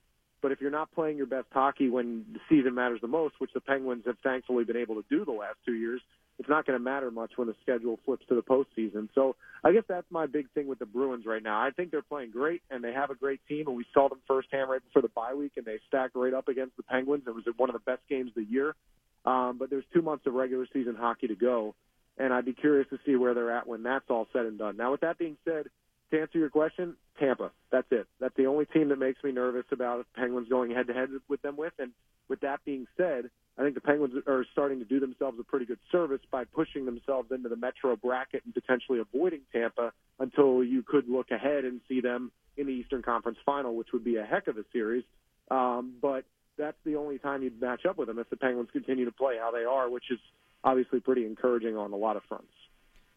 But 0.42 0.52
if 0.52 0.62
you're 0.62 0.72
not 0.72 0.92
playing 0.92 1.18
your 1.18 1.28
best 1.28 1.48
hockey 1.52 1.90
when 1.90 2.26
the 2.34 2.40
season 2.50 2.74
matters 2.74 3.00
the 3.02 3.08
most, 3.08 3.36
which 3.40 3.52
the 3.54 3.62
Penguins 3.62 4.04
have 4.06 4.18
thankfully 4.24 4.64
been 4.64 4.78
able 4.78 4.96
to 4.96 5.06
do 5.10 5.24
the 5.24 5.32
last 5.32 5.58
two 5.66 5.74
years, 5.74 6.02
it's 6.40 6.50
not 6.50 6.66
going 6.66 6.78
to 6.78 6.84
matter 6.84 7.12
much 7.12 7.34
when 7.36 7.48
the 7.48 7.56
schedule 7.62 8.00
flips 8.04 8.26
to 8.28 8.36
the 8.36 8.42
postseason. 8.42 9.10
So 9.14 9.36
I 9.64 9.72
guess 9.72 9.84
that's 9.88 10.08
my 10.10 10.26
big 10.26 10.50
thing 10.54 10.68
with 10.68 10.80
the 10.80 10.88
Bruins 10.88 11.26
right 11.28 11.44
now. 11.44 11.62
I 11.62 11.70
think 11.70 11.92
they're 11.92 12.02
playing 12.02 12.32
great 12.32 12.64
and 12.72 12.84
they 12.84 12.94
have 12.94 13.12
a 13.12 13.16
great 13.16 13.42
team, 13.48 13.68
and 13.68 13.78
we 13.78 13.86
saw 13.94 14.10
them 14.10 14.20
firsthand 14.28 14.70
right 14.70 14.84
before 14.84 15.04
the 15.04 15.10
bye 15.10 15.36
week, 15.36 15.54
and 15.58 15.66
they 15.66 15.78
stacked 15.88 16.16
right 16.16 16.34
up 16.34 16.48
against 16.48 16.78
the 16.78 16.84
Penguins. 16.84 17.24
It 17.28 17.36
was 17.36 17.44
one 17.58 17.70
of 17.70 17.74
the 17.74 17.80
best 17.80 18.02
games 18.10 18.30
of 18.30 18.36
the 18.36 18.52
year. 18.52 18.76
Um, 19.24 19.58
but 19.60 19.70
there's 19.70 19.84
two 19.94 20.02
months 20.02 20.26
of 20.26 20.34
regular 20.34 20.66
season 20.74 20.96
hockey 20.96 21.28
to 21.28 21.36
go, 21.36 21.76
and 22.18 22.34
I'd 22.34 22.46
be 22.46 22.54
curious 22.54 22.90
to 22.90 22.98
see 23.06 23.16
where 23.16 23.36
they're 23.36 23.56
at 23.56 23.68
when 23.68 23.84
that's 23.84 24.06
all 24.10 24.28
said 24.34 24.48
and 24.48 24.58
done. 24.58 24.78
Now, 24.78 24.92
with 24.92 25.02
that 25.02 25.20
being 25.20 25.38
said, 25.46 25.68
to 26.12 26.22
answer 26.22 26.38
your 26.38 26.50
question, 26.50 26.96
Tampa. 27.20 27.52
That's 27.72 27.88
it. 27.92 28.08
That's 28.20 28.36
the 28.36 28.46
only 28.46 28.66
team 28.66 28.90
that 28.90 29.00
makes 29.00 29.24
me 29.24 29.32
nervous 29.32 29.66
about 29.72 30.06
Penguins 30.16 30.50
going 30.50 30.72
head 30.72 30.88
to 30.88 30.94
head 30.94 31.10
with 31.28 31.42
them 31.42 31.58
with. 31.58 31.74
And 31.80 31.92
with 32.30 32.42
that 32.42 32.60
being 32.66 32.86
said, 32.98 33.30
I 33.58 33.64
think 33.64 33.76
the 33.76 33.82
Penguins 33.82 34.14
are 34.28 34.46
starting 34.52 34.80
to 34.80 34.86
do 34.86 35.00
themselves 35.00 35.38
a 35.40 35.44
pretty 35.44 35.66
good 35.66 35.80
service 35.92 36.22
by 36.32 36.46
pushing 36.46 36.86
themselves 36.86 37.32
into 37.32 37.50
the 37.50 37.56
Metro 37.56 37.96
bracket 37.96 38.44
and 38.46 38.54
potentially 38.54 39.00
avoiding 39.00 39.42
Tampa 39.52 39.92
until 40.20 40.64
you 40.64 40.84
could 40.84 41.10
look 41.10 41.32
ahead 41.32 41.66
and 41.66 41.82
see 41.88 42.02
them 42.02 42.32
in 42.58 42.68
the 42.68 42.74
Eastern 42.74 43.02
Conference 43.02 43.38
Final, 43.46 43.76
which 43.76 43.90
would 43.94 44.04
be 44.04 44.16
a 44.18 44.24
heck 44.24 44.48
of 44.48 44.58
a 44.58 44.64
series. 44.72 45.04
Um, 45.50 45.96
but 46.02 46.24
that's 46.58 46.78
the 46.86 46.96
only 46.96 47.18
time 47.18 47.44
you'd 47.44 47.60
match 47.60 47.86
up 47.86 47.98
with 47.98 48.08
them 48.08 48.20
if 48.20 48.30
the 48.30 48.38
Penguins 48.38 48.70
continue 48.72 49.06
to 49.06 49.12
play 49.12 49.36
how 49.40 49.52
they 49.52 49.64
are, 49.64 49.90
which 49.90 50.06
is 50.12 50.20
obviously 50.64 51.00
pretty 51.00 51.26
encouraging 51.26 51.76
on 51.76 51.92
a 51.92 51.98
lot 51.98 52.16
of 52.16 52.24
fronts. 52.28 52.54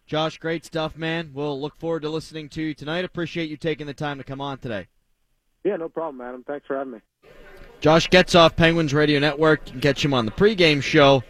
Josh, 0.06 0.38
great 0.38 0.64
stuff, 0.64 0.96
man. 0.96 1.30
We'll 1.32 1.60
look 1.60 1.76
forward 1.76 2.02
to 2.02 2.10
listening 2.10 2.48
to 2.50 2.62
you 2.62 2.74
tonight. 2.74 3.04
Appreciate 3.04 3.48
you 3.48 3.56
taking 3.56 3.86
the 3.86 3.94
time 3.94 4.18
to 4.18 4.24
come 4.24 4.40
on 4.40 4.58
today. 4.58 4.88
Yeah, 5.64 5.76
no 5.76 5.88
problem, 5.88 6.20
Adam. 6.20 6.44
Thanks 6.46 6.66
for 6.66 6.76
having 6.76 6.94
me. 6.94 6.98
Josh 7.80 8.08
Getzoff 8.10 8.54
Penguins 8.56 8.92
Radio 8.92 9.18
Network. 9.18 9.66
You 9.66 9.72
can 9.72 9.80
catch 9.80 10.04
him 10.04 10.12
on 10.14 10.26
the 10.26 10.32
pregame 10.32 10.82
show, 10.82 11.22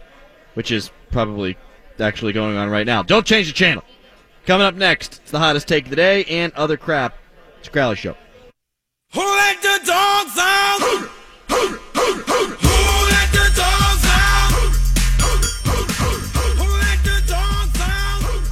which 0.55 0.73
is 0.73 0.91
probably 1.11 1.57
actually 2.01 2.33
going 2.33 2.57
on 2.57 2.69
right 2.69 2.87
now. 2.87 3.03
Don't 3.03 3.27
change 3.27 3.47
the 3.47 3.53
channel. 3.53 3.85
Coming 4.47 4.67
up 4.67 4.75
next, 4.75 5.21
it's 5.23 5.31
the 5.31 5.39
hottest 5.39 5.69
take 5.69 5.85
of 5.85 5.91
the 5.91 5.97
day 5.97 6.25
and 6.25 6.53
other 6.55 6.77
crap. 6.77 7.17
It's 7.61 7.69
Crowley 7.69 7.97
Show. 7.97 8.17
Who 9.15 9.21
let 9.21 9.63
the 9.63 9.81
dogs 9.87 10.39
out? 10.39 11.11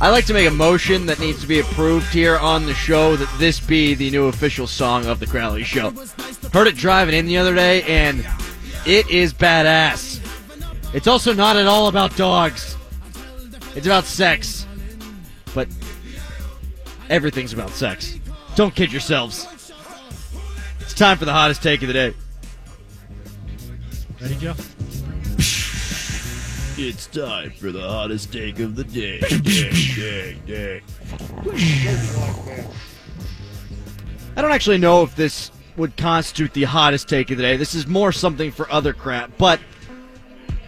I 0.03 0.11
like 0.11 0.27
to 0.27 0.35
make 0.35 0.49
a 0.49 0.51
motion 0.51 1.07
that 1.07 1.21
needs 1.21 1.43
to 1.43 1.47
be 1.47 1.61
approved 1.61 2.13
here 2.13 2.37
on 2.37 2.67
the 2.67 2.75
show 2.75 3.15
that 3.15 3.39
this 3.39 3.61
be 3.61 3.95
the 3.95 4.11
new 4.11 4.27
official 4.27 4.67
song 4.67 5.07
of 5.07 5.21
the 5.21 5.29
Crowley 5.29 5.63
Show. 5.63 5.93
Heard 6.53 6.67
it 6.67 6.75
driving 6.75 7.15
in 7.15 7.25
the 7.25 7.39
other 7.39 7.55
day, 7.55 7.85
and 7.85 8.27
it 8.85 9.09
is 9.09 9.33
badass. 9.33 10.19
It's 10.93 11.07
also 11.07 11.33
not 11.33 11.57
at 11.57 11.69
all 11.69 11.87
about 11.87 12.17
dogs. 12.17 12.77
It's 13.77 13.87
about 13.87 14.03
sex. 14.03 14.67
But 15.55 15.69
everything's 17.09 17.53
about 17.53 17.71
sex. 17.71 18.19
Don't 18.57 18.75
kid 18.75 18.91
yourselves. 18.91 19.47
It's 20.81 20.95
time 20.95 21.17
for 21.17 21.27
the 21.27 21.33
hottest 21.33 21.63
take 21.63 21.81
of 21.83 21.87
the 21.87 21.95
day. 21.95 22.15
Ready, 24.21 24.35
Joe? 24.35 24.55
It's 26.85 27.07
time 27.07 27.53
for 27.53 27.71
the 27.71 27.81
hottest 27.81 28.33
take 28.33 28.59
of 28.59 28.75
the 28.75 28.83
day. 28.83 29.21
day, 29.21 29.71
day, 29.95 30.37
day. 30.45 30.83
I 34.37 34.43
don't 34.43 34.51
actually 34.51 34.79
know 34.79 35.05
if 35.05 35.15
this 35.15 35.53
would 35.77 35.97
constitute 35.97 36.53
the 36.55 36.65
hottest 36.65 37.09
take 37.09 37.31
of 37.31 37.37
the 37.37 37.45
day. 37.45 37.57
This 37.57 37.77
is 37.77 37.87
more 37.87 38.11
something 38.11 38.51
for 38.51 38.69
other 38.69 38.93
crap. 38.93 39.31
But 39.39 39.61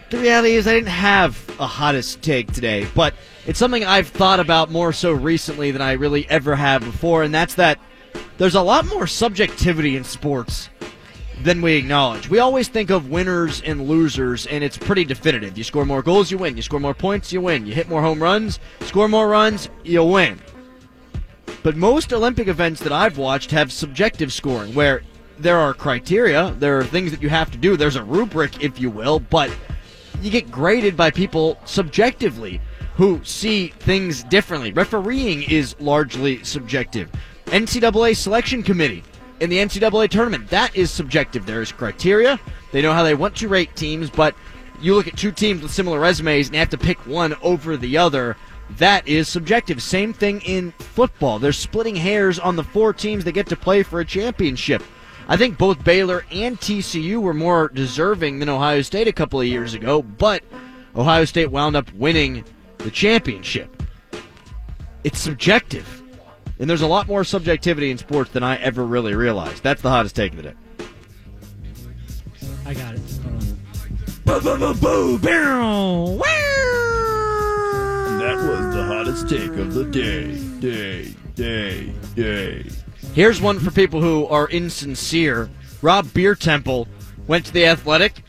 the 0.09 0.17
reality 0.19 0.53
is, 0.53 0.69
I 0.69 0.75
didn't 0.75 0.87
have 0.87 1.37
a 1.59 1.67
hottest 1.67 2.21
take 2.21 2.49
today. 2.53 2.87
But 2.95 3.13
it's 3.45 3.59
something 3.59 3.83
I've 3.83 4.07
thought 4.07 4.39
about 4.39 4.71
more 4.71 4.93
so 4.93 5.11
recently 5.11 5.71
than 5.71 5.81
I 5.81 5.91
really 5.91 6.29
ever 6.29 6.55
have 6.55 6.81
before, 6.81 7.23
and 7.23 7.33
that's 7.33 7.55
that 7.55 7.77
there's 8.37 8.55
a 8.55 8.61
lot 8.61 8.85
more 8.85 9.05
subjectivity 9.05 9.97
in 9.97 10.05
sports 10.05 10.69
than 11.43 11.61
we 11.61 11.75
acknowledge. 11.75 12.29
We 12.29 12.39
always 12.39 12.67
think 12.67 12.89
of 12.89 13.09
winners 13.09 13.61
and 13.61 13.87
losers, 13.87 14.45
and 14.47 14.63
it's 14.63 14.77
pretty 14.77 15.05
definitive. 15.05 15.57
You 15.57 15.63
score 15.63 15.85
more 15.85 16.01
goals, 16.01 16.31
you 16.31 16.37
win. 16.37 16.55
You 16.55 16.61
score 16.61 16.79
more 16.79 16.93
points, 16.93 17.31
you 17.33 17.41
win. 17.41 17.65
You 17.65 17.73
hit 17.73 17.89
more 17.89 18.01
home 18.01 18.21
runs, 18.21 18.59
score 18.81 19.07
more 19.07 19.27
runs, 19.27 19.69
you 19.83 20.03
win. 20.03 20.39
But 21.63 21.75
most 21.75 22.13
Olympic 22.13 22.47
events 22.47 22.81
that 22.81 22.91
I've 22.91 23.17
watched 23.17 23.51
have 23.51 23.71
subjective 23.71 24.31
scoring, 24.31 24.73
where 24.73 25.01
there 25.37 25.57
are 25.57 25.73
criteria, 25.73 26.55
there 26.59 26.77
are 26.79 26.83
things 26.83 27.11
that 27.11 27.21
you 27.21 27.29
have 27.29 27.51
to 27.51 27.57
do, 27.57 27.75
there's 27.75 27.95
a 27.95 28.03
rubric, 28.03 28.63
if 28.63 28.79
you 28.79 28.89
will, 28.89 29.19
but 29.19 29.51
you 30.21 30.31
get 30.31 30.49
graded 30.49 30.95
by 30.95 31.11
people 31.11 31.57
subjectively 31.65 32.61
who 32.95 33.19
see 33.23 33.67
things 33.79 34.23
differently. 34.23 34.71
Refereeing 34.71 35.43
is 35.43 35.75
largely 35.79 36.43
subjective. 36.43 37.09
NCAA 37.47 38.15
selection 38.15 38.63
committee 38.63 39.03
in 39.39 39.49
the 39.49 39.57
NCAA 39.57 40.09
tournament. 40.09 40.49
That 40.49 40.75
is 40.75 40.91
subjective. 40.91 41.45
There 41.45 41.61
is 41.61 41.71
criteria. 41.71 42.39
They 42.71 42.81
know 42.81 42.93
how 42.93 43.03
they 43.03 43.15
want 43.15 43.35
to 43.37 43.47
rate 43.47 43.75
teams, 43.75 44.09
but 44.09 44.35
you 44.81 44.95
look 44.95 45.07
at 45.07 45.17
two 45.17 45.31
teams 45.31 45.61
with 45.61 45.71
similar 45.71 45.99
resumes 45.99 46.47
and 46.47 46.55
you 46.55 46.59
have 46.59 46.69
to 46.69 46.77
pick 46.77 46.97
one 47.05 47.35
over 47.41 47.77
the 47.77 47.97
other. 47.97 48.35
That 48.77 49.07
is 49.07 49.27
subjective. 49.27 49.81
Same 49.81 50.13
thing 50.13 50.41
in 50.41 50.71
football. 50.71 51.39
They're 51.39 51.53
splitting 51.53 51.95
hairs 51.95 52.39
on 52.39 52.55
the 52.55 52.63
four 52.63 52.93
teams 52.93 53.23
that 53.23 53.33
get 53.33 53.47
to 53.47 53.55
play 53.55 53.83
for 53.83 53.99
a 53.99 54.05
championship. 54.05 54.83
I 55.27 55.37
think 55.37 55.57
both 55.57 55.83
Baylor 55.83 56.25
and 56.31 56.59
TCU 56.59 57.19
were 57.19 57.33
more 57.33 57.69
deserving 57.69 58.39
than 58.39 58.49
Ohio 58.49 58.81
State 58.81 59.07
a 59.07 59.13
couple 59.13 59.39
of 59.39 59.47
years 59.47 59.73
ago, 59.73 60.01
but 60.01 60.43
Ohio 60.95 61.25
State 61.25 61.51
wound 61.51 61.75
up 61.75 61.91
winning 61.93 62.43
the 62.77 62.91
championship. 62.91 63.83
It's 65.03 65.19
subjective. 65.19 66.03
And 66.59 66.69
there's 66.69 66.81
a 66.81 66.87
lot 66.87 67.07
more 67.07 67.23
subjectivity 67.23 67.91
in 67.91 67.97
sports 67.97 68.31
than 68.31 68.43
I 68.43 68.57
ever 68.57 68.85
really 68.85 69.13
realized. 69.13 69.61
That's 69.63 69.81
the 69.81 69.89
hottest 69.89 70.15
take 70.15 70.31
of 70.31 70.37
the 70.37 70.43
day. 70.43 70.53
I 72.65 72.73
got 72.73 72.95
it. 72.95 73.01
That 78.25 78.37
was 78.37 78.73
the 78.73 78.83
hottest 78.83 79.29
take 79.29 79.51
of 79.51 79.73
the 79.73 79.85
day. 79.85 80.35
Day, 80.59 81.13
day, 81.35 81.93
day. 82.15 82.65
Here's 83.13 83.39
one 83.39 83.59
for 83.59 83.71
people 83.71 84.01
who 84.01 84.25
are 84.27 84.47
insincere. 84.47 85.49
Rob 85.81 86.05
Biertempfel 86.07 86.87
went 87.27 87.45
to 87.45 87.53
the 87.53 87.65
Athletic, 87.67 88.23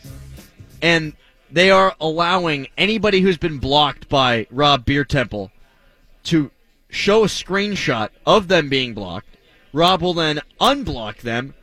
and 0.82 1.14
they 1.50 1.70
are 1.70 1.94
allowing 2.00 2.68
anybody 2.76 3.20
who's 3.20 3.38
been 3.38 3.58
blocked 3.58 4.08
by 4.08 4.46
Rob 4.50 4.84
Biertempfel 4.84 5.50
to 6.24 6.50
show 6.88 7.24
a 7.24 7.28
screenshot 7.28 8.10
of 8.24 8.48
them 8.48 8.68
being 8.68 8.94
blocked. 8.94 9.36
Rob 9.72 10.02
will 10.02 10.14
then 10.14 10.40
unblock 10.60 11.18
them 11.18 11.54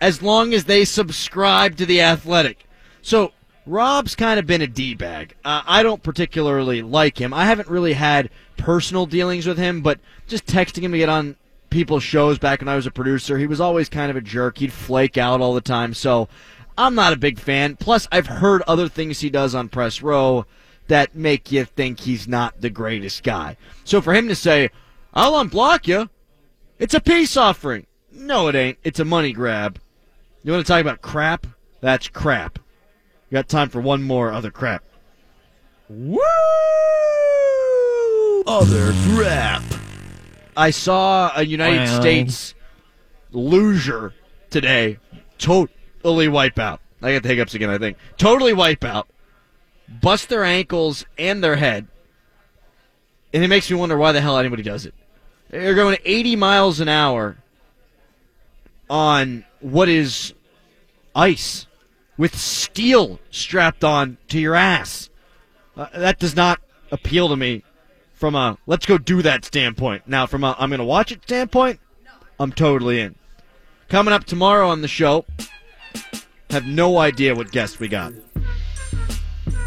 as 0.00 0.22
long 0.22 0.54
as 0.54 0.64
they 0.64 0.84
subscribe 0.84 1.76
to 1.76 1.86
the 1.86 2.00
Athletic. 2.00 2.64
So 3.02 3.32
Rob's 3.66 4.14
kind 4.14 4.38
of 4.40 4.46
been 4.46 4.62
a 4.62 4.66
d 4.66 4.94
bag. 4.94 5.34
Uh, 5.44 5.62
I 5.66 5.82
don't 5.82 6.02
particularly 6.02 6.82
like 6.82 7.18
him. 7.20 7.34
I 7.34 7.44
haven't 7.44 7.68
really 7.68 7.92
had 7.92 8.30
personal 8.56 9.06
dealings 9.06 9.46
with 9.46 9.58
him, 9.58 9.82
but 9.82 10.00
just 10.26 10.46
texting 10.46 10.82
him 10.82 10.92
to 10.92 10.98
get 10.98 11.08
on 11.08 11.36
people's 11.70 12.02
shows 12.02 12.38
back 12.38 12.60
when 12.60 12.68
I 12.68 12.76
was 12.76 12.86
a 12.86 12.90
producer, 12.90 13.36
he 13.36 13.46
was 13.46 13.60
always 13.60 13.88
kind 13.88 14.10
of 14.10 14.16
a 14.16 14.22
jerk. 14.22 14.58
He'd 14.58 14.72
flake 14.72 15.18
out 15.18 15.40
all 15.40 15.54
the 15.54 15.60
time. 15.60 15.92
So 15.92 16.28
I'm 16.78 16.94
not 16.94 17.12
a 17.12 17.16
big 17.16 17.38
fan. 17.38 17.76
Plus, 17.76 18.08
I've 18.10 18.26
heard 18.26 18.62
other 18.62 18.88
things 18.88 19.20
he 19.20 19.30
does 19.30 19.54
on 19.54 19.68
Press 19.68 20.00
Row 20.00 20.46
that 20.88 21.14
make 21.14 21.52
you 21.52 21.64
think 21.64 22.00
he's 22.00 22.26
not 22.28 22.60
the 22.60 22.70
greatest 22.70 23.22
guy. 23.22 23.56
So 23.84 24.00
for 24.00 24.12
him 24.14 24.28
to 24.28 24.34
say, 24.34 24.70
I'll 25.14 25.44
unblock 25.44 25.86
you, 25.86 26.10
it's 26.78 26.94
a 26.94 27.00
peace 27.00 27.36
offering. 27.36 27.86
No, 28.12 28.48
it 28.48 28.54
ain't. 28.54 28.78
It's 28.82 29.00
a 29.00 29.04
money 29.04 29.32
grab. 29.32 29.78
You 30.42 30.52
want 30.52 30.66
to 30.66 30.72
talk 30.72 30.80
about 30.80 31.02
crap? 31.02 31.46
That's 31.80 32.08
crap. 32.08 32.58
You 33.30 33.36
got 33.36 33.48
time 33.48 33.68
for 33.68 33.80
one 33.80 34.02
more 34.02 34.32
other 34.32 34.50
crap. 34.50 34.82
Woo! 35.88 36.18
Other 38.46 38.92
crap. 39.14 39.62
I 40.56 40.70
saw 40.70 41.30
a 41.36 41.44
United 41.44 41.88
Wow. 41.90 42.00
States 42.00 42.54
luger 43.30 44.14
today 44.50 44.98
totally 45.38 46.28
wipe 46.28 46.58
out. 46.58 46.80
I 47.02 47.12
got 47.12 47.22
the 47.22 47.28
hiccups 47.28 47.54
again, 47.54 47.70
I 47.70 47.78
think. 47.78 47.96
Totally 48.16 48.52
wipe 48.54 48.84
out. 48.84 49.08
Bust 49.88 50.28
their 50.28 50.44
ankles 50.44 51.04
and 51.18 51.42
their 51.42 51.56
head. 51.56 51.86
And 53.32 53.42
it 53.44 53.48
makes 53.48 53.70
me 53.70 53.76
wonder 53.76 53.96
why 53.96 54.12
the 54.12 54.20
hell 54.20 54.38
anybody 54.38 54.62
does 54.62 54.86
it. 54.86 54.94
They're 55.50 55.74
going 55.74 55.96
80 56.04 56.36
miles 56.36 56.80
an 56.80 56.88
hour 56.88 57.38
on 58.90 59.44
what 59.60 59.88
is 59.88 60.34
ice 61.14 61.66
with 62.16 62.36
steel 62.36 63.18
strapped 63.30 63.84
on 63.84 64.18
to 64.28 64.38
your 64.38 64.54
ass. 64.54 65.08
Uh, 65.76 65.86
that 65.94 66.18
does 66.18 66.34
not 66.34 66.60
appeal 66.90 67.28
to 67.28 67.36
me 67.36 67.62
from 68.14 68.34
a 68.34 68.58
let's 68.66 68.86
go 68.86 68.98
do 68.98 69.22
that 69.22 69.44
standpoint. 69.44 70.06
Now, 70.06 70.26
from 70.26 70.44
a 70.44 70.54
I'm 70.58 70.70
going 70.70 70.80
to 70.80 70.84
watch 70.84 71.12
it 71.12 71.22
standpoint, 71.22 71.80
I'm 72.38 72.52
totally 72.52 73.00
in. 73.00 73.14
Coming 73.88 74.12
up 74.12 74.24
tomorrow 74.24 74.68
on 74.68 74.82
the 74.82 74.88
show, 74.88 75.24
have 76.50 76.66
no 76.66 76.98
idea 76.98 77.34
what 77.34 77.52
guest 77.52 77.80
we 77.80 77.88
got. 77.88 78.12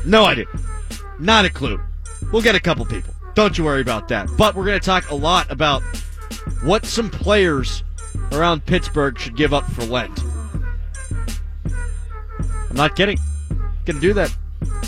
No 0.06 0.26
idea. 0.26 0.46
Not 1.20 1.46
a 1.46 1.50
clue. 1.50 1.80
We'll 2.32 2.42
get 2.42 2.56
a 2.56 2.60
couple 2.60 2.86
people. 2.86 3.14
Don't 3.36 3.58
you 3.58 3.64
worry 3.64 3.82
about 3.82 4.08
that. 4.10 4.28
But 4.38 4.56
we're 4.56 4.66
going 4.66 4.80
to 4.80 4.86
talk 4.86 5.10
a 5.10 5.16
lot 5.16 5.50
about 5.52 5.82
what 6.64 6.86
some 6.86 7.10
players 7.10 7.84
around 8.32 8.66
Pittsburgh 8.66 9.18
should 9.18 9.36
give 9.36 9.54
up 9.54 9.66
for 9.72 9.84
Lent. 9.84 10.20
I'm 12.70 12.76
not 12.78 12.96
kidding. 12.96 13.18
Gonna 13.86 14.00
do 14.00 14.14
that. 14.14 14.36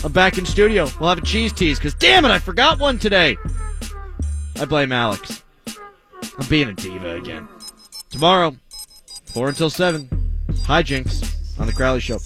I'm 0.02 0.12
back 0.12 0.38
in 0.38 0.46
studio. 0.46 0.88
We'll 0.98 1.10
have 1.10 1.18
a 1.18 1.22
cheese 1.22 1.52
tease 1.52 1.78
because 1.78 1.94
damn 1.94 2.24
it, 2.24 2.30
I 2.30 2.38
forgot 2.38 2.78
one 2.78 2.98
today. 2.98 3.36
I 4.56 4.64
blame 4.64 4.92
Alex. 4.92 5.42
I'm 6.38 6.46
being 6.48 6.68
a 6.68 6.72
diva 6.72 7.16
again. 7.16 7.48
Tomorrow, 8.10 8.56
4 9.26 9.48
until 9.48 9.68
7, 9.68 10.08
hijinks 10.48 11.58
on 11.58 11.66
The 11.66 11.72
Crowley 11.72 12.00
Show. 12.00 12.18